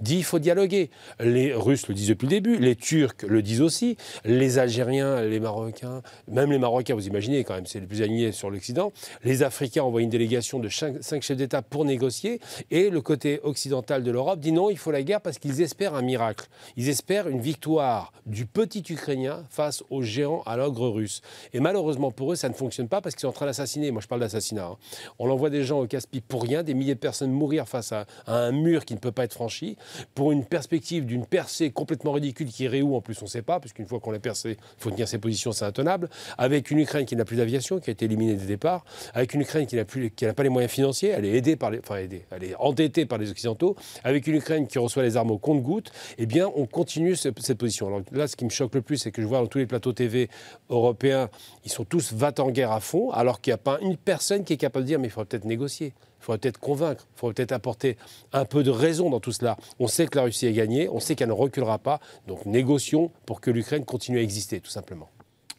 dit 0.00 0.16
il 0.16 0.24
faut 0.24 0.38
dialoguer. 0.38 0.90
Les 1.20 1.52
Russes 1.52 1.88
le 1.88 1.94
disent 1.94 2.08
depuis 2.08 2.26
le 2.26 2.30
début, 2.30 2.56
les 2.56 2.74
Turcs 2.74 3.16
le 3.26 3.42
disent 3.42 3.60
aussi, 3.60 3.96
les 4.24 4.58
Algériens, 4.58 5.22
les 5.22 5.40
Marocains, 5.40 6.02
même 6.28 6.50
les 6.50 6.58
Marocains, 6.58 6.94
vous 6.94 7.06
imaginez 7.06 7.44
quand 7.44 7.54
même, 7.54 7.66
c'est 7.66 7.80
les 7.80 7.86
plus 7.86 8.02
alignés 8.02 8.32
sur 8.32 8.50
l'Occident. 8.50 8.92
Les 9.24 9.42
Africains 9.42 9.82
envoient 9.82 10.02
une 10.02 10.10
délégation 10.10 10.58
de 10.58 10.68
cinq, 10.68 10.96
cinq 11.02 11.22
chefs 11.22 11.36
d'État 11.36 11.62
pour 11.62 11.84
négocier, 11.84 12.40
et 12.70 12.90
le 12.90 13.00
côté 13.00 13.40
occidental 13.42 14.02
de 14.02 14.10
l'Europe 14.10 14.40
dit 14.40 14.52
non, 14.52 14.70
il 14.70 14.78
faut 14.78 14.90
la 14.90 15.02
guerre 15.02 15.20
parce 15.20 15.38
qu'ils 15.38 15.60
espèrent 15.60 15.94
un 15.94 16.02
miracle. 16.02 16.46
Ils 16.76 16.88
espèrent 16.88 17.28
une 17.28 17.40
victoire 17.50 18.12
du 18.26 18.46
petit 18.46 18.84
Ukrainien 18.90 19.42
face 19.50 19.82
au 19.90 20.02
géant 20.02 20.42
à 20.46 20.56
l'ogre 20.56 20.88
russe. 20.88 21.20
Et 21.52 21.58
malheureusement 21.58 22.12
pour 22.12 22.30
eux, 22.32 22.36
ça 22.36 22.48
ne 22.48 22.54
fonctionne 22.54 22.86
pas 22.86 23.00
parce 23.00 23.16
qu'ils 23.16 23.22
sont 23.22 23.28
en 23.28 23.32
train 23.32 23.46
d'assassiner. 23.46 23.90
Moi, 23.90 24.00
je 24.00 24.06
parle 24.06 24.20
d'assassinat. 24.20 24.66
hein. 24.66 24.76
On 25.18 25.28
envoie 25.30 25.50
des 25.50 25.64
gens 25.64 25.80
au 25.80 25.86
casse-pipe 25.88 26.26
pour 26.28 26.44
rien, 26.44 26.62
des 26.62 26.74
milliers 26.74 26.94
de 26.94 27.00
personnes 27.00 27.32
mourir 27.32 27.66
face 27.66 27.90
à, 27.90 28.06
un 28.28 28.52
mur 28.52 28.84
qui 28.84 28.94
ne 28.94 29.00
peut 29.00 29.10
pas 29.10 29.24
être 29.24 29.34
franchi, 29.34 29.76
pour 30.14 30.30
une 30.30 30.44
perspective 30.44 31.06
d'une 31.06 31.26
percée 31.26 31.70
complètement 31.72 32.12
ridicule 32.12 32.48
qui 32.48 32.64
irait 32.64 32.82
où 32.82 32.94
en 32.94 33.00
plus 33.00 33.20
on 33.20 33.24
ne 33.24 33.30
sait 33.30 33.42
pas, 33.42 33.58
puisqu'une 33.58 33.86
fois 33.86 33.98
qu'on 33.98 34.12
l'a 34.12 34.20
percée, 34.20 34.56
il 34.60 34.82
faut 34.82 34.90
tenir 34.90 35.08
ses 35.08 35.18
positions, 35.18 35.50
c'est 35.50 35.64
intenable, 35.64 36.08
avec 36.38 36.70
une 36.70 36.78
Ukraine 36.78 37.04
qui 37.06 37.16
n'a 37.16 37.24
plus 37.24 37.36
d'aviation, 37.36 37.80
qui 37.80 37.90
a 37.90 37.92
été 37.92 38.04
éliminée 38.04 38.34
dès 38.34 38.42
le 38.42 38.46
départ, 38.46 38.84
avec 39.12 39.34
une 39.34 39.40
Ukraine 39.40 39.66
qui 39.66 39.74
n'a 39.76 39.84
plus, 39.84 40.10
pas 40.36 40.42
les 40.44 40.48
moyens 40.48 40.72
financiers, 40.72 41.08
elle 41.10 41.24
est 41.24 41.32
aidée 41.36 41.56
par 41.56 41.70
les, 41.72 41.80
enfin 41.80 41.96
aidée, 41.96 42.24
elle 42.30 42.44
est 42.44 42.54
endettée 42.56 43.06
par 43.06 43.18
les 43.18 43.28
Occidentaux, 43.30 43.74
avec 44.04 44.26
une 44.28 44.36
Ukraine 44.36 44.68
qui 44.68 44.78
reçoit 44.78 45.02
les 45.02 45.16
armes 45.16 45.32
au 45.32 45.38
compte-gouttes, 45.38 45.90
eh 46.18 46.26
bien 46.26 46.48
on 46.54 46.66
continue 46.66 47.16
ce- 47.16 47.28
cette 47.42 47.58
position. 47.58 47.86
Alors 47.86 48.02
là, 48.12 48.26
ce 48.28 48.36
qui 48.36 48.44
me 48.44 48.50
choque 48.50 48.74
le 48.74 48.82
plus, 48.82 48.98
c'est 48.98 49.10
que 49.10 49.22
je 49.22 49.26
vois 49.26 49.38
dans 49.38 49.46
tous 49.46 49.58
les 49.58 49.66
plateaux 49.66 49.92
TV 49.92 50.28
européens, 50.68 51.28
ils 51.64 51.70
sont 51.70 51.84
tous 51.84 52.12
va 52.12 52.32
en 52.38 52.50
guerre 52.50 52.72
à 52.72 52.80
fond, 52.80 53.10
alors 53.10 53.40
qu'il 53.40 53.50
n'y 53.50 53.54
a 53.54 53.58
pas 53.58 53.78
une 53.80 53.96
personne 53.96 54.44
qui 54.44 54.52
est 54.52 54.56
capable 54.56 54.84
de 54.84 54.88
dire 54.88 54.98
mais 54.98 55.08
il 55.08 55.10
faudrait 55.10 55.26
peut-être 55.26 55.44
négocier. 55.44 55.94
Il 56.20 56.24
faudrait 56.24 56.38
peut-être 56.38 56.58
convaincre, 56.58 57.06
il 57.16 57.18
faudrait 57.18 57.34
peut-être 57.34 57.52
apporter 57.52 57.96
un 58.32 58.44
peu 58.44 58.62
de 58.62 58.70
raison 58.70 59.08
dans 59.08 59.20
tout 59.20 59.32
cela. 59.32 59.56
On 59.78 59.86
sait 59.86 60.06
que 60.06 60.18
la 60.18 60.24
Russie 60.24 60.46
est 60.46 60.52
gagnée, 60.52 60.88
on 60.90 61.00
sait 61.00 61.14
qu'elle 61.16 61.28
ne 61.28 61.32
reculera 61.32 61.78
pas, 61.78 61.98
donc 62.26 62.44
négocions 62.44 63.10
pour 63.24 63.40
que 63.40 63.50
l'Ukraine 63.50 63.86
continue 63.86 64.18
à 64.18 64.22
exister, 64.22 64.60
tout 64.60 64.70
simplement. 64.70 65.08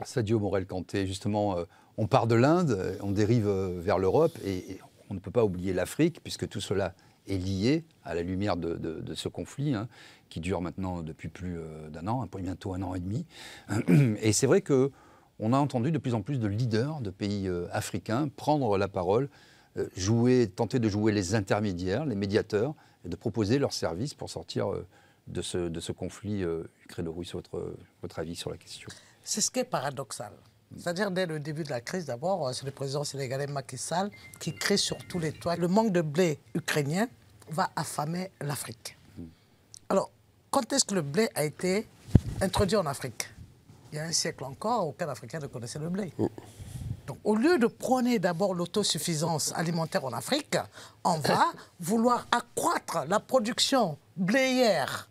Sadio 0.06 0.40
Morel-Canté, 0.40 1.08
justement, 1.08 1.58
euh, 1.58 1.64
on 1.98 2.08
part 2.08 2.28
de 2.28 2.36
l'Inde, 2.36 2.72
euh, 2.72 2.96
on 3.02 3.12
dérive 3.12 3.48
euh, 3.48 3.80
vers 3.80 3.98
l'Europe, 3.98 4.38
et, 4.46 4.80
on 5.10 5.14
ne 5.14 5.20
peut 5.20 5.32
pas 5.32 5.44
oublier 5.44 5.74
l'Afrique, 5.74 6.22
puisque 6.24 6.48
tout 6.48 6.62
cela 6.62 6.94
est 7.28 7.38
lié 7.38 7.84
à 8.06 8.16
la 8.16 8.22
lumière 8.22 8.56
de 8.56 9.14
ce 9.14 9.28
conflit, 9.28 9.76
hein, 9.76 9.90
qui 10.32 10.40
dure 10.40 10.62
maintenant 10.62 11.04
depuis 11.04 11.28
plus 11.28 11.60
euh, 11.60 11.90
d'un 11.90 12.08
an, 12.08 12.28
bientôt 12.40 12.74
un 12.74 12.82
an 12.82 12.96
et 12.96 13.00
demi. 13.00 13.28
Et 14.22 14.34
c'est 14.34 14.48
vrai 14.48 14.62
que 14.62 14.92
on 15.38 15.54
a 15.54 15.58
entendu 15.58 15.92
de 15.92 15.98
plus 15.98 16.14
en 16.14 16.22
plus 16.22 16.40
de 16.40 16.48
leaders 16.48 17.02
de 17.02 17.10
pays 17.10 17.48
euh, 17.48 17.68
africains 17.72 18.30
prendre 18.30 18.78
la 18.78 18.88
parole, 18.88 19.30
euh, 19.78 19.88
jouer, 19.96 20.48
tenter 20.48 20.80
de 20.80 20.88
jouer 20.88 21.12
les 21.12 21.36
intermédiaires, 21.36 22.06
les 22.06 22.16
médiateurs, 22.16 22.74
et 23.06 23.10
de 23.10 23.16
proposer 23.16 23.60
leurs 23.60 23.74
services 23.74 24.14
pour 24.14 24.30
sortir 24.30 24.72
de, 25.28 25.42
ce, 25.42 25.58
de 25.58 25.80
ce 25.80 25.92
conflit 25.92 26.44
ukraino-russe. 26.86 27.34
Votre, 27.34 27.76
votre 28.04 28.20
avis 28.20 28.36
sur 28.36 28.52
la 28.52 28.58
question? 28.58 28.88
C'est 29.24 29.42
ce 29.42 29.50
qui 29.50 29.58
est 29.58 29.64
paradoxal. 29.64 30.32
C'est-à-dire, 30.78 31.10
dès 31.10 31.26
le 31.26 31.40
début 31.40 31.64
de 31.64 31.72
la 31.72 31.82
crise, 31.82 32.06
d'abord, 32.06 32.54
c'est 32.54 32.64
le 32.66 32.72
président 32.72 33.04
sénégalais 33.04 33.48
Macky 33.48 33.80
Sall 33.80 34.12
qui 34.40 34.54
crée 34.54 34.78
sur 34.78 35.00
tous 35.08 35.18
les 35.18 35.32
toits. 35.32 35.56
Le 35.56 35.68
manque 35.68 35.92
de 35.92 36.02
blé 36.02 36.38
ukrainien 36.54 37.08
va 37.50 37.72
affamer 37.76 38.30
l'Afrique. 38.40 38.96
Quand 40.52 40.72
est-ce 40.74 40.84
que 40.84 40.96
le 40.96 41.02
blé 41.02 41.30
a 41.34 41.46
été 41.46 41.88
introduit 42.42 42.76
en 42.76 42.86
Afrique? 42.86 43.30
Il 43.92 43.96
y 43.96 44.00
a 44.00 44.04
un 44.04 44.12
siècle 44.12 44.44
encore, 44.44 44.86
aucun 44.88 45.08
Africain 45.08 45.40
ne 45.40 45.48
connaissait 45.48 45.80
le 45.80 45.88
blé. 45.90 46.14
Donc, 47.08 47.18
au 47.24 47.36
lieu 47.36 47.58
de 47.58 47.68
prôner 47.68 48.20
d'abord 48.20 48.54
l'autosuffisance 48.54 49.54
alimentaire 49.56 50.04
en 50.04 50.12
Afrique, 50.12 50.58
on 51.06 51.18
va 51.20 51.46
vouloir 51.80 52.28
accroître 52.32 53.06
la 53.08 53.22
production 53.22 53.98
bléière 54.18 55.08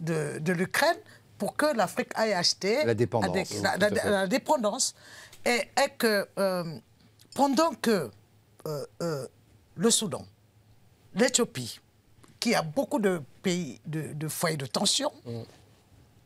de, 0.00 0.38
de 0.38 0.52
l'Ukraine 0.54 0.96
pour 1.36 1.54
que 1.54 1.66
l'Afrique 1.76 2.10
aille 2.14 2.32
acheter 2.32 2.84
La 2.86 2.94
dépendance, 2.94 3.28
à 3.64 3.78
des- 3.78 3.90
oui, 3.94 4.00
la, 4.10 4.26
dépendance. 4.26 4.94
Et, 5.44 5.68
et 5.84 5.90
que 5.98 6.26
euh, 6.38 6.78
pendant 7.34 7.72
que 7.74 8.10
euh, 8.66 8.86
euh, 9.02 9.26
le 9.76 9.90
Soudan, 9.90 10.24
l'Éthiopie, 11.14 11.78
qui 12.40 12.54
a 12.54 12.62
beaucoup 12.62 12.98
de 13.00 13.20
pays, 13.42 13.80
de, 13.86 14.12
de 14.12 14.28
foyers 14.28 14.56
de 14.56 14.66
tension, 14.66 15.12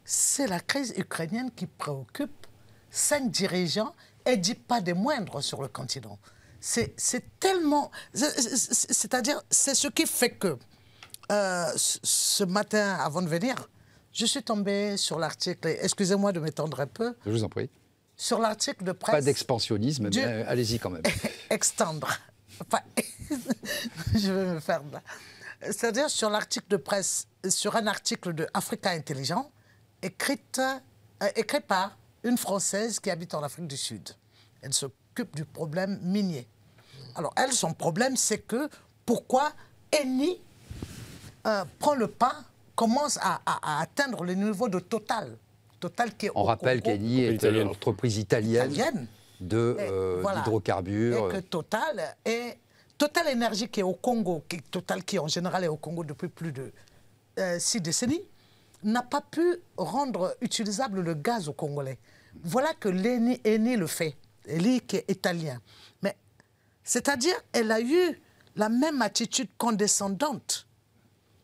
c'est 0.05 0.47
la 0.47 0.61
crise 0.61 0.93
ukrainienne 0.97 1.51
qui 1.55 1.67
préoccupe 1.67 2.47
cinq 2.91 3.31
dirigeants 3.31 3.95
et 4.27 4.37
dit 4.37 4.55
pas 4.55 4.81
des 4.81 4.95
moindres 4.95 5.43
sur 5.43 5.63
le 5.63 5.69
continent. 5.69 6.19
C'est 6.61 6.95
tellement... 7.41 7.91
c'est- 8.15 8.41
c'est- 8.41 8.93
C'est-à-dire, 8.93 9.43
c'est 9.51 9.75
ce 9.75 9.89
qui 9.89 10.07
fait 10.07 10.31
que 10.31 10.57
euh, 11.31 11.67
ce- 11.77 12.45
matin, 12.45 12.97
avant 13.01 13.23
de 13.23 13.29
venir, 13.29 13.69
je 14.13 14.27
suis 14.27 14.43
tombé 14.43 14.97
sur 14.97 15.19
l'article, 15.19 15.69
excusez-moi 15.81 16.33
de 16.33 16.41
m'étendre 16.41 16.79
un 16.81 16.87
peu, 16.87 17.17
Je 17.25 17.31
vous 17.31 17.43
en 17.45 17.49
prie. 17.49 17.71
sur 18.17 18.39
l'article 18.39 18.85
de 18.85 18.93
presse... 18.93 19.13
Pas 19.15 19.21
d'expansionnisme, 19.23 20.11
mais 20.15 20.25
euh, 20.25 20.45
allez-y 20.47 20.79
quand 20.79 20.91
même. 20.91 21.03
extendre. 21.51 22.09
Enfin, 22.61 22.81
je 24.15 24.31
vais 24.31 24.55
me 24.55 24.61
faire 24.61 24.83
là. 24.93 25.01
C'est-à-dire 25.65 26.11
sur 26.11 26.29
l'article 26.31 26.67
de 26.69 26.77
presse, 26.77 27.27
sur 27.49 27.77
un 27.77 27.87
article 27.87 28.33
de 28.35 28.47
Africa 28.55 28.91
Intelligent, 28.91 29.51
écrite, 30.03 30.61
euh, 31.23 31.29
écrit 31.37 31.61
par 31.61 31.97
une 32.25 32.37
Française 32.39 32.99
qui 33.01 33.11
habite 33.11 33.35
en 33.35 33.43
Afrique 33.43 33.67
du 33.69 33.77
Sud. 33.77 34.11
Elle 34.63 34.73
s'occupe 34.73 35.35
du 35.35 35.45
problème 35.45 35.99
minier. 36.03 36.47
Alors, 37.15 37.33
elle, 37.37 37.53
son 37.53 37.75
problème, 37.75 38.17
c'est 38.17 38.39
que 38.39 38.69
pourquoi 39.07 39.53
Eni 39.93 40.41
euh, 41.47 41.65
prend 41.79 41.95
le 41.95 42.07
pas, 42.09 42.37
commence 42.75 43.19
à, 43.19 43.41
à- 43.45 43.79
à 43.79 43.83
atteindre 43.83 44.25
le 44.25 44.35
niveau 44.35 44.69
de 44.69 44.79
Total 44.79 45.37
Total 45.81 46.17
qui 46.17 46.27
est 46.27 46.31
On 46.37 46.43
au 46.43 46.45
rappelle 46.45 46.81
qu'Eni 46.81 47.23
est 47.23 47.43
une 47.43 47.67
entreprise 47.69 48.17
italienne, 48.17 48.71
italienne. 48.73 49.07
de 49.41 49.77
euh, 49.81 50.19
voilà. 50.23 50.39
d'hydrocarbures. 50.39 51.29
Et 51.29 51.33
que 51.35 51.41
Total 51.41 52.17
est 52.25 52.57
Total 53.03 53.31
Énergie 53.31 53.69
qui 53.69 53.81
est 53.81 53.83
au 53.83 53.95
Congo, 53.95 54.45
qui, 54.49 54.63
Total 54.63 55.03
qui 55.03 55.19
en 55.19 55.27
général 55.27 55.65
est 55.65 55.69
au 55.69 55.77
Congo 55.77 56.05
depuis 56.05 56.29
plus 56.29 56.53
de 56.53 56.73
euh, 57.41 57.59
six 57.59 57.81
décennies, 57.81 58.23
n'a 58.85 59.03
pas 59.03 59.21
pu 59.21 59.57
rendre 59.77 60.37
utilisable 60.41 61.01
le 61.01 61.15
gaz 61.15 61.49
aux 61.49 61.53
Congolais. 61.53 61.99
Voilà 62.45 62.75
que 62.75 62.89
l'ENI 62.89 63.41
Eni 63.45 63.75
le 63.75 63.89
fait. 63.89 64.15
Eni 64.47 64.81
qui 64.83 64.99
est 64.99 65.11
italien. 65.11 65.61
Mais 66.01 66.17
c'est-à-dire, 66.85 67.35
elle 67.51 67.73
a 67.73 67.81
eu 67.81 68.21
la 68.55 68.69
même 68.69 69.03
attitude 69.03 69.49
condescendante 69.59 70.69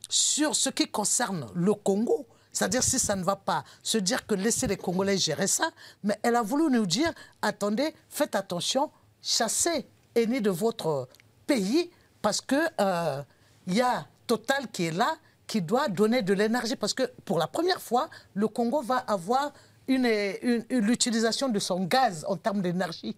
sur 0.08 0.54
ce 0.54 0.70
qui 0.70 0.86
concerne 0.86 1.48
le 1.56 1.74
Congo. 1.74 2.28
C'est-à-dire, 2.52 2.84
si 2.84 3.00
ça 3.00 3.16
ne 3.16 3.24
va 3.24 3.34
pas, 3.34 3.64
se 3.82 3.98
dire 3.98 4.28
que 4.28 4.36
laissez 4.36 4.68
les 4.68 4.76
Congolais 4.76 5.18
gérer 5.18 5.48
ça, 5.48 5.72
mais 6.04 6.20
elle 6.22 6.36
a 6.36 6.42
voulu 6.42 6.70
nous 6.72 6.86
dire, 6.86 7.12
attendez, 7.42 7.96
faites 8.10 8.36
attention, 8.36 8.92
chassez 9.20 9.88
Eni 10.14 10.40
de 10.40 10.50
votre 10.50 11.08
pays, 11.52 11.90
parce 12.22 12.40
que 12.40 12.60
euh, 12.80 13.22
il 13.66 13.74
y 13.74 13.80
a 13.80 14.06
Total 14.26 14.62
qui 14.70 14.82
est 14.88 14.90
là, 15.02 15.16
qui 15.46 15.60
doit 15.62 15.88
donner 15.88 16.20
de 16.22 16.34
l'énergie, 16.34 16.76
parce 16.76 16.92
que 16.94 17.04
pour 17.24 17.38
la 17.38 17.46
première 17.46 17.80
fois, 17.88 18.04
le 18.34 18.46
Congo 18.48 18.82
va 18.82 18.98
avoir 18.98 19.52
une- 19.88 20.64
l'utilisation 20.68 21.48
de 21.48 21.58
son 21.58 21.80
gaz 21.94 22.24
en 22.28 22.36
termes 22.36 22.60
d'énergie. 22.60 23.16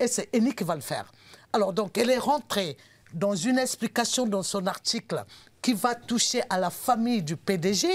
Et 0.00 0.08
c'est 0.08 0.28
Eni 0.34 0.54
qui 0.54 0.64
va 0.64 0.74
le 0.74 0.80
faire. 0.92 1.06
Alors 1.52 1.72
donc, 1.74 1.98
elle 1.98 2.08
est 2.10 2.18
rentrée 2.32 2.76
dans 3.12 3.36
une 3.36 3.58
explication 3.58 4.24
dans 4.26 4.42
son 4.42 4.66
article 4.66 5.22
qui 5.60 5.74
va 5.74 5.94
toucher 5.94 6.42
à 6.48 6.58
la 6.58 6.70
famille 6.70 7.22
du 7.22 7.36
PDG, 7.36 7.86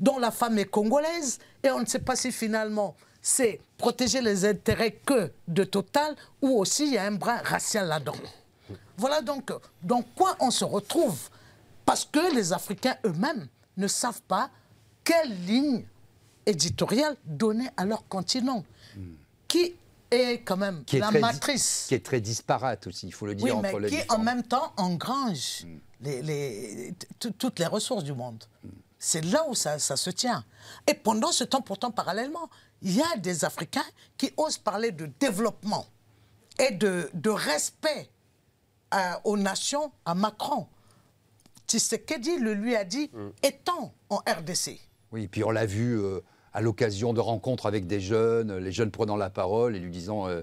dont 0.00 0.18
la 0.18 0.30
femme 0.30 0.58
est 0.58 0.64
congolaise, 0.78 1.38
et 1.62 1.70
on 1.70 1.80
ne 1.80 1.86
sait 1.86 1.98
pas 2.08 2.16
si 2.16 2.32
finalement 2.32 2.96
c'est 3.20 3.60
protéger 3.76 4.22
les 4.22 4.44
intérêts 4.46 4.92
que 4.92 5.30
de 5.46 5.64
Total, 5.64 6.16
ou 6.40 6.58
aussi 6.60 6.86
il 6.86 6.94
y 6.94 6.98
a 6.98 7.04
un 7.04 7.12
bras 7.12 7.38
racial 7.44 7.86
là-dedans. 7.88 8.14
Voilà 8.98 9.20
donc 9.22 9.52
dans 9.82 10.02
quoi 10.02 10.36
on 10.40 10.50
se 10.50 10.64
retrouve. 10.64 11.18
Parce 11.84 12.04
que 12.04 12.34
les 12.34 12.52
Africains 12.52 12.96
eux-mêmes 13.04 13.46
ne 13.76 13.86
savent 13.88 14.22
pas 14.22 14.50
quelle 15.04 15.30
ligne 15.46 15.84
éditoriale 16.46 17.16
donner 17.24 17.68
à 17.76 17.84
leur 17.84 18.06
continent, 18.08 18.64
qui 19.48 19.74
est 20.10 20.38
quand 20.44 20.56
même 20.56 20.76
Hmm. 20.78 20.84
qui 20.84 20.96
est 20.96 21.00
la 21.00 21.10
matrice. 21.10 21.86
qui 21.88 21.94
est 21.94 22.04
très 22.04 22.20
disparate 22.20 22.86
aussi, 22.86 23.06
il 23.08 23.12
faut 23.12 23.26
le 23.26 23.34
dire 23.34 23.54
Oui, 23.56 23.60
mais 23.62 23.68
entre 23.70 23.80
les 23.80 23.90
qui 23.90 23.98
en 24.08 24.18
même 24.18 24.42
temps 24.42 24.72
engrange 24.76 25.64
Hmm. 25.64 25.78
les- 26.00 26.22
les- 26.22 26.94
t- 27.18 27.32
toutes 27.38 27.58
les 27.58 27.66
ressources 27.66 28.04
du 28.04 28.12
monde. 28.12 28.42
C'est 28.98 29.24
là 29.24 29.44
où 29.48 29.54
ça, 29.54 29.78
ça 29.78 29.96
se 29.96 30.10
tient. 30.10 30.44
Et 30.88 30.94
pendant 30.94 31.30
ce 31.32 31.44
temps, 31.44 31.60
pourtant, 31.60 31.90
parallèlement, 31.90 32.48
il 32.82 32.96
y 32.96 33.02
a 33.02 33.16
des 33.18 33.44
Africains 33.44 33.84
qui 34.16 34.32
osent 34.36 34.58
parler 34.58 34.90
de 34.90 35.06
développement 35.20 35.86
et 36.58 36.72
de, 36.72 37.10
de 37.14 37.30
respect 37.30 38.08
euh, 38.94 38.98
aux 39.24 39.36
nations 39.36 39.90
à 40.04 40.14
Macron. 40.14 40.66
Tshisekedi 41.68 42.38
le 42.38 42.54
lui 42.54 42.76
a 42.76 42.84
dit, 42.84 43.10
Hmm. 43.12 43.30
étant 43.42 43.92
en 44.08 44.16
RDC. 44.18 44.78
Oui, 45.12 45.26
puis 45.28 45.42
on 45.44 45.50
l'a 45.50 45.66
vu 45.66 45.98
euh, 46.00 46.20
à 46.52 46.60
l'occasion 46.60 47.12
de 47.12 47.20
rencontres 47.20 47.66
avec 47.66 47.86
des 47.86 48.00
jeunes, 48.00 48.56
les 48.58 48.72
jeunes 48.72 48.90
prenant 48.90 49.16
la 49.16 49.30
parole 49.30 49.74
et 49.76 49.80
lui 49.80 49.90
disant 49.90 50.28
euh, 50.28 50.42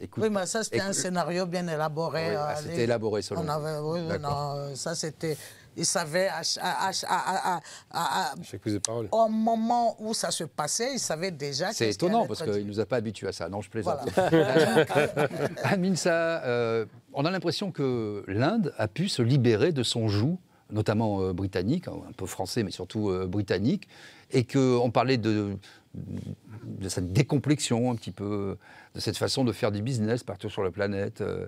écoute. 0.00 0.22
Oui, 0.22 0.30
mais 0.30 0.46
ça, 0.46 0.64
c'était 0.64 0.80
un 0.80 0.92
scénario 0.92 1.46
bien 1.46 1.66
élaboré. 1.68 2.30
Oui, 2.30 2.34
euh, 2.34 2.44
ah, 2.48 2.56
c'était 2.56 2.76
les- 2.76 2.82
élaboré, 2.82 3.22
selon 3.22 3.42
On 3.42 3.48
avait, 3.48 3.78
oui, 3.78 4.18
non, 4.20 4.54
euh, 4.56 4.74
ça, 4.74 4.94
c'était. 4.94 5.36
Il 5.76 5.84
savait 5.86 6.28
à, 6.28 6.42
à- 6.60 6.88
à- 6.88 6.92
à- 7.08 7.56
à- 7.56 7.60
à- 7.90 8.32
à- 8.32 8.34
Chaque 8.42 8.60
prise 8.60 8.74
de 8.74 8.78
parole. 8.78 9.08
au 9.10 9.28
moment 9.28 9.96
où 10.00 10.14
ça 10.14 10.30
se 10.30 10.44
passait, 10.44 10.94
il 10.94 10.98
savait 10.98 11.30
déjà. 11.30 11.72
C'est 11.72 11.90
étonnant 11.90 12.26
parce 12.26 12.42
qu'il 12.42 12.52
ne 12.52 12.60
nous 12.62 12.80
a 12.80 12.86
pas 12.86 12.96
habitués 12.96 13.28
à 13.28 13.32
ça. 13.32 13.48
Non, 13.48 13.60
je 13.60 13.70
plaisante. 13.70 13.98
Voilà. 14.14 15.28
Aminsa, 15.64 16.44
euh, 16.44 16.86
on 17.12 17.24
a 17.24 17.30
l'impression 17.30 17.70
que 17.70 18.24
l'Inde 18.28 18.72
a 18.78 18.88
pu 18.88 19.08
se 19.08 19.22
libérer 19.22 19.72
de 19.72 19.82
son 19.82 20.08
joug, 20.08 20.38
notamment 20.70 21.20
euh, 21.22 21.32
britannique, 21.32 21.88
un 21.88 22.12
peu 22.16 22.26
français, 22.26 22.62
mais 22.62 22.70
surtout 22.70 23.10
euh, 23.10 23.26
britannique, 23.26 23.88
et 24.30 24.44
qu'on 24.44 24.90
parlait 24.90 25.18
de, 25.18 25.56
de 25.94 26.88
cette 26.88 27.12
décomplexion 27.12 27.90
un 27.90 27.94
petit 27.96 28.10
peu, 28.10 28.56
de 28.94 29.00
cette 29.00 29.16
façon 29.18 29.44
de 29.44 29.52
faire 29.52 29.70
du 29.72 29.82
business 29.82 30.22
partout 30.24 30.48
sur 30.50 30.62
la 30.62 30.70
planète. 30.70 31.20
Euh, 31.20 31.46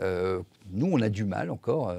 euh, 0.00 0.42
nous, 0.72 0.88
on 0.92 1.00
a 1.00 1.08
du 1.08 1.24
mal 1.24 1.50
encore. 1.50 1.94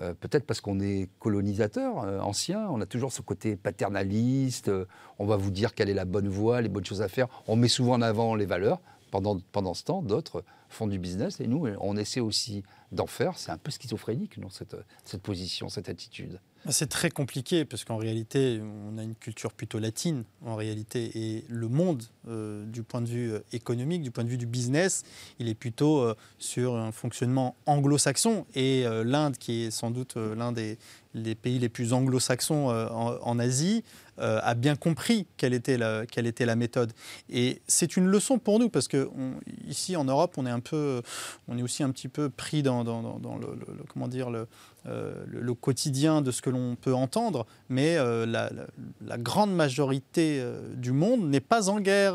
Euh, 0.00 0.14
Peut-être 0.14 0.44
parce 0.46 0.60
qu'on 0.60 0.80
est 0.80 1.08
colonisateur 1.18 2.04
euh, 2.04 2.20
ancien, 2.20 2.68
on 2.70 2.80
a 2.80 2.86
toujours 2.86 3.12
ce 3.12 3.22
côté 3.22 3.56
paternaliste, 3.56 4.68
euh, 4.68 4.86
on 5.18 5.26
va 5.26 5.36
vous 5.36 5.50
dire 5.50 5.74
quelle 5.74 5.88
est 5.88 5.94
la 5.94 6.04
bonne 6.04 6.28
voie, 6.28 6.60
les 6.60 6.68
bonnes 6.68 6.84
choses 6.84 7.02
à 7.02 7.08
faire. 7.08 7.28
On 7.46 7.56
met 7.56 7.68
souvent 7.68 7.94
en 7.94 8.02
avant 8.02 8.34
les 8.34 8.46
valeurs. 8.46 8.80
Pendant, 9.12 9.38
pendant 9.52 9.72
ce 9.72 9.84
temps, 9.84 10.02
d'autres 10.02 10.44
font 10.68 10.88
du 10.88 10.98
business 10.98 11.40
et 11.40 11.46
nous, 11.46 11.68
on 11.80 11.96
essaie 11.96 12.20
aussi 12.20 12.64
d'en 12.90 13.06
faire. 13.06 13.38
C'est 13.38 13.52
un 13.52 13.56
peu 13.56 13.70
schizophrénique, 13.70 14.36
non, 14.36 14.50
cette, 14.50 14.76
cette 15.04 15.22
position, 15.22 15.68
cette 15.68 15.88
attitude. 15.88 16.40
C'est 16.70 16.88
très 16.88 17.10
compliqué 17.10 17.64
parce 17.64 17.84
qu'en 17.84 17.96
réalité, 17.96 18.60
on 18.88 18.98
a 18.98 19.02
une 19.02 19.14
culture 19.14 19.52
plutôt 19.52 19.78
latine 19.78 20.24
en 20.44 20.56
réalité 20.56 21.10
et 21.14 21.44
le 21.48 21.68
monde, 21.68 22.02
euh, 22.28 22.64
du 22.64 22.82
point 22.82 23.00
de 23.00 23.06
vue 23.06 23.32
euh, 23.32 23.38
économique, 23.52 24.02
du 24.02 24.10
point 24.10 24.24
de 24.24 24.28
vue 24.28 24.36
du 24.36 24.46
business, 24.46 25.04
il 25.38 25.48
est 25.48 25.54
plutôt 25.54 26.00
euh, 26.00 26.16
sur 26.38 26.74
un 26.74 26.90
fonctionnement 26.90 27.54
anglo-saxon 27.66 28.46
et 28.56 28.84
l'Inde, 29.04 29.36
qui 29.36 29.64
est 29.64 29.70
sans 29.70 29.90
doute 29.90 30.16
l'un 30.16 30.52
des 30.52 30.76
pays 31.34 31.58
les 31.58 31.68
plus 31.68 31.92
anglo-saxons 31.92 32.68
en, 32.68 33.38
Asie, 33.38 33.84
a 34.18 34.54
bien 34.54 34.76
compris 34.76 35.26
quelle 35.36 35.54
était 35.54 35.76
la, 35.76 36.56
méthode. 36.56 36.92
Et 37.30 37.60
c'est 37.66 37.96
une 37.96 38.06
leçon 38.06 38.38
pour 38.38 38.58
nous 38.58 38.68
parce 38.68 38.88
que 38.88 39.08
on- 39.16 39.34
ici 39.68 39.96
en 39.96 40.04
Europe, 40.04 40.34
on 40.36 40.46
est 40.46 40.50
un 40.50 40.60
peu, 40.60 41.02
on 41.48 41.58
est 41.58 41.62
aussi 41.62 41.82
un 41.82 41.90
petit 41.90 42.08
peu 42.08 42.28
pris 42.28 42.62
dans, 42.62 42.84
comment 43.88 44.08
dire 44.08 44.30
le, 44.30 44.46
euh, 44.86 45.24
le, 45.26 45.40
le 45.40 45.54
quotidien 45.54 46.22
de 46.22 46.30
ce 46.30 46.42
que 46.42 46.50
l'on 46.50 46.76
peut 46.76 46.94
entendre, 46.94 47.46
mais 47.68 47.96
euh, 47.96 48.24
la, 48.26 48.50
la- 48.50 48.66
la 49.04 49.18
grande 49.18 49.54
majorité 49.54 50.38
euh, 50.40 50.60
du 50.74 50.92
monde 50.92 51.28
n'est 51.28 51.40
pas 51.40 51.68
en 51.68 51.80
guerre 51.80 52.14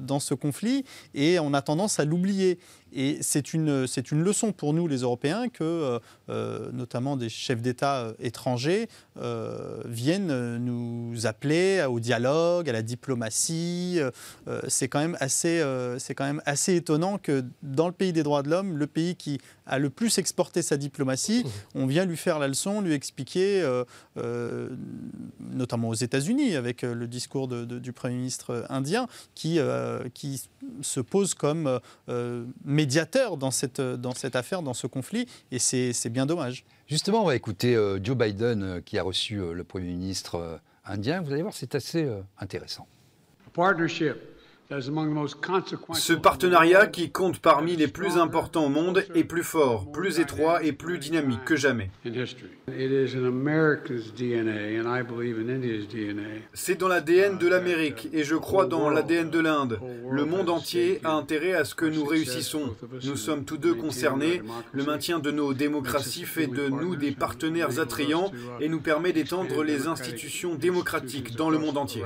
dans 0.00 0.20
ce 0.20 0.34
conflit 0.34 0.84
et 1.14 1.38
on 1.38 1.54
a 1.54 1.62
tendance 1.62 1.98
à 2.00 2.04
l'oublier. 2.04 2.58
Et 2.96 3.18
c'est 3.22 3.52
une, 3.54 3.88
c'est 3.88 4.12
une 4.12 4.22
leçon 4.22 4.52
pour 4.52 4.72
nous, 4.72 4.86
les 4.86 4.98
Européens, 4.98 5.48
que 5.48 5.98
notamment 6.72 7.16
des 7.16 7.28
chefs 7.28 7.60
d'État 7.60 8.12
étrangers 8.20 8.88
viennent 9.84 10.58
nous 10.58 11.26
appeler 11.26 11.84
au 11.90 11.98
dialogue, 11.98 12.68
à 12.68 12.72
la 12.72 12.82
diplomatie. 12.82 13.98
C'est 14.68 14.86
quand 14.88 15.00
même 15.00 15.16
assez, 15.18 15.60
c'est 15.98 16.14
quand 16.14 16.24
même 16.24 16.42
assez 16.46 16.76
étonnant 16.76 17.18
que 17.18 17.44
dans 17.62 17.86
le 17.88 17.92
pays 17.92 18.12
des 18.12 18.22
droits 18.22 18.42
de 18.44 18.50
l'homme, 18.50 18.76
le 18.76 18.86
pays 18.86 19.16
qui 19.16 19.38
a 19.66 19.78
le 19.80 19.90
plus 19.90 20.18
exporté 20.18 20.62
sa 20.62 20.76
diplomatie, 20.76 21.44
on 21.74 21.86
vient 21.94 22.04
lui 22.06 22.16
faire 22.16 22.38
la 22.40 22.48
leçon, 22.48 22.80
lui 22.80 22.92
expliquer, 22.92 23.62
euh, 23.62 23.84
euh, 24.16 24.68
notamment 25.38 25.88
aux 25.90 25.94
États-Unis, 25.94 26.56
avec 26.56 26.82
euh, 26.82 26.92
le 26.92 27.06
discours 27.06 27.46
de- 27.46 27.64
de- 27.64 27.78
du 27.78 27.92
Premier 27.92 28.16
ministre 28.16 28.66
indien, 28.68 29.06
qui, 29.36 29.58
euh, 29.60 30.08
qui 30.12 30.42
se 30.82 31.00
pose 31.00 31.34
comme 31.34 31.78
euh, 32.08 32.44
médiateur 32.64 33.36
dans 33.36 33.52
cette, 33.52 33.80
dans 33.80 34.12
cette 34.14 34.34
affaire, 34.34 34.60
dans 34.62 34.74
ce 34.74 34.88
conflit, 34.88 35.26
et 35.52 35.60
c'est 35.60 35.92
c'est 35.92 36.10
bien 36.10 36.26
dommage. 36.26 36.64
Justement, 36.88 37.22
on 37.22 37.26
va 37.26 37.36
écouter 37.36 37.76
euh, 37.76 38.00
Joe 38.02 38.16
Biden 38.16 38.62
euh, 38.62 38.80
qui 38.84 38.98
a 38.98 39.02
reçu 39.04 39.38
euh, 39.40 39.52
le 39.54 39.62
Premier 39.62 39.92
ministre 39.92 40.34
euh, 40.34 40.56
indien. 40.84 41.22
Vous 41.22 41.32
allez 41.32 41.42
voir, 41.42 41.54
c'est 41.54 41.74
assez 41.76 42.02
euh, 42.02 42.20
intéressant. 42.40 42.86
Ce 44.70 46.12
partenariat 46.14 46.86
qui 46.86 47.10
compte 47.10 47.38
parmi 47.38 47.76
les 47.76 47.86
plus 47.86 48.16
importants 48.16 48.64
au 48.64 48.68
monde 48.70 49.04
est 49.14 49.24
plus 49.24 49.42
fort, 49.42 49.92
plus 49.92 50.20
étroit 50.20 50.64
et 50.64 50.72
plus 50.72 50.98
dynamique 50.98 51.44
que 51.44 51.54
jamais. 51.54 51.90
C'est 56.54 56.78
dans 56.78 56.88
l'ADN 56.88 57.38
de 57.38 57.46
l'Amérique 57.46 58.08
et 58.14 58.24
je 58.24 58.36
crois 58.36 58.64
dans 58.64 58.88
l'ADN 58.88 59.28
de 59.28 59.38
l'Inde. 59.38 59.80
Le 60.10 60.24
monde 60.24 60.48
entier 60.48 61.00
a 61.04 61.12
intérêt 61.12 61.52
à 61.52 61.64
ce 61.66 61.74
que 61.74 61.84
nous 61.84 62.04
réussissons. 62.04 62.74
Nous 63.04 63.16
sommes 63.16 63.44
tous 63.44 63.58
deux 63.58 63.74
concernés. 63.74 64.40
Le 64.72 64.84
maintien 64.84 65.18
de 65.18 65.30
nos 65.30 65.52
démocraties 65.52 66.24
fait 66.24 66.46
de 66.46 66.68
nous 66.68 66.96
des 66.96 67.12
partenaires 67.12 67.80
attrayants 67.80 68.32
et 68.60 68.70
nous 68.70 68.80
permet 68.80 69.12
d'étendre 69.12 69.62
les 69.62 69.88
institutions 69.88 70.54
démocratiques 70.54 71.36
dans 71.36 71.50
le 71.50 71.58
monde 71.58 71.76
entier. 71.76 72.02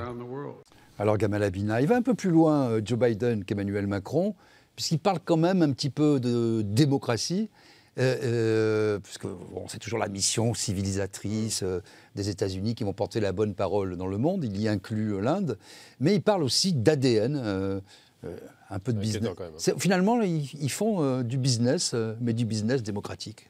Alors 0.99 1.17
Gamal 1.17 1.41
Abina, 1.43 1.81
il 1.81 1.87
va 1.87 1.95
un 1.95 2.01
peu 2.01 2.13
plus 2.13 2.29
loin, 2.29 2.69
euh, 2.71 2.81
Joe 2.83 2.99
Biden, 2.99 3.45
qu'Emmanuel 3.45 3.87
Macron, 3.87 4.35
puisqu'il 4.75 4.99
parle 4.99 5.19
quand 5.23 5.37
même 5.37 5.61
un 5.61 5.71
petit 5.71 5.89
peu 5.89 6.19
de 6.19 6.61
démocratie, 6.61 7.49
euh, 7.97 8.17
euh, 8.23 8.99
puisque 8.99 9.25
bon, 9.25 9.65
c'est 9.69 9.79
toujours 9.79 9.99
la 9.99 10.09
mission 10.09 10.53
civilisatrice 10.53 11.63
euh, 11.63 11.79
des 12.15 12.29
États-Unis 12.29 12.75
qui 12.75 12.83
vont 12.83 12.93
porter 12.93 13.19
la 13.21 13.31
bonne 13.31 13.55
parole 13.55 13.95
dans 13.95 14.07
le 14.07 14.17
monde, 14.17 14.43
il 14.43 14.59
y 14.59 14.67
inclut 14.67 15.21
l'Inde, 15.21 15.57
mais 16.01 16.15
il 16.15 16.21
parle 16.21 16.43
aussi 16.43 16.73
d'ADN. 16.73 17.81
un 18.71 18.79
peu 18.79 18.91
de 18.91 18.99
business. 18.99 19.21
C'est- 19.57 19.79
Finalement, 19.79 20.21
ils, 20.21 20.49
ils 20.61 20.69
font 20.69 21.21
du 21.21 21.37
business, 21.37 21.95
mais 22.19 22.33
du 22.33 22.43
business 22.45 22.83
démocratique. 22.83 23.48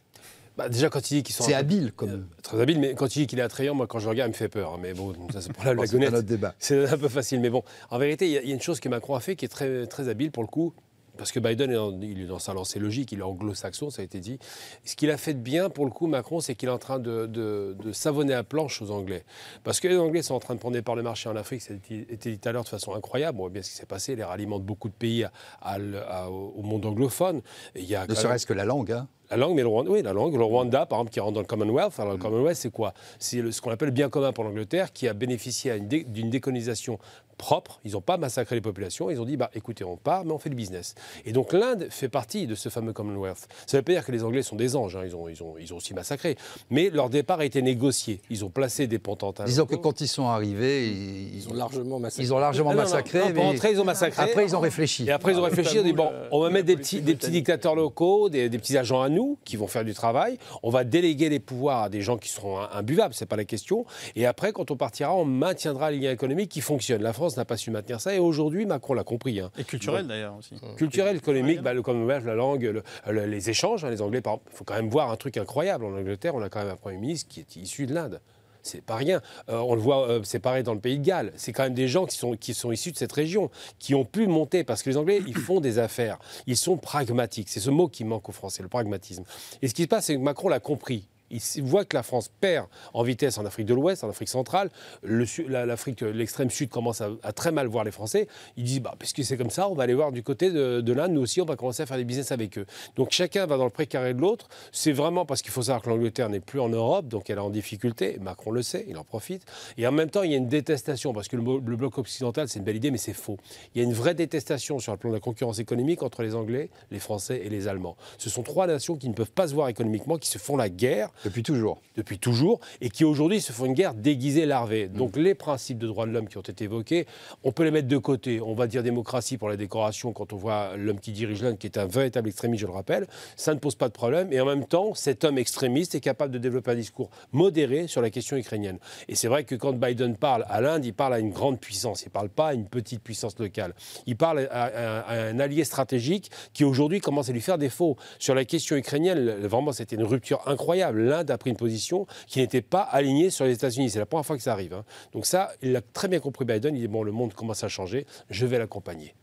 Bah, 0.60 0.68
déjà, 0.68 0.90
quand 0.90 1.10
il 1.10 1.16
dit 1.16 1.24
qu'ils 1.24 1.36
sont. 1.36 1.46
C'est 1.46 1.54
habile, 1.54 1.94
comme. 1.94 2.10
Euh, 2.10 2.42
très 2.44 2.60
habile, 2.60 2.82
mais 2.82 2.94
quand 2.94 3.16
il 3.16 3.20
dit 3.20 3.28
qu'il 3.28 3.40
est 3.40 3.44
attrayant, 3.44 3.76
moi, 3.76 3.88
quand 3.88 4.00
je 4.00 4.10
regarde, 4.10 4.28
il 4.28 4.34
me 4.34 4.38
fait 4.38 4.50
peur. 4.50 4.74
Hein. 4.74 4.80
Mais 4.82 4.94
bon, 4.94 5.16
ça, 5.32 5.40
c'est 5.40 5.54
pour 5.54 5.64
la 5.64 5.74
blagounette. 5.74 6.10
c'est 6.10 6.18
un 6.18 6.22
débat. 6.22 6.54
C'est 6.60 6.90
un 6.90 6.98
peu 6.98 7.08
facile. 7.08 7.40
Mais 7.40 7.50
bon, 7.50 7.64
en 7.90 7.98
vérité, 7.98 8.26
il 8.26 8.34
y, 8.34 8.38
a 8.38 8.54
une 8.54 8.62
chose 8.62 8.82
que 8.82 8.90
Macron 8.90 9.16
a 9.16 9.22
fait 9.22 9.38
qui 9.38 9.46
est 9.46 9.50
très, 9.50 9.88
très 9.88 10.10
habile 10.10 10.32
pour 10.32 10.44
le 10.44 10.48
coup. 10.48 10.74
Parce 11.20 11.34
que 11.34 11.40
Biden, 11.42 11.70
est 11.70 11.76
dans, 11.76 11.92
il 12.02 12.22
est 12.22 12.28
dans 12.28 12.40
sa 12.40 12.54
lancée 12.54 12.80
logique, 12.80 13.12
il 13.12 13.20
est 13.20 13.24
anglo-saxon, 13.24 13.90
ça 13.90 14.02
a 14.02 14.06
été 14.06 14.22
dit. 14.22 14.40
Ce 14.86 14.96
qu'il 14.96 15.12
a 15.12 15.18
fait 15.18 15.34
de 15.34 15.40
bien, 15.40 15.70
pour 15.70 15.84
le 15.84 15.92
coup, 15.92 16.08
Macron, 16.08 16.40
c'est 16.40 16.56
qu'il 16.56 16.70
est 16.70 16.72
en 16.72 16.78
train 16.78 16.98
de, 16.98 17.26
de, 17.26 17.92
savonner 17.92 18.34
à 18.34 18.44
planche 18.44 18.82
aux 18.82 18.90
Anglais. 18.90 19.26
Parce 19.66 19.82
que 19.82 19.90
les 19.90 19.98
Anglais 19.98 20.22
sont 20.22 20.36
en 20.36 20.40
train 20.40 20.56
de 20.56 20.60
prendre 20.60 20.76
des 20.76 20.82
parts 20.82 20.96
de 20.96 21.02
marché 21.02 21.28
en 21.28 21.36
Afrique, 21.36 21.62
ça 21.62 21.74
a 21.74 21.76
été 21.76 22.32
dit 22.32 22.40
tout 22.40 22.48
à 22.48 22.54
l'heure 22.54 22.64
de 22.64 22.70
façon 22.70 22.94
incroyable. 22.94 23.38
On 23.40 23.42
voit 23.42 23.50
bien 23.50 23.62
ce 23.62 23.70
qui 23.70 23.76
s'est 23.76 23.86
passé, 23.86 24.16
les 24.16 24.24
ralliements 24.24 24.60
de 24.60 24.64
beaucoup 24.64 24.88
de 24.88 24.94
pays 24.94 25.26
au 25.66 26.62
monde 26.62 26.86
anglophone. 26.86 27.42
il 27.76 27.84
y 27.84 27.96
a 27.96 28.08
ne 28.08 28.16
serait-ce 28.16 28.46
que 28.46 28.54
la 28.54 28.64
langue. 28.64 28.94
Hein. 28.94 29.08
La 29.30 29.38
langue, 29.38 29.56
mais 29.56 29.62
le 29.62 29.68
Rwanda, 29.68 29.92
oui, 29.92 30.02
la 30.02 30.14
langue. 30.14 30.36
Le 30.36 30.44
Rwanda, 30.44 30.86
par 30.86 31.00
exemple, 31.00 31.12
qui 31.12 31.20
rentre 31.20 31.34
dans 31.34 31.42
le 31.42 31.46
Commonwealth. 31.46 32.00
Alors, 32.00 32.14
le 32.14 32.18
mm. 32.18 32.22
Commonwealth, 32.22 32.58
c'est 32.58 32.72
quoi? 32.72 32.94
C'est 33.20 33.52
ce 33.52 33.62
qu'on 33.62 33.72
appelle 33.72 33.90
le 33.90 33.94
bien 33.94 34.10
commun 34.10 34.32
pour 34.32 34.44
l'Angleterre, 34.44 34.92
qui 34.92 35.08
a 35.08 35.14
bénéficié 35.14 35.80
d'une 35.80 36.30
décolonisation 36.30 36.98
propre. 37.40 37.80
Ils 37.86 37.94
n'ont 37.94 38.02
pas 38.02 38.18
massacré 38.18 38.56
les 38.56 38.62
populations. 38.62 39.10
Ils 39.10 39.20
ont 39.20 39.26
dit, 39.26 39.38
bah, 39.38 39.50
écoutez, 39.56 39.84
on 39.84 39.98
part, 39.98 40.26
mais 40.26 40.34
on 40.34 40.38
fait 40.38 40.50
du 40.50 40.56
business. 40.56 40.94
Et 41.26 41.32
donc, 41.32 41.54
l'Inde 41.54 41.88
fait 41.90 42.10
partie 42.10 42.46
de 42.46 42.54
ce 42.54 42.70
fameux 42.70 42.94
Commonwealth. 42.94 43.48
Ça 43.66 43.78
ne 43.78 43.80
veut 43.80 43.86
pas 43.86 43.94
dire 43.94 44.06
que 44.06 44.12
les 44.12 44.24
Anglais 44.24 44.44
sont 44.44 44.58
des 44.58 44.76
anges. 44.76 44.96
Hein. 44.96 45.04
Ils, 45.06 45.16
ont, 45.16 45.28
ils, 45.28 45.42
ont, 45.42 45.56
ils 45.60 45.74
ont 45.74 45.78
aussi 45.78 45.96
massacré. 45.96 46.36
Mais 46.70 46.92
leur 46.92 47.10
départ 47.10 47.40
a 47.40 47.46
été 47.46 47.62
négocié. 47.62 48.22
Ils 48.30 48.46
ont 48.46 48.50
placé 48.50 48.86
des 48.86 49.00
potentats. 49.00 49.46
Disons 49.46 49.66
que 49.66 49.76
quand 49.76 50.02
ils 50.02 50.08
sont 50.08 50.28
arrivés, 50.28 50.90
ils, 50.90 51.48
ont 51.50 51.54
largement 51.54 52.00
massacré. 52.00 52.24
Ils 52.24 52.34
ont 52.34 52.40
largement 52.40 52.74
massacré. 52.74 53.22
après, 53.22 53.72
ils 53.72 53.82
ont 53.82 53.86
massacré. 53.86 54.22
Après, 54.22 54.44
ils 54.44 54.56
ont 54.56 54.60
réfléchi. 54.60 55.06
Et 55.06 55.12
après, 55.12 55.32
ils 55.32 55.40
ont 55.40 55.44
réfléchi. 55.44 55.76
Ils 55.76 55.80
ont 55.80 55.84
dit, 55.84 55.94
bon, 55.94 56.12
on 56.32 56.42
va 56.42 56.50
mettre 56.50 56.66
des 56.66 56.76
petits, 56.76 57.02
des 57.02 57.16
petits 57.16 57.32
dictateurs 57.32 57.76
locaux, 57.76 58.30
des, 58.30 58.50
des 58.50 58.60
petits 58.60 58.78
agents 58.78 59.02
à 59.02 59.08
nous, 59.10 59.38
qui 59.46 59.56
vont 59.56 59.68
faire 59.68 59.86
du 59.86 59.94
travail. 59.94 60.38
On 60.62 60.70
va 60.70 60.84
déléguer 60.84 61.30
les 61.30 61.40
pouvoirs 61.40 61.84
à 61.84 61.90
des 61.90 62.02
gens 62.02 62.18
qui 62.18 62.30
seront 62.30 62.60
imbuvables, 62.60 63.14
c'est 63.14 63.26
pas 63.26 63.38
la 63.38 63.46
question. 63.46 63.86
Et 64.18 64.26
après, 64.26 64.52
quand 64.52 64.72
on 64.72 64.76
partira, 64.76 65.16
on 65.16 65.26
maintiendra 65.26 65.92
les 65.92 66.00
liens 66.00 66.12
économiques 66.12 66.52
qui 66.52 66.62
fonctionnent. 66.62 67.02
La 67.02 67.14
France 67.14 67.29
n'a 67.38 67.46
pas 67.46 67.58
su 67.58 67.72
maintenir 67.72 68.02
ça 68.02 68.14
et 68.14 68.20
aujourd'hui, 68.20 68.66
Macron 68.66 68.94
l'a 68.94 69.04
compris. 69.04 69.40
Hein. 69.40 69.52
Et 69.58 69.64
culturel 69.64 70.08
d'ailleurs 70.08 70.36
aussi. 70.38 70.56
Culturel, 70.78 71.18
économique, 71.18 71.62
bah, 71.62 71.74
le 71.74 71.82
Commonwealth, 71.82 72.26
la 72.26 72.36
langue, 72.36 72.82
les 73.10 73.50
échanges. 73.50 73.84
Hein, 73.84 73.90
les 73.90 74.02
Anglais, 74.02 74.22
il 74.26 74.56
faut 74.56 74.64
quand 74.64 74.76
même 74.76 74.90
voir 74.90 75.12
un 75.12 75.16
truc 75.16 75.38
incroyable. 75.38 75.86
En 75.86 75.94
Angleterre, 75.94 76.36
on 76.36 76.42
a 76.42 76.50
quand 76.50 76.60
même 76.60 76.70
un 76.70 76.76
Premier 76.76 76.98
ministre 76.98 77.30
qui 77.30 77.42
est 77.42 77.56
issu 77.56 77.86
de 77.86 77.94
l'Inde. 77.94 78.22
C'est 78.62 78.82
pas 78.82 78.96
rien. 78.96 79.22
Euh, 79.50 79.58
on 79.58 79.76
le 79.76 79.82
voit, 79.82 80.08
euh, 80.10 80.22
c'est 80.24 80.40
pareil 80.40 80.64
dans 80.64 80.74
le 80.74 80.80
pays 80.80 81.00
de 81.00 81.06
Galles. 81.06 81.32
C'est 81.38 81.54
quand 81.54 81.64
même 81.64 81.74
des 81.74 81.88
gens 81.88 82.06
qui 82.06 82.18
sont, 82.18 82.36
qui 82.36 82.54
sont 82.54 82.72
issus 82.72 82.92
de 82.92 82.98
cette 82.98 83.12
région, 83.12 83.50
qui 83.80 83.96
ont 83.96 84.06
pu 84.06 84.28
monter, 84.28 84.64
parce 84.64 84.84
que 84.84 84.90
les 84.90 84.98
Anglais, 84.98 85.22
ils 85.26 85.36
font 85.38 85.60
des 85.60 85.80
affaires. 85.80 86.20
Ils 86.46 86.58
sont 86.58 86.78
pragmatiques. 86.78 87.50
C'est 87.50 87.60
ce 87.60 87.70
mot 87.70 87.88
qui 87.88 88.04
manque 88.04 88.28
aux 88.30 88.34
Français, 88.34 88.62
le 88.62 88.70
pragmatisme. 88.70 89.24
Et 89.62 89.68
ce 89.68 89.74
qui 89.74 89.84
se 89.84 89.88
passe, 89.88 90.06
c'est 90.06 90.16
que 90.16 90.22
Macron 90.22 90.50
l'a 90.50 90.60
compris 90.60 91.08
il 91.32 91.64
voit 91.64 91.86
que 91.86 91.96
la 91.96 92.04
France 92.04 92.30
perd 92.40 92.68
en 92.94 93.04
vitesse 93.04 93.38
en 93.38 93.46
Afrique 93.46 93.66
de 93.66 93.74
l'Ouest, 93.74 94.04
en 94.04 94.10
Afrique 94.10 94.30
centrale. 94.30 94.70
L'Afrique, 95.04 96.02
l'extrême 96.02 96.50
sud 96.50 96.70
commence 96.70 97.02
à, 97.02 97.34
très 97.34 97.52
mal 97.52 97.68
voir 97.68 97.84
les 97.84 97.92
Français. 97.92 98.28
Il 98.58 98.64
dit, 98.64 98.80
bah, 98.80 98.96
puisque 98.98 99.24
c'est 99.24 99.38
comme 99.38 99.50
ça, 99.50 99.70
on 99.70 99.76
va 99.76 99.84
aller 99.84 99.94
voir 99.94 100.12
du 100.12 100.24
côté 100.24 100.52
de, 100.52 100.82
de 100.82 100.94
l'Inde, 100.94 101.14
nous 101.14 101.22
aussi, 101.22 101.42
on 101.42 101.46
va 101.46 101.56
commencer 101.56 101.84
à 101.84 101.86
faire 101.86 101.98
des 101.98 102.04
business 102.04 102.32
avec 102.32 102.58
eux. 102.58 102.66
Donc 102.96 103.12
chacun 103.12 103.46
va 103.46 103.58
dans 103.58 103.66
le 103.66 103.70
précaré 103.70 104.14
de 104.14 104.22
l'autre. 104.22 104.48
C'est 104.72 104.92
vraiment 104.92 105.26
parce 105.26 105.42
qu'il 105.42 105.52
faut 105.52 105.64
savoir 105.64 105.82
que 105.82 105.90
l'Angleterre 105.90 106.30
n'est 106.30 106.40
plus 106.40 106.60
en 106.60 106.70
Europe, 106.70 107.08
donc 107.08 107.30
elle 107.30 107.38
est 107.38 107.42
en 107.42 107.50
difficulté. 107.50 108.18
Macron 108.20 108.52
le 108.52 108.62
sait, 108.62 108.86
il 108.88 108.98
en 108.98 109.04
profite. 109.04 109.44
Et 109.78 109.88
en 109.88 109.92
même 109.92 110.10
temps, 110.10 110.24
il 110.24 110.32
y 110.32 110.34
a 110.34 110.38
une 110.38 110.48
détestation, 110.48 111.14
parce 111.14 111.28
que 111.28 111.38
le 111.38 111.42
bloc 111.60 111.98
occidental, 111.98 112.48
c'est 112.50 112.60
une 112.60 112.66
belle 112.66 112.78
idée, 112.78 112.92
mais 112.92 112.98
c'est 112.98 113.14
faux. 113.14 113.38
Il 113.74 113.82
y 113.82 113.82
a 113.82 113.88
une 113.88 113.94
vraie 113.94 114.16
détestation 114.16 114.80
sur 114.80 114.92
le 114.92 114.98
plan 114.98 115.10
de 115.10 115.16
la 115.16 115.20
concurrence 115.20 115.60
économique 115.60 116.04
entre 116.04 116.24
les 116.24 116.36
Anglais, 116.36 116.70
les 116.92 117.00
Français 117.00 117.42
et 117.44 117.50
les 117.50 117.68
Allemands. 117.68 117.96
Ce 118.18 118.30
sont 118.30 118.44
trois 118.44 118.68
nations 118.68 118.96
qui 118.96 119.10
ne 119.10 119.14
peuvent 119.14 119.32
pas 119.32 119.48
se 119.48 119.54
voir 119.54 119.68
économiquement, 119.70 120.18
qui 120.18 120.30
se 120.30 120.38
font 120.38 120.58
la 120.58 120.70
guerre 120.70 121.12
depuis 121.26 121.44
toujours. 121.44 121.82
Depuis 121.96 122.20
toujours, 122.20 122.60
et 122.82 122.90
qui 122.90 123.04
aujourd'hui 123.04 123.42
se 123.42 123.52
font 123.52 123.66
une 123.66 123.74
guerre 123.74 123.94
déguisée, 123.94 124.46
larvée. 124.46 124.88
Donc 124.88 125.16
les 125.16 125.36
principes 125.36 125.78
de 125.78 125.88
droits 125.88 126.06
de 126.06 126.12
l'homme 126.12 126.28
qui 126.28 126.38
ont 126.38 126.42
été 126.42 126.64
évoqués, 126.64 127.06
on 127.44 127.52
peut 127.52 127.64
les 127.64 127.72
mettre 127.72 127.88
de 127.88 127.98
côté. 127.98 128.42
On 128.42 128.54
va 128.54 128.68
dire 128.68 128.84
démocratie 128.84 129.38
pour 129.38 129.50
la 129.50 129.58
décoration 129.58 130.14
quand 130.14 130.34
on 130.34 130.38
voit 130.38 130.78
l'homme 130.78 131.00
qui 131.00 131.12
dirige 131.12 131.42
l'Inde, 131.42 131.58
qui 131.58 131.68
est 131.68 131.78
un 131.78 131.88
véritable 131.88 132.30
extrémiste, 132.30 132.62
je 132.62 132.68
le 132.68 132.74
rappelle. 132.74 133.08
Ça 133.36 133.54
ne 133.54 133.60
pose 133.60 133.76
pas 133.76 133.88
de 133.88 133.94
problème. 133.94 134.32
Et 134.32 134.40
en 134.40 134.46
même 134.46 134.66
temps, 134.66 134.94
cet 134.94 135.24
homme 135.24 135.38
extrémiste 135.38 135.96
est 135.96 136.00
capable 136.00 136.32
de 136.32 136.38
développer 136.38 136.72
un 136.72 136.76
discours 136.76 137.10
modéré 137.32 137.88
sur 137.88 138.02
la 138.02 138.10
question 138.10 138.38
ukrainienne. 138.38 138.80
Et 139.08 139.16
c'est 139.16 139.28
vrai 139.28 139.44
que 139.44 139.56
quand 139.56 139.74
Biden 139.74 140.16
parle 140.16 140.46
à 140.50 140.62
l'Inde, 140.62 140.86
il 140.86 140.94
parle 140.94 141.14
à 141.14 141.20
une 141.20 141.32
grande 141.32 141.60
puissance. 141.60 142.04
Il 142.04 142.08
ne 142.08 142.12
parle 142.12 142.30
pas 142.30 142.48
à 142.50 142.54
une 142.54 142.66
petite 142.66 143.02
puissance 143.02 143.38
locale. 143.40 143.74
Il 144.06 144.16
parle 144.16 144.48
à 144.52 145.12
un 145.12 145.40
allié 145.40 145.64
stratégique 145.64 146.32
qui 146.54 146.64
aujourd'hui 146.64 147.02
commence 147.02 147.30
à 147.30 147.34
lui 147.34 147.42
faire 147.42 147.58
défaut. 147.58 147.98
Sur 148.20 148.36
la 148.36 148.46
question 148.46 148.76
ukrainienne, 148.76 149.32
vraiment, 149.42 149.72
c'était 149.72 149.96
une 149.96 150.04
rupture 150.04 150.42
incroyable. 150.48 151.09
L'Inde 151.10 151.32
a 151.32 151.38
pris 151.38 151.50
une 151.50 151.58
position 151.58 152.08
qui 152.28 152.40
n'était 152.40 152.62
pas 152.62 152.82
alignée 152.82 153.30
sur 153.30 153.46
les 153.46 153.54
États-Unis. 153.54 153.90
C'est 153.90 154.00
la 154.00 154.06
première 154.06 154.26
fois 154.26 154.38
que 154.38 154.44
ça 154.44 154.54
arrive. 154.54 154.74
Hein. 154.74 154.86
Donc 155.12 155.26
ça, 155.26 155.52
il 155.62 155.76
a 155.76 155.82
très 155.82 156.08
bien 156.08 156.20
compris 156.20 156.46
Biden. 156.46 156.76
Il 156.76 156.82
dit, 156.82 156.88
bon, 156.88 157.04
le 157.04 157.12
monde 157.12 157.34
commence 157.34 157.64
à 157.64 157.68
changer, 157.68 158.06
je 158.30 158.46
vais 158.46 158.58
l'accompagner. 158.58 159.16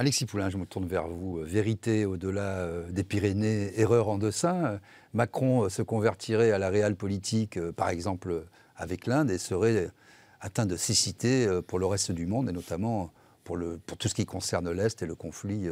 Alexis 0.00 0.24
Poulain, 0.24 0.48
je 0.48 0.56
me 0.56 0.64
tourne 0.64 0.86
vers 0.86 1.08
vous. 1.08 1.40
Vérité 1.42 2.06
au-delà 2.06 2.60
euh, 2.60 2.90
des 2.90 3.04
Pyrénées, 3.04 3.78
erreur 3.78 4.08
en 4.08 4.16
dessin. 4.16 4.80
Macron 5.12 5.64
euh, 5.64 5.68
se 5.68 5.82
convertirait 5.82 6.52
à 6.52 6.58
la 6.58 6.70
réelle 6.70 6.96
politique, 6.96 7.58
euh, 7.58 7.70
par 7.70 7.90
exemple 7.90 8.46
avec 8.76 9.06
l'Inde, 9.06 9.30
et 9.30 9.36
serait 9.36 9.90
atteint 10.40 10.64
de 10.64 10.76
cécité 10.76 11.46
pour 11.66 11.78
le 11.78 11.84
reste 11.84 12.12
du 12.12 12.24
monde, 12.24 12.48
et 12.48 12.52
notamment 12.52 13.12
pour 13.44 13.58
tout 13.98 14.08
ce 14.08 14.14
qui 14.14 14.24
concerne 14.24 14.70
l'Est 14.70 15.02
et 15.02 15.06
le 15.06 15.14
conflit 15.14 15.68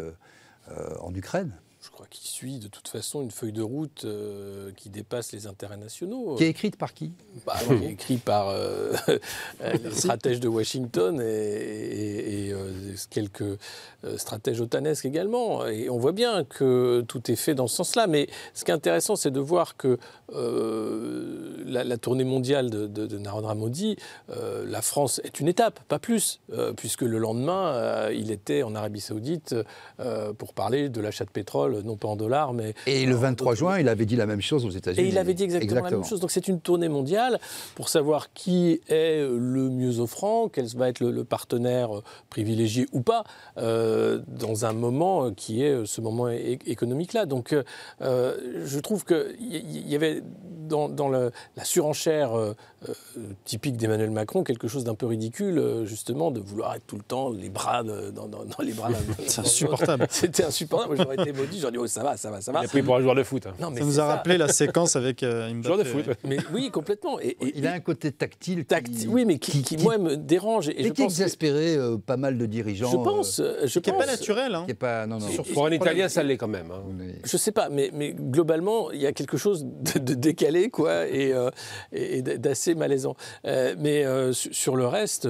en 1.00 1.14
Ukraine 1.14 1.54
je 1.88 1.92
crois 1.94 2.06
qu'il 2.10 2.28
suit 2.28 2.58
de 2.58 2.68
toute 2.68 2.86
façon 2.86 3.22
une 3.22 3.30
feuille 3.30 3.52
de 3.52 3.62
route 3.62 4.02
euh, 4.04 4.72
qui 4.76 4.90
dépasse 4.90 5.32
les 5.32 5.46
intérêts 5.46 5.78
nationaux. 5.78 6.34
Qui 6.36 6.44
est 6.44 6.50
écrite 6.50 6.76
par 6.76 6.92
qui? 6.92 7.12
Bah, 7.46 7.54
Qui 7.66 7.72
est 7.72 7.92
écrite 7.92 8.22
par 8.22 8.50
euh, 8.50 8.92
les 9.82 9.90
stratèges 9.92 10.38
de 10.38 10.48
Washington 10.48 11.18
et, 11.18 12.50
euh, 12.52 12.94
quelques 13.08 13.58
stratèges 14.18 14.60
otanesques 14.60 15.06
également. 15.06 15.66
Et 15.66 15.88
on 15.88 15.96
voit 15.96 16.12
bien 16.12 16.44
que 16.44 17.02
tout 17.08 17.30
est 17.30 17.36
fait 17.36 17.54
dans 17.54 17.68
ce 17.68 17.76
sens-là. 17.76 18.06
Mais 18.06 18.28
ce 18.52 18.66
qui 18.66 18.70
est 18.70 18.74
intéressant, 18.74 19.16
c'est 19.16 19.30
de 19.30 19.40
voir 19.40 19.78
que 19.78 19.98
la, 20.30 21.96
tournée 21.96 22.24
mondiale 22.24 22.68
de, 22.68 22.86
de, 22.86 23.18
Narendra 23.18 23.54
Modi, 23.54 23.96
la 24.28 24.82
France 24.82 25.22
est 25.24 25.40
une 25.40 25.48
étape, 25.48 25.80
pas 25.88 25.98
plus, 25.98 26.40
puisque 26.76 27.02
le 27.02 27.18
lendemain, 27.18 28.10
il 28.10 28.30
était 28.30 28.62
en 28.62 28.74
Arabie 28.74 29.00
Saoudite 29.00 29.54
pour 30.36 30.52
parler 30.52 30.90
de 30.90 31.00
l'achat 31.00 31.24
de 31.24 31.30
pétrole 31.30 31.77
non 31.84 31.96
pas 31.96 32.08
en 32.08 32.16
dollars, 32.16 32.52
mais. 32.52 32.74
Et 32.86 33.06
le 33.06 33.14
23 33.14 33.54
juin, 33.54 33.78
il 33.78 33.88
avait 33.88 34.06
dit 34.06 34.16
la 34.16 34.26
même 34.26 34.42
chose 34.42 34.64
aux 34.64 34.70
États-Unis. 34.70 35.06
Et 35.06 35.10
il 35.10 35.18
avait 35.18 35.34
dit 35.34 35.44
exactement, 35.44 35.82
la 35.82 35.90
même 35.90 36.04
chose. 36.04 36.20
Donc 36.20 36.30
c'est 36.30 36.48
une 36.48 36.60
tournée 36.60 36.88
mondiale 36.88 37.38
pour 37.74 37.88
savoir 37.88 38.32
qui 38.32 38.80
est 38.88 39.20
le 39.20 39.70
mieux 39.70 40.00
offrant, 40.00 40.48
quel 40.48 40.66
va 40.76 40.88
être 40.88 41.00
le, 41.00 41.24
partenaire 41.24 41.90
privilégié 42.30 42.86
ou 42.92 43.00
pas, 43.00 43.24
euh, 43.58 44.20
dans 44.28 44.64
un 44.64 44.72
moment 44.72 45.30
qui 45.32 45.62
est 45.62 45.86
ce 45.86 46.00
moment 46.00 46.28
économique-là. 46.28 47.26
Donc 47.26 47.54
euh, 48.00 48.64
je 48.64 48.78
trouve 48.78 49.04
qu'il 49.04 49.36
y, 49.40 49.90
y 49.90 49.94
avait 49.94 50.22
dans, 50.68 51.08
la 51.08 51.64
surenchère 51.64 52.36
euh, 52.36 52.54
typique 53.44 53.76
d'Emmanuel 53.76 54.10
Macron 54.10 54.44
quelque 54.44 54.68
chose 54.68 54.84
d'un 54.84 54.94
peu 54.94 55.06
ridicule, 55.06 55.84
justement, 55.84 56.30
de 56.30 56.40
vouloir 56.40 56.74
être 56.74 56.86
tout 56.86 56.96
le 56.96 57.02
temps 57.02 57.30
les 57.30 57.48
bras 57.48 57.82
dans, 57.82 58.62
les 58.62 58.72
bras. 58.72 58.90
C'est 59.26 59.40
insupportable. 59.40 60.06
C'était 60.10 60.44
insupportable. 60.44 60.96
J'aurais 60.96 61.16
été 61.16 61.32
maudit 61.32 61.57
dit, 61.58 61.72
dit, 61.72 61.78
oh, 61.78 61.86
ça 61.86 62.02
va, 62.02 62.16
ça 62.16 62.30
va, 62.30 62.40
ça 62.40 62.52
va. 62.52 62.60
Il 62.60 62.66
a 62.66 62.68
pris 62.68 62.82
pour 62.82 62.96
un 62.96 63.00
joueur 63.00 63.14
de 63.14 63.22
foot. 63.22 63.46
Hein. 63.46 63.54
Non, 63.60 63.70
mais 63.70 63.80
ça 63.80 63.86
nous 63.86 64.00
a 64.00 64.04
rappelé 64.04 64.38
la 64.38 64.48
séquence 64.48 64.96
avec 64.96 65.22
euh, 65.22 65.52
Mbappé. 65.52 65.62
Joueur 65.62 65.78
de 65.78 65.84
foot. 65.84 66.04
Mais 66.24 66.38
oui, 66.52 66.70
complètement. 66.70 67.20
Et, 67.20 67.36
il 67.54 67.66
a 67.66 67.72
un 67.72 67.80
côté 67.80 68.12
tactile. 68.12 68.64
Qui, 68.64 69.06
oui, 69.08 69.24
mais 69.24 69.38
qui, 69.38 69.76
moi, 69.78 69.98
me 69.98 70.16
dérange. 70.16 70.68
Et, 70.68 70.90
qui 70.90 71.02
exaspérait 71.02 71.76
euh, 71.76 71.96
pas 71.98 72.16
mal 72.16 72.38
de 72.38 72.46
dirigeants. 72.46 72.90
Je 72.90 72.96
pense. 72.96 73.40
Euh, 73.40 73.66
je 73.66 73.78
qui 73.78 73.90
n'est 73.90 73.98
pas 73.98 74.06
naturel. 74.06 74.54
Hein. 74.54 74.66
pas, 74.78 75.06
non, 75.06 75.18
non. 75.18 75.26
Pour 75.52 75.66
un 75.66 75.72
Italien, 75.72 76.08
ça 76.08 76.22
l'est 76.22 76.36
quand 76.36 76.48
même. 76.48 76.70
Hein. 76.70 76.82
Je 77.24 77.36
sais 77.36 77.52
pas, 77.52 77.68
mais, 77.68 77.90
mais 77.92 78.14
globalement, 78.14 78.90
il 78.92 79.00
y 79.00 79.06
a 79.06 79.12
quelque 79.12 79.36
chose 79.36 79.64
de, 79.64 80.14
décalé, 80.14 80.70
quoi, 80.70 81.08
et, 81.08 81.34
et 81.92 82.22
d'assez 82.22 82.74
malaisant. 82.74 83.16
mais 83.44 84.04
sur 84.32 84.76
le 84.76 84.86
reste, 84.86 85.28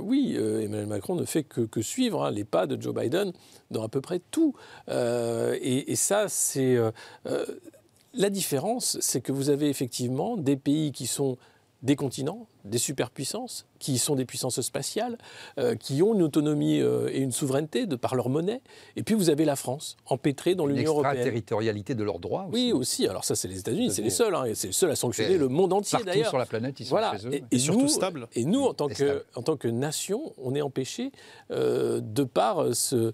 oui, 0.00 0.36
Emmanuel 0.36 0.86
Macron 0.86 1.14
ne 1.14 1.24
fait 1.24 1.44
que, 1.44 1.62
que 1.62 1.82
suivre 1.82 2.24
hein, 2.24 2.30
les 2.30 2.44
pas 2.44 2.66
de 2.66 2.80
Joe 2.80 2.94
Biden 2.94 3.32
dans 3.74 3.84
à 3.84 3.88
peu 3.88 4.00
près 4.00 4.20
tout. 4.30 4.54
Euh, 4.88 5.58
et, 5.60 5.94
ça, 5.96 6.28
c'est... 6.28 6.76
Euh, 6.76 6.90
euh, 7.26 7.44
la 8.14 8.30
différence, 8.30 8.96
c'est 9.00 9.20
que 9.20 9.32
vous 9.32 9.50
avez 9.50 9.68
effectivement 9.68 10.36
des 10.36 10.56
pays 10.56 10.92
qui 10.92 11.06
sont 11.06 11.36
des 11.84 11.96
continents, 11.96 12.46
des 12.64 12.78
superpuissances, 12.78 13.66
qui 13.78 13.98
sont 13.98 14.16
des 14.16 14.24
puissances 14.24 14.58
spatiales, 14.62 15.18
euh, 15.58 15.76
qui 15.76 16.02
ont 16.02 16.14
une 16.14 16.22
autonomie 16.22 16.80
euh, 16.80 17.10
et 17.12 17.18
une 17.18 17.32
souveraineté 17.32 17.84
de 17.84 17.96
par 17.96 18.14
leur 18.14 18.30
monnaie. 18.30 18.62
Et 18.96 19.02
puis 19.02 19.14
vous 19.14 19.28
avez 19.28 19.44
la 19.44 19.56
France, 19.56 19.98
empêtrée 20.06 20.54
dans 20.54 20.64
l'Union 20.64 20.92
européenne. 20.92 21.22
territorialité 21.22 21.94
de 21.94 22.02
leurs 22.02 22.18
droits 22.18 22.46
aussi. 22.48 22.54
Oui, 22.54 22.72
aussi. 22.72 23.06
Alors 23.06 23.24
ça, 23.24 23.34
c'est 23.34 23.48
les 23.48 23.58
États-Unis, 23.58 23.90
c'est 23.90 24.00
les 24.00 24.08
seuls. 24.08 24.34
Hein, 24.34 24.44
c'est 24.54 24.68
les 24.68 24.72
seuls 24.72 24.90
à 24.90 24.96
sanctionner 24.96 25.36
le 25.36 25.48
monde 25.48 25.74
entier 25.74 25.98
d'ailleurs. 26.02 26.30
sur 26.30 26.38
la 26.38 26.46
planète, 26.46 26.80
ils 26.80 26.86
sont 26.86 26.90
voilà. 26.90 27.18
chez 27.18 27.28
eux. 27.28 27.40
Et, 27.50 27.58
surtout 27.58 27.88
stables. 27.88 28.26
Et 28.34 28.46
nous, 28.46 28.62
en 28.62 28.72
tant, 28.72 28.88
que, 28.88 29.24
en 29.34 29.42
tant 29.42 29.58
que 29.58 29.68
nation, 29.68 30.32
on 30.38 30.54
est 30.54 30.62
empêché 30.62 31.12
euh, 31.50 32.00
de 32.02 32.24
par 32.24 32.74
ce, 32.74 33.12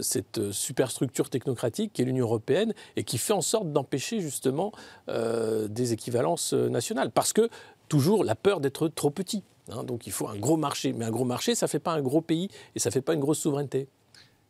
cette 0.00 0.52
superstructure 0.52 1.28
technocratique 1.28 1.92
qui 1.92 2.00
est 2.00 2.06
l'Union 2.06 2.24
européenne 2.24 2.72
et 2.96 3.04
qui 3.04 3.18
fait 3.18 3.34
en 3.34 3.42
sorte 3.42 3.70
d'empêcher 3.70 4.20
justement 4.20 4.72
des 5.08 5.92
équivalences 5.92 6.54
nationales. 6.54 7.10
Parce 7.10 7.34
que 7.34 7.50
toujours 7.88 8.24
la 8.24 8.34
peur 8.34 8.60
d'être 8.60 8.88
trop 8.88 9.10
petit. 9.10 9.42
Hein. 9.70 9.82
donc 9.82 10.06
il 10.06 10.12
faut 10.12 10.28
un 10.28 10.36
gros 10.36 10.56
marché. 10.56 10.92
Mais 10.92 11.04
un 11.04 11.10
gros 11.10 11.24
marché, 11.24 11.54
ça 11.54 11.66
ne 11.66 11.70
fait 11.70 11.78
pas 11.78 11.92
un 11.92 12.02
gros 12.02 12.20
pays 12.20 12.48
et 12.74 12.78
ça 12.78 12.90
ne 12.90 12.92
fait 12.92 13.00
pas 13.00 13.14
une 13.14 13.20
grosse 13.20 13.40
souveraineté. 13.40 13.88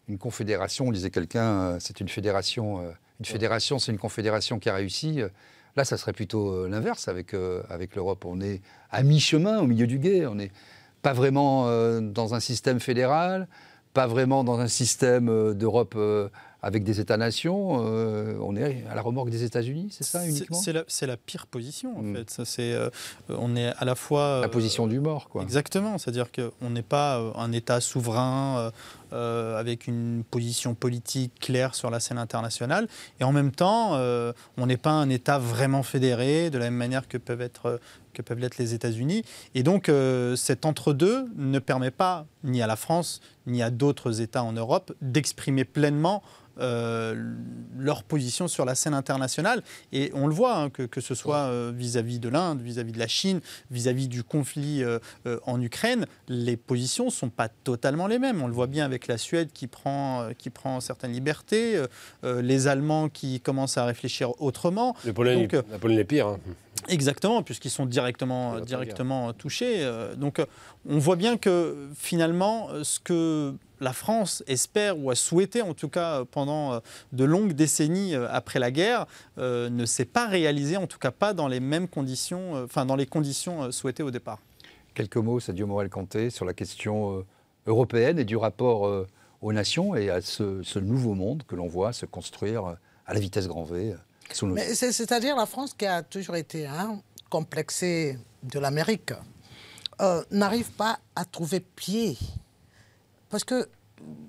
Une 0.08 0.18
confédération, 0.18 0.90
disait 0.92 1.10
quelqu'un, 1.10 1.60
euh, 1.60 1.76
c'est 1.80 2.00
une 2.00 2.08
fédération. 2.08 2.80
Euh, 2.80 2.90
une 3.18 3.24
fédération, 3.24 3.78
c'est 3.78 3.92
une 3.92 3.98
confédération 3.98 4.58
qui 4.58 4.68
a 4.68 4.74
réussi. 4.74 5.20
Là, 5.74 5.84
ça 5.84 5.96
serait 5.96 6.12
plutôt 6.12 6.50
euh, 6.50 6.68
l'inverse 6.68 7.08
avec, 7.08 7.34
avec 7.70 7.96
l'Europe. 7.96 8.24
On 8.26 8.40
est 8.40 8.60
à 8.90 9.02
mi-chemin, 9.02 9.58
au 9.60 9.66
milieu 9.66 9.86
du 9.86 9.98
guet. 9.98 10.26
On 10.26 10.34
n'est 10.34 10.52
pas 11.02 11.12
vraiment 11.12 11.66
dans 12.00 12.34
un 12.34 12.40
système 12.40 12.80
fédéral, 12.80 13.48
pas 13.94 14.06
vraiment 14.06 14.44
dans 14.44 14.58
un 14.58 14.68
système 14.68 15.54
d'Europe 15.54 15.96
avec 16.62 16.84
des 16.84 17.00
États-nations, 17.00 17.84
euh, 17.86 18.36
on 18.40 18.56
est 18.56 18.84
à 18.90 18.94
la 18.94 19.02
remorque 19.02 19.30
des 19.30 19.44
États-Unis, 19.44 19.88
c'est 19.90 20.04
ça 20.04 20.26
uniquement? 20.26 20.58
C'est 20.58 20.72
la, 20.72 21.12
la, 21.12 21.16
pire 21.16 21.46
position 21.46 21.96
en 21.96 22.02
mm. 22.02 22.16
fait. 22.16 22.44
Ça, 22.44 22.62
euh, 22.62 22.90
on 23.28 23.54
est 23.56 23.68
à 23.76 23.84
la 23.84 23.94
fois 23.94 24.40
la 24.40 24.48
position 24.48 24.86
du 24.86 24.98
mort, 24.98 25.28
quoi. 25.28 25.42
Exactement, 25.42 25.98
c'est-à-dire 25.98 26.30
qu'on 26.32 26.70
n'est 26.70 26.82
pas 26.82 27.18
euh, 27.18 27.32
un 27.36 27.52
État 27.52 27.80
souverain 27.80 28.72
avec 29.12 29.86
une 29.86 30.24
position 30.30 30.74
politique 30.74 31.32
claire 31.40 31.74
sur 31.74 31.90
la 31.90 32.00
scène 32.00 32.18
internationale, 32.18 32.88
et 33.20 33.24
en 33.24 33.32
même 33.32 33.52
temps, 33.52 33.98
on 34.56 34.66
n'est 34.66 34.76
pas 34.76 34.90
un 34.90 35.08
État 35.08 35.38
vraiment 35.38 35.82
fédéré 35.82 36.50
de 36.50 36.58
la 36.58 36.64
même 36.64 36.74
manière 36.74 37.08
que 37.08 37.18
peuvent 37.18 37.40
être 37.40 37.80
que 38.12 38.22
peuvent 38.22 38.38
l'être 38.38 38.56
les 38.58 38.72
États-Unis. 38.72 39.24
Et 39.54 39.62
donc 39.62 39.90
cet 40.36 40.64
entre-deux 40.66 41.26
ne 41.36 41.58
permet 41.58 41.90
pas 41.90 42.26
ni 42.44 42.62
à 42.62 42.66
la 42.66 42.76
France 42.76 43.20
ni 43.46 43.62
à 43.62 43.70
d'autres 43.70 44.20
États 44.20 44.42
en 44.42 44.52
Europe 44.52 44.92
d'exprimer 45.00 45.64
pleinement 45.64 46.22
euh, 46.58 47.34
leur 47.76 48.02
position 48.02 48.48
sur 48.48 48.64
la 48.64 48.74
scène 48.74 48.94
internationale. 48.94 49.62
Et 49.92 50.10
on 50.14 50.26
le 50.26 50.34
voit, 50.34 50.56
hein, 50.56 50.70
que, 50.70 50.84
que, 50.84 51.02
ce 51.02 51.14
soit 51.14 51.50
euh, 51.50 51.70
vis-à-vis 51.74 52.18
de 52.18 52.30
l'Inde, 52.30 52.62
vis-à-vis 52.62 52.92
de 52.92 52.98
la 52.98 53.08
Chine, 53.08 53.40
vis-à-vis 53.70 54.08
du 54.08 54.22
conflit 54.22 54.82
euh, 54.82 54.98
en 55.44 55.60
Ukraine, 55.60 56.06
les 56.28 56.56
positions 56.56 57.06
ne 57.06 57.10
sont 57.10 57.28
pas 57.28 57.50
totalement 57.50 58.06
les 58.06 58.18
mêmes. 58.18 58.40
On 58.40 58.46
le 58.46 58.54
voit 58.54 58.68
bien 58.68 58.86
avec 58.86 58.95
la 59.06 59.18
Suède 59.18 59.50
qui 59.52 59.66
prend, 59.66 60.28
qui 60.38 60.50
prend 60.50 60.80
certaines 60.80 61.12
libertés, 61.12 61.80
les 62.24 62.68
Allemands 62.68 63.08
qui 63.08 63.40
commencent 63.40 63.78
à 63.78 63.84
réfléchir 63.84 64.40
autrement. 64.40 64.96
la 65.04 65.12
Pologne 65.78 65.98
est 65.98 66.04
pire. 66.04 66.28
Hein. 66.28 66.38
Exactement, 66.88 67.42
puisqu'ils 67.42 67.70
sont 67.70 67.86
directement, 67.86 68.60
directement 68.60 69.32
touchés. 69.32 69.88
Donc 70.16 70.40
on 70.88 70.98
voit 70.98 71.16
bien 71.16 71.36
que 71.36 71.88
finalement, 71.94 72.68
ce 72.82 73.00
que 73.00 73.54
la 73.80 73.92
France 73.92 74.42
espère 74.46 74.98
ou 74.98 75.10
a 75.10 75.14
souhaité, 75.14 75.62
en 75.62 75.74
tout 75.74 75.88
cas 75.88 76.24
pendant 76.24 76.74
euh, 76.74 76.78
de 77.12 77.24
longues 77.24 77.52
décennies 77.52 78.14
euh, 78.14 78.26
après 78.30 78.58
la 78.58 78.70
guerre, 78.70 79.06
euh, 79.38 79.68
ne 79.68 79.84
s'est 79.84 80.04
pas 80.04 80.26
réalisé, 80.26 80.76
en 80.76 80.86
tout 80.86 80.98
cas 80.98 81.10
pas 81.10 81.34
dans 81.34 81.48
les 81.48 81.60
mêmes 81.60 81.88
conditions, 81.88 82.64
enfin 82.64 82.86
dans 82.86 82.96
les 82.96 83.06
conditions 83.06 83.70
souhaitées 83.72 84.02
au 84.02 84.10
départ. 84.10 84.40
Quelques 84.94 85.16
mots, 85.16 85.40
Sadio 85.40 85.66
Morel-Canté, 85.66 86.30
sur 86.30 86.46
la 86.46 86.54
question 86.54 87.24
européenne 87.66 88.18
et 88.18 88.24
du 88.24 88.36
rapport 88.36 89.06
aux 89.42 89.52
nations 89.52 89.94
et 89.94 90.10
à 90.10 90.20
ce, 90.20 90.78
nouveau 90.78 91.14
monde 91.14 91.42
que 91.46 91.56
l'on 91.56 91.68
voit 91.68 91.92
se 91.92 92.06
construire 92.06 92.76
à 93.06 93.14
la 93.14 93.20
vitesse 93.20 93.48
grand 93.48 93.64
V. 93.64 93.94
C'est-à-dire 94.32 95.36
la 95.36 95.46
France 95.46 95.74
qui 95.74 95.86
a 95.86 96.02
toujours 96.02 96.36
été 96.36 96.66
hein, 96.66 97.00
complexée 97.30 98.18
de 98.42 98.58
l'Amérique, 98.58 99.12
n'arrive 100.30 100.70
pas 100.72 100.98
à 101.14 101.24
trouver 101.24 101.60
pied 101.60 102.16
parce 103.28 103.44
que, 103.44 103.68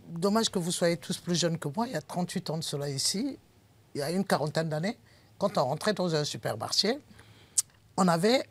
dommage 0.10 0.50
que 0.50 0.60
vous 0.60 0.72
soyez 0.72 0.98
tous 0.98 1.18
plus 1.18 1.36
jeunes 1.36 1.58
que 1.58 1.68
moi, 1.68 1.88
il 1.88 1.94
y 1.94 1.96
a 1.96 2.02
38 2.02 2.50
ans 2.50 2.58
de 2.58 2.64
cela 2.64 2.90
ici, 2.90 3.38
il 3.94 4.00
y 4.00 4.02
a 4.02 4.12
une 4.12 4.26
quarantaine 4.26 4.70
d'années, 4.70 4.98
quand 5.38 5.58
on 5.58 5.66
rentrait 5.66 5.94
dans 5.94 6.16
un 6.16 6.24
supermarché, 6.24 6.98
on 7.96 8.08
avait 8.08 8.44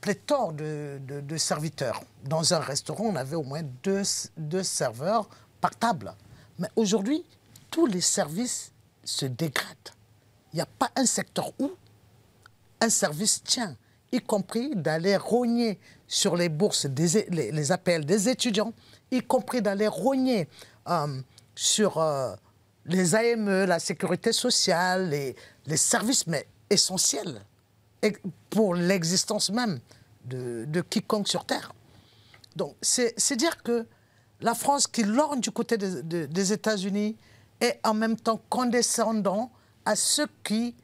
pléthore 0.00 0.52
de, 0.52 1.36
serviteurs. 1.36 2.02
Dans 2.24 2.54
un 2.54 2.60
restaurant, 2.60 3.04
on 3.04 3.16
avait 3.16 3.36
au 3.36 3.42
moins 3.42 3.62
deux, 3.82 4.62
serveurs 4.62 5.28
par 5.60 5.74
table. 5.76 6.14
Mais 6.58 6.68
aujourd'hui, 6.76 7.24
tous 7.70 7.86
les 7.86 8.00
services 8.00 8.72
se 9.04 9.26
dégradent. 9.26 9.94
Il 10.52 10.56
n'y 10.56 10.62
a 10.62 10.66
pas 10.66 10.90
un 10.96 11.06
secteur 11.06 11.52
où 11.58 11.70
un 12.80 12.90
service 12.90 13.42
tient, 13.42 13.76
y 14.12 14.20
compris 14.20 14.74
d'aller 14.74 15.16
rogner 15.16 15.78
sur 16.08 16.36
les 16.36 16.48
bourses, 16.48 16.86
les, 16.86 17.50
les 17.52 17.72
appels 17.72 18.04
des 18.04 18.28
étudiants, 18.28 18.72
y 19.10 19.20
compris 19.20 19.62
d'aller 19.62 19.86
rogner 19.86 20.48
euh, 20.88 21.20
sur 21.54 21.98
euh, 21.98 22.34
les 22.86 23.14
AME, 23.14 23.64
la 23.64 23.78
sécurité 23.78 24.32
sociale, 24.32 25.10
les, 25.10 25.76
services 25.76 26.24
essentiels 26.68 27.42
pour 28.48 28.74
l'existence 28.74 29.50
même 29.50 29.80
de, 30.24 30.64
de, 30.66 30.80
quiconque 30.80 31.28
sur 31.28 31.44
Terre. 31.44 31.72
Donc 32.56 32.74
c'est 32.82 33.36
dire 33.36 33.62
que 33.62 33.86
la 34.40 34.54
France 34.54 34.86
qui 34.86 35.02
lorgne 35.02 35.40
du 35.40 35.50
côté 35.50 35.76
des 35.76 36.52
États-Unis 36.52 37.16
est 37.60 37.78
en 37.84 37.94
même 37.94 38.16
temps 38.16 38.40
condescendant 38.48 39.50
à 39.84 39.96
ceux 39.96 40.28
qui, 40.42 40.74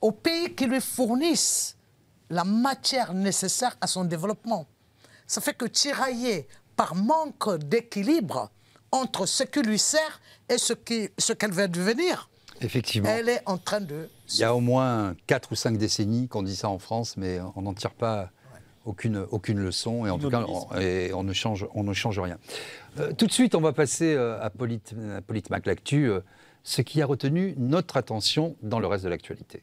aux 0.00 0.12
pays 0.12 0.54
qui 0.54 0.66
lui 0.66 0.80
fournissent 0.80 1.76
la 2.30 2.44
matière 2.44 3.12
nécessaire 3.12 3.76
à 3.80 3.86
son 3.86 4.04
développement. 4.04 4.66
Ça 5.26 5.40
fait 5.40 5.54
que 5.54 5.66
tirailler 5.66 6.48
par 6.76 6.94
manque 6.94 7.58
d'équilibre 7.58 8.50
entre 8.90 9.26
ce 9.26 9.44
qui 9.44 9.60
lui 9.62 9.78
sert 9.78 10.20
et 10.48 10.58
ce 10.58 10.72
qu'elle 10.72 11.10
ce 11.18 11.32
qu'elle 11.32 11.52
veut 11.52 11.68
devenir. 11.68 12.28
Effectivement. 12.60 13.08
Elle 13.08 13.28
est 13.28 13.42
en 13.46 13.58
train 13.58 13.80
de... 13.80 14.08
Il 14.34 14.40
y 14.40 14.44
a 14.44 14.54
au 14.54 14.60
moins 14.60 15.14
4 15.26 15.52
ou 15.52 15.54
5 15.54 15.76
décennies 15.76 16.26
qu'on 16.26 16.42
dit 16.42 16.56
ça 16.56 16.68
en 16.68 16.78
France, 16.78 17.16
mais 17.18 17.38
on 17.54 17.62
n'en 17.62 17.74
tire 17.74 17.92
pas 17.92 18.30
aucune, 18.86 19.26
aucune 19.30 19.58
leçon 19.58 20.06
et 20.06 20.10
en 20.10 20.18
tout 20.18 20.30
cas 20.30 20.44
on, 20.48 20.78
et 20.78 21.12
on, 21.12 21.22
ne 21.22 21.32
change, 21.34 21.66
on 21.74 21.82
ne 21.84 21.92
change 21.92 22.18
rien. 22.18 22.38
Euh, 22.98 23.12
tout 23.12 23.26
de 23.26 23.32
suite, 23.32 23.54
on 23.54 23.60
va 23.60 23.72
passer 23.72 24.14
euh, 24.14 24.42
à, 24.42 24.48
Polit, 24.48 24.80
Politmac 25.26 25.66
L'actu, 25.66 26.08
euh, 26.08 26.20
ce 26.62 26.80
qui 26.80 27.02
a 27.02 27.06
retenu 27.06 27.54
notre 27.58 27.98
attention 27.98 28.56
dans 28.62 28.80
le 28.80 28.86
reste 28.86 29.04
de 29.04 29.10
l'actualité. 29.10 29.62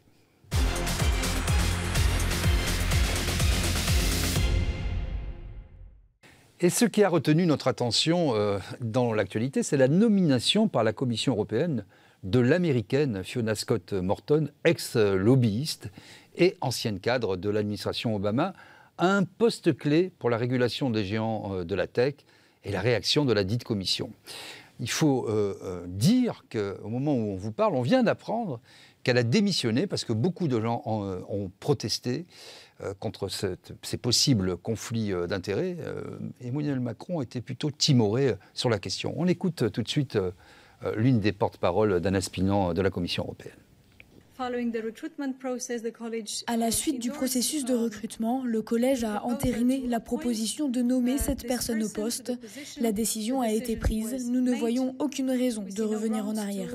Et 6.61 6.70
ce 6.70 6.86
qui 6.86 7.03
a 7.03 7.09
retenu 7.09 7.45
notre 7.45 7.70
attention 7.70 8.34
dans 8.82 9.13
l'actualité, 9.13 9.63
c'est 9.63 9.78
la 9.78 9.88
nomination 9.88 10.67
par 10.67 10.84
la 10.84 10.91
Commission 10.91 11.32
européenne 11.32 11.86
de 12.24 12.39
l'américaine 12.39 13.24
Fiona 13.24 13.55
Scott 13.55 13.93
Morton, 13.93 14.49
ex-lobbyiste 14.65 15.89
et 16.38 16.57
ancienne 16.61 16.99
cadre 16.99 17.38
de 17.38 17.49
l'administration 17.49 18.15
Obama, 18.15 18.53
à 18.97 19.15
un 19.15 19.24
poste 19.24 19.76
clé 19.78 20.11
pour 20.20 20.30
la 20.30 20.38
régulation 20.38 20.89
des 20.89 21.05
géants 21.05 21.53
euh, 21.53 21.63
de 21.63 21.76
la 21.76 21.88
tech 21.88 22.15
et 22.63 22.72
la 22.72 22.82
réaction 22.82 23.26
de 23.26 23.34
la 23.34 23.43
dite 23.43 23.63
commission. 23.63 24.11
Il 24.82 24.89
faut 24.89 25.28
euh, 25.28 25.86
dire 25.88 26.45
qu'au 26.49 26.88
moment 26.88 27.13
où 27.13 27.32
on 27.32 27.36
vous 27.36 27.51
parle, 27.51 27.76
on 27.76 27.82
vient 27.82 28.03
d'apprendre 28.03 28.61
qu'elle 29.03 29.17
a 29.17 29.24
démissionné 29.24 29.88
parce 29.88 30.05
que 30.05 30.13
beaucoup 30.13 30.47
de 30.47 30.59
gens 30.59 30.82
ont 30.86 31.51
protesté 31.59 32.26
euh, 32.82 32.93
contre 32.97 33.28
ces 33.28 33.97
possibles 33.97 34.55
conflits 34.55 35.11
euh, 35.11 35.28
d'intérêts, 35.28 35.76
euh, 35.82 36.01
Emmanuel 36.39 36.80
Macron 36.80 37.22
était 37.22 37.41
plutôt 37.41 37.72
timoré 37.72 38.36
sur 38.53 38.70
la 38.70 38.80
question. 38.80 39.13
On 39.17 39.28
écoute 39.28 39.70
tout 39.70 39.82
de 39.84 39.89
suite 39.89 40.17
l'une 40.96 41.20
des 41.20 41.32
porte-paroles 41.32 42.00
d'Anna 42.00 42.22
Spinan 42.22 42.74
de 42.74 42.82
la 42.82 42.90
Commission 42.90 43.24
européenne. 43.24 43.58
À 46.48 46.58
la 46.58 46.72
suite 46.72 47.00
du 47.00 47.12
processus 47.12 47.66
de 47.66 47.74
recrutement, 47.76 48.44
le 48.46 48.62
collège 48.62 49.04
a 49.04 49.22
entériné 49.26 49.86
la 49.86 50.00
proposition 50.00 50.70
de 50.70 50.82
nommer 50.82 51.18
cette 51.18 51.46
personne 51.46 51.84
au 51.84 51.90
poste. 51.90 52.32
La 52.80 52.94
décision 52.94 53.42
a 53.42 53.52
été 53.52 53.76
prise. 53.76 54.30
Nous 54.30 54.40
ne 54.40 54.54
voyons 54.54 54.96
aucune 55.00 55.30
raison 55.30 55.66
de 55.70 55.84
revenir 55.84 56.26
en 56.26 56.38
arrière. 56.38 56.70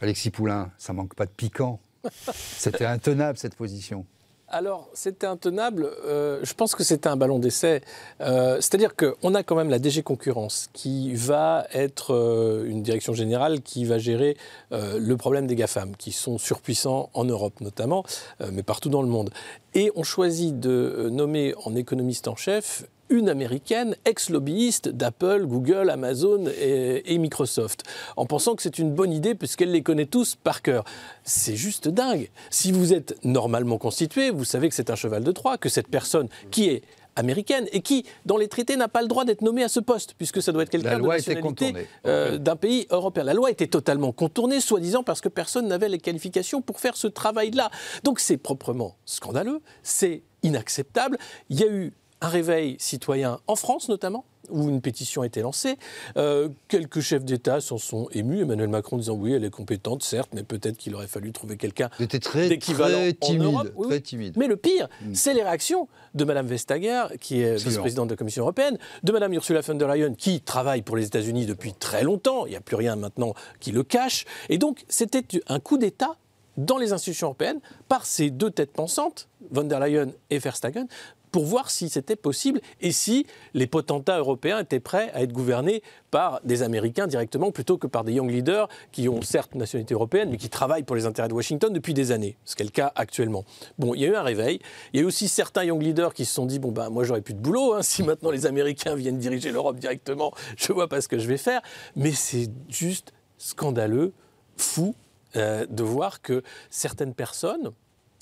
Alexis 0.00 0.30
Poulain, 0.30 0.72
ça 0.78 0.94
manque 0.94 1.14
pas 1.14 1.26
de 1.26 1.32
piquant. 1.32 1.78
C'était 2.32 2.86
intenable 2.86 3.36
cette 3.36 3.54
position. 3.54 4.06
Alors, 4.52 4.90
c'était 4.92 5.26
intenable. 5.26 5.90
Euh, 6.04 6.40
je 6.42 6.52
pense 6.52 6.74
que 6.74 6.84
c'était 6.84 7.08
un 7.08 7.16
ballon 7.16 7.38
d'essai. 7.38 7.80
Euh, 8.20 8.56
c'est-à-dire 8.56 8.94
qu'on 8.94 9.34
a 9.34 9.42
quand 9.42 9.56
même 9.56 9.70
la 9.70 9.78
DG 9.78 10.02
Concurrence 10.02 10.68
qui 10.74 11.14
va 11.14 11.66
être 11.72 12.12
euh, 12.12 12.66
une 12.66 12.82
direction 12.82 13.14
générale 13.14 13.62
qui 13.62 13.86
va 13.86 13.98
gérer 13.98 14.36
le 14.70 15.14
problème 15.16 15.46
des 15.46 15.54
GAFAM, 15.54 15.96
qui 15.96 16.12
sont 16.12 16.38
surpuissants 16.38 17.10
en 17.14 17.24
Europe 17.24 17.60
notamment, 17.60 18.04
mais 18.50 18.62
partout 18.62 18.88
dans 18.88 19.02
le 19.02 19.08
monde. 19.08 19.30
Et 19.74 19.90
on 19.96 20.02
choisit 20.02 20.58
de 20.58 21.08
nommer 21.10 21.54
en 21.64 21.74
économiste 21.74 22.28
en 22.28 22.36
chef 22.36 22.84
une 23.12 23.28
américaine, 23.28 23.94
ex-lobbyiste 24.06 24.88
d'Apple, 24.88 25.44
Google, 25.44 25.90
Amazon 25.90 26.46
et, 26.58 27.18
Microsoft, 27.18 27.84
en 28.16 28.24
pensant 28.24 28.56
que 28.56 28.62
c'est 28.62 28.78
une 28.78 28.92
bonne 28.92 29.12
idée 29.12 29.34
puisqu'elle 29.34 29.70
les 29.70 29.82
connaît 29.82 30.06
tous 30.06 30.34
par 30.34 30.62
cœur. 30.62 30.84
C'est 31.22 31.54
juste 31.54 31.88
dingue. 31.88 32.30
Si 32.50 32.72
vous 32.72 32.94
êtes 32.94 33.22
normalement 33.22 33.76
constitué, 33.76 34.30
vous 34.30 34.44
savez 34.44 34.68
que 34.70 34.74
c'est 34.74 34.90
un 34.90 34.94
cheval 34.94 35.22
de 35.22 35.30
Troie, 35.30 35.58
que 35.58 35.68
cette 35.68 35.88
personne 35.88 36.28
qui 36.50 36.70
est 36.70 36.82
américaine 37.14 37.66
et 37.72 37.82
qui, 37.82 38.06
dans 38.24 38.38
les 38.38 38.48
traités, 38.48 38.76
n'a 38.76 38.88
pas 38.88 39.02
le 39.02 39.08
droit 39.08 39.26
d'être 39.26 39.42
nommée 39.42 39.62
à 39.62 39.68
ce 39.68 39.80
poste, 39.80 40.14
puisque 40.16 40.40
ça 40.40 40.50
doit 40.50 40.62
être 40.62 40.70
quelqu'un 40.70 40.98
de 40.98 41.06
nationalité 41.06 41.74
euh, 42.06 42.38
d'un 42.38 42.56
pays 42.56 42.86
européen. 42.88 43.24
La 43.24 43.34
loi 43.34 43.50
était 43.50 43.66
totalement 43.66 44.12
contournée, 44.12 44.60
soi-disant 44.60 45.02
parce 45.02 45.20
que 45.20 45.28
personne 45.28 45.68
n'avait 45.68 45.90
les 45.90 45.98
qualifications 45.98 46.62
pour 46.62 46.80
faire 46.80 46.96
ce 46.96 47.08
travail-là. 47.08 47.70
Donc 48.04 48.20
c'est 48.20 48.38
proprement 48.38 48.96
scandaleux, 49.04 49.60
c'est 49.82 50.22
inacceptable. 50.42 51.18
Il 51.50 51.60
y 51.60 51.64
a 51.64 51.68
eu 51.68 51.92
un 52.22 52.28
réveil 52.28 52.76
citoyen 52.78 53.38
en 53.46 53.56
France 53.56 53.88
notamment, 53.88 54.24
où 54.48 54.68
une 54.68 54.80
pétition 54.80 55.22
a 55.22 55.26
été 55.26 55.40
lancée. 55.42 55.76
Euh, 56.16 56.48
quelques 56.68 57.00
chefs 57.00 57.24
d'État 57.24 57.60
s'en 57.60 57.78
sont 57.78 58.08
émus. 58.12 58.42
Emmanuel 58.42 58.68
Macron 58.68 58.96
disant 58.96 59.14
oui, 59.14 59.32
elle 59.32 59.44
est 59.44 59.50
compétente, 59.50 60.02
certes, 60.02 60.30
mais 60.32 60.42
peut-être 60.42 60.76
qu'il 60.76 60.94
aurait 60.94 61.06
fallu 61.06 61.32
trouver 61.32 61.56
quelqu'un 61.56 61.90
d'équivalent 61.98 63.10
en 63.20 63.34
Europe. 63.34 63.72
très 63.88 64.00
timide. 64.00 64.34
Mais 64.36 64.46
le 64.46 64.56
pire, 64.56 64.88
mm. 65.02 65.14
c'est 65.14 65.34
les 65.34 65.42
réactions 65.42 65.88
de 66.14 66.24
Mme 66.24 66.46
Vestager, 66.46 67.04
qui 67.20 67.40
est 67.40 67.56
vice-présidente 67.56 68.08
de 68.08 68.12
la 68.12 68.16
Commission 68.16 68.42
européenne, 68.42 68.78
de 69.02 69.12
Mme 69.12 69.32
Ursula 69.34 69.60
von 69.60 69.74
der 69.74 69.88
Leyen, 69.88 70.14
qui 70.14 70.40
travaille 70.40 70.82
pour 70.82 70.96
les 70.96 71.06
États-Unis 71.06 71.46
depuis 71.46 71.72
très 71.72 72.04
longtemps. 72.04 72.46
Il 72.46 72.50
n'y 72.50 72.56
a 72.56 72.60
plus 72.60 72.76
rien 72.76 72.94
maintenant 72.96 73.34
qui 73.60 73.72
le 73.72 73.82
cache. 73.82 74.26
Et 74.48 74.58
donc, 74.58 74.84
c'était 74.88 75.24
un 75.48 75.60
coup 75.60 75.78
d'État 75.78 76.16
dans 76.56 76.76
les 76.76 76.92
institutions 76.92 77.28
européennes 77.28 77.60
par 77.88 78.04
ces 78.04 78.30
deux 78.30 78.50
têtes 78.50 78.72
pensantes, 78.72 79.28
von 79.50 79.64
der 79.64 79.80
Leyen 79.80 80.08
et 80.30 80.38
Verstappen, 80.38 80.86
pour 81.32 81.44
voir 81.46 81.70
si 81.70 81.88
c'était 81.88 82.14
possible 82.14 82.60
et 82.80 82.92
si 82.92 83.26
les 83.54 83.66
potentats 83.66 84.18
européens 84.18 84.60
étaient 84.60 84.80
prêts 84.80 85.10
à 85.14 85.22
être 85.22 85.32
gouvernés 85.32 85.82
par 86.10 86.40
des 86.44 86.62
Américains 86.62 87.06
directement 87.06 87.50
plutôt 87.50 87.78
que 87.78 87.86
par 87.86 88.04
des 88.04 88.12
young 88.12 88.30
leaders 88.30 88.68
qui 88.92 89.08
ont 89.08 89.22
certes 89.22 89.54
nationalité 89.54 89.94
européenne 89.94 90.28
mais 90.30 90.36
qui 90.36 90.50
travaillent 90.50 90.82
pour 90.82 90.94
les 90.94 91.06
intérêts 91.06 91.28
de 91.28 91.34
Washington 91.34 91.72
depuis 91.72 91.94
des 91.94 92.12
années, 92.12 92.36
ce 92.44 92.54
qui 92.54 92.62
est 92.62 92.66
le 92.66 92.70
cas 92.70 92.92
actuellement. 92.94 93.44
Bon, 93.78 93.94
il 93.94 94.02
y 94.02 94.04
a 94.04 94.08
eu 94.08 94.14
un 94.14 94.22
réveil. 94.22 94.60
Il 94.92 94.98
y 94.98 95.00
a 95.00 95.02
eu 95.04 95.06
aussi 95.06 95.26
certains 95.26 95.64
young 95.64 95.82
leaders 95.82 96.12
qui 96.12 96.26
se 96.26 96.34
sont 96.34 96.46
dit 96.46 96.58
bon 96.58 96.70
ben 96.70 96.90
moi 96.90 97.04
j'aurais 97.04 97.22
plus 97.22 97.34
de 97.34 97.40
boulot 97.40 97.72
hein, 97.72 97.82
si 97.82 98.02
maintenant 98.02 98.30
les 98.30 98.46
Américains 98.46 98.94
viennent 98.94 99.18
diriger 99.18 99.50
l'Europe 99.50 99.78
directement, 99.78 100.32
je 100.56 100.72
vois 100.72 100.88
pas 100.88 101.00
ce 101.00 101.08
que 101.08 101.18
je 101.18 101.26
vais 101.26 101.38
faire. 101.38 101.62
Mais 101.96 102.12
c'est 102.12 102.50
juste 102.68 103.14
scandaleux, 103.38 104.12
fou 104.56 104.94
euh, 105.36 105.64
de 105.68 105.82
voir 105.82 106.20
que 106.20 106.42
certaines 106.68 107.14
personnes 107.14 107.72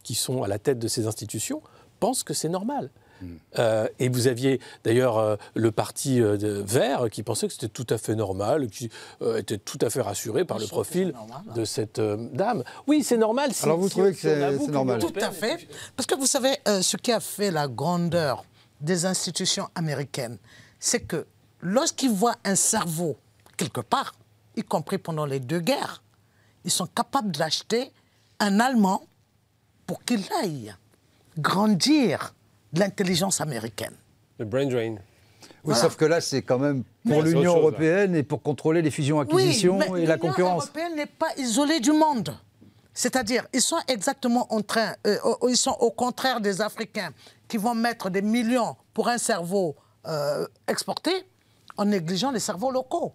qui 0.04 0.14
sont 0.14 0.42
à 0.42 0.48
la 0.48 0.58
tête 0.58 0.78
de 0.78 0.88
ces 0.88 1.06
institutions 1.06 1.60
pensent 2.00 2.24
que 2.24 2.34
c'est 2.34 2.48
normal. 2.48 2.90
Hmm. 3.22 3.36
Euh, 3.58 3.86
et 3.98 4.08
vous 4.08 4.28
aviez 4.28 4.60
d'ailleurs 4.82 5.18
euh, 5.18 5.36
le 5.54 5.70
parti 5.70 6.22
euh, 6.22 6.36
vert 6.64 7.10
qui 7.10 7.22
pensait 7.22 7.48
que 7.48 7.52
c'était 7.52 7.68
tout 7.68 7.86
à 7.90 7.98
fait 7.98 8.14
normal, 8.14 8.68
qui 8.68 8.90
était 9.36 9.58
tout 9.58 9.78
à 9.82 9.90
fait 9.90 10.00
rassuré 10.00 10.44
par 10.44 10.58
le 10.58 10.66
profil 10.66 11.14
de 11.54 11.64
cette 11.64 12.00
dame. 12.00 12.64
Oui, 12.86 13.04
c'est 13.04 13.18
normal. 13.18 13.50
Alors 13.62 13.78
vous 13.78 13.88
trouvez 13.88 14.12
que 14.12 14.18
c'est 14.18 14.56
normal 14.68 15.00
Tout 15.00 15.12
à 15.20 15.30
fait. 15.30 15.68
Parce 15.96 16.06
que 16.06 16.14
vous 16.14 16.26
savez, 16.26 16.56
ce 16.66 16.96
qui 16.96 17.12
a 17.12 17.20
fait 17.20 17.50
la 17.50 17.68
grandeur 17.68 18.44
des 18.80 19.04
institutions 19.04 19.68
américaines, 19.74 20.38
c'est 20.78 21.00
que 21.00 21.26
lorsqu'ils 21.60 22.10
voient 22.10 22.36
un 22.44 22.54
cerveau 22.54 23.16
quelque 23.58 23.82
part, 23.82 24.14
y 24.56 24.62
compris 24.62 24.96
pendant 24.96 25.26
les 25.26 25.40
deux 25.40 25.60
guerres, 25.60 26.02
ils 26.64 26.70
sont 26.70 26.86
capables 26.86 27.30
d'acheter 27.30 27.92
un 28.38 28.58
Allemand 28.58 29.02
pour 29.86 30.02
qu'il 30.04 30.24
aille 30.42 30.74
grandir 31.38 32.34
l'intelligence 32.72 33.40
américaine. 33.40 33.94
Le 34.38 34.44
brain 34.44 34.66
drain. 34.66 34.96
Oui, 35.64 35.74
sauf 35.74 35.96
que 35.96 36.04
là, 36.04 36.20
c'est 36.20 36.42
quand 36.42 36.58
même 36.58 36.84
pour 37.06 37.22
l'Union 37.22 37.56
européenne 37.56 38.14
et 38.14 38.22
pour 38.22 38.42
contrôler 38.42 38.82
les 38.82 38.90
fusions-acquisitions 38.90 39.96
et 39.96 40.06
la 40.06 40.16
concurrence. 40.16 40.38
L'Union 40.38 40.56
européenne 40.56 40.96
n'est 40.96 41.06
pas 41.06 41.28
isolée 41.36 41.80
du 41.80 41.92
monde. 41.92 42.34
C'est-à-dire, 42.94 43.46
ils 43.52 43.62
sont 43.62 43.78
exactement 43.88 44.52
en 44.52 44.62
train, 44.62 44.94
euh, 45.06 45.16
ils 45.48 45.56
sont 45.56 45.76
au 45.80 45.90
contraire 45.90 46.40
des 46.40 46.60
Africains 46.60 47.10
qui 47.48 47.56
vont 47.56 47.74
mettre 47.74 48.10
des 48.10 48.22
millions 48.22 48.76
pour 48.92 49.08
un 49.08 49.18
cerveau 49.18 49.76
euh, 50.06 50.46
exporté 50.66 51.10
en 51.76 51.84
négligeant 51.84 52.30
les 52.30 52.40
cerveaux 52.40 52.70
locaux. 52.70 53.12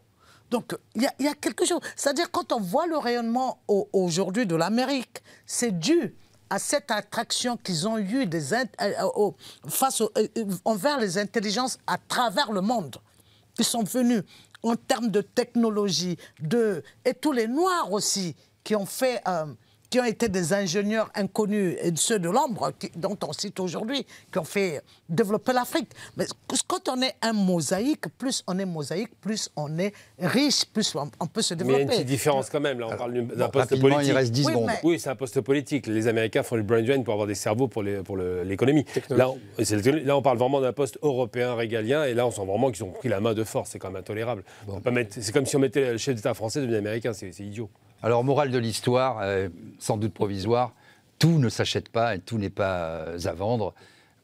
Donc, 0.52 0.76
il 0.96 1.02
y, 1.20 1.28
a 1.28 1.34
quelque 1.34 1.66
chose. 1.66 1.80
C'est-à-dire, 1.96 2.30
quand 2.32 2.52
on 2.52 2.60
voit 2.60 2.86
le 2.86 2.98
rayonnement 2.98 3.60
aujourd'hui 3.68 4.46
de 4.46 4.56
l'Amérique, 4.56 5.22
c'est 5.46 5.78
dû 5.78 6.16
à 6.50 6.60
cette 6.60 6.92
attraction 6.92 7.58
qu'ils 7.58 7.88
ont 7.88 7.98
eue 7.98 8.28
euh, 8.28 8.66
euh, 8.82 9.32
face 9.68 10.02
euh, 10.02 10.28
envers 10.64 11.00
les 11.00 11.18
intelligences 11.18 11.78
à 11.88 11.98
travers 11.98 12.52
le 12.52 12.62
monde. 12.62 12.98
Ils 13.58 13.66
sont 13.66 13.84
venus 13.84 14.24
en 14.64 14.76
termes 14.76 15.10
de 15.10 15.22
technologie, 15.22 16.18
de, 16.40 16.84
et 17.04 17.14
tous 17.14 17.32
les 17.32 17.48
Noirs 17.48 17.92
aussi, 17.92 18.36
qui 18.64 18.76
ont 18.76 18.86
fait 18.86 19.22
qui 19.90 20.00
ont 20.00 20.06
été 20.06 20.30
des 20.30 20.54
ingénieurs 20.54 21.10
inconnus 21.16 21.78
et 21.82 21.92
ceux 21.96 22.20
de 22.20 22.30
l'ombre, 22.30 22.72
dont 22.96 23.18
on 23.28 23.34
cite 23.34 23.60
aujourd'hui, 23.60 24.06
qui 24.32 24.40
ont 24.40 24.44
fait 24.44 24.82
développer 25.10 25.54
l'Afrique. 25.54 25.90
Mais 26.18 26.26
quand 26.68 26.90
on 26.90 27.02
est 27.02 27.16
un 27.22 27.34
mosaïque, 27.34 28.06
plus 28.18 28.44
on 28.48 28.58
est 28.60 28.66
mosaïque, 28.66 29.12
plus 29.22 29.50
on 29.56 29.78
est 29.78 29.94
riche, 30.20 30.66
plus 30.66 30.96
on, 30.96 31.28
peut 31.28 31.42
se 31.42 31.54
développer. 31.54 31.78
Mais 31.78 31.84
il 31.84 31.88
y 31.88 31.90
a 31.90 31.94
une 31.94 32.00
petite 32.00 32.08
différence 32.08 32.50
quand 32.50 32.60
même. 32.60 32.80
Là, 32.80 32.88
on 32.92 32.98
parle 32.98 33.28
d'un 33.28 33.50
poste 33.50 33.80
politique. 33.80 34.08
Il 34.08 34.12
reste 34.14 34.32
10 34.32 34.44
secondes. 34.44 34.70
Oui, 34.84 35.00
c'est 35.00 35.10
un 35.10 35.16
poste 35.16 35.42
politique. 35.42 35.88
Les 35.88 36.08
Américains 36.08 36.44
font 36.44 36.56
le 36.56 36.64
brain 36.64 36.82
drain 36.82 37.02
pour 37.02 37.14
avoir 37.14 37.28
des 37.28 37.36
cerveaux 37.36 37.68
pour 37.68 37.84
l'économie. 37.84 38.84
Pour 38.84 39.18
là, 39.18 39.30
là, 39.58 40.18
on 40.18 40.22
parle 40.22 40.38
vraiment 40.38 40.62
d'un 40.62 40.74
poste 40.74 40.98
européen 41.02 41.56
régalien. 41.56 42.06
Et 42.06 42.14
là, 42.14 42.26
on 42.28 42.32
sent 42.32 42.46
vraiment 42.46 42.72
qu'ils 42.72 42.84
ont 42.84 42.92
pris 42.92 43.10
la 43.10 43.20
main 43.20 43.34
de 43.34 43.44
force. 43.44 43.72
C'est 43.72 43.80
quand 43.80 43.90
même 43.90 44.02
intolérable. 44.02 44.44
C'est 45.10 45.32
comme 45.32 45.46
si 45.46 45.56
on 45.56 45.60
mettait 45.60 45.92
le 45.94 45.98
chef 45.98 46.16
d'État 46.16 46.34
français 46.34 46.62
devenu 46.62 46.76
américain. 46.76 47.14
C'est 47.14 47.32
idiot. 47.40 47.70
Alors, 48.04 48.24
morale 48.24 48.52
de 48.52 48.58
l'histoire, 48.58 49.20
euh, 49.22 49.50
sans 49.80 49.98
doute 49.98 50.14
provisoire, 50.14 50.74
tout 51.18 51.40
ne 51.40 51.50
s'achète 51.50 51.90
pas 51.90 52.16
et 52.16 52.20
tout 52.20 52.38
n'est 52.38 52.50
pas 52.50 52.86
euh, 52.88 53.20
à 53.26 53.34
vendre. 53.34 53.74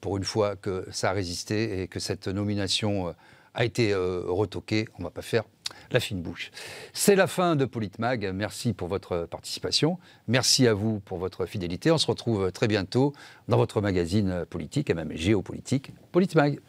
Pour 0.01 0.17
une 0.17 0.23
fois 0.23 0.55
que 0.55 0.85
ça 0.91 1.11
a 1.11 1.13
résisté 1.13 1.81
et 1.81 1.87
que 1.87 1.99
cette 1.99 2.27
nomination 2.27 3.09
euh, 3.09 3.11
a 3.53 3.65
été 3.65 3.93
retoquée, 3.93 4.87
on 4.95 4.99
ne 4.99 5.03
va 5.03 5.09
pas 5.09 5.21
faire 5.21 5.43
la 5.91 5.99
fine 5.99 6.21
bouche. 6.21 6.51
C'est 6.93 7.15
la 7.15 7.27
fin 7.27 7.57
de 7.57 7.65
Politmag. 7.65 8.31
Merci 8.33 8.71
pour 8.71 8.87
votre 8.87 9.27
participation. 9.29 9.99
Merci 10.29 10.67
à 10.67 10.73
vous 10.73 11.01
pour 11.01 11.17
votre 11.17 11.45
fidélité. 11.45 11.91
On 11.91 11.97
se 11.97 12.07
retrouve 12.07 12.51
très 12.53 12.69
bientôt 12.69 13.13
dans 13.49 13.57
votre 13.57 13.81
magazine 13.81 14.45
politique 14.49 14.89
et 14.89 14.93
même 14.93 15.11
géopolitique, 15.13 15.91
Politmag. 16.13 16.61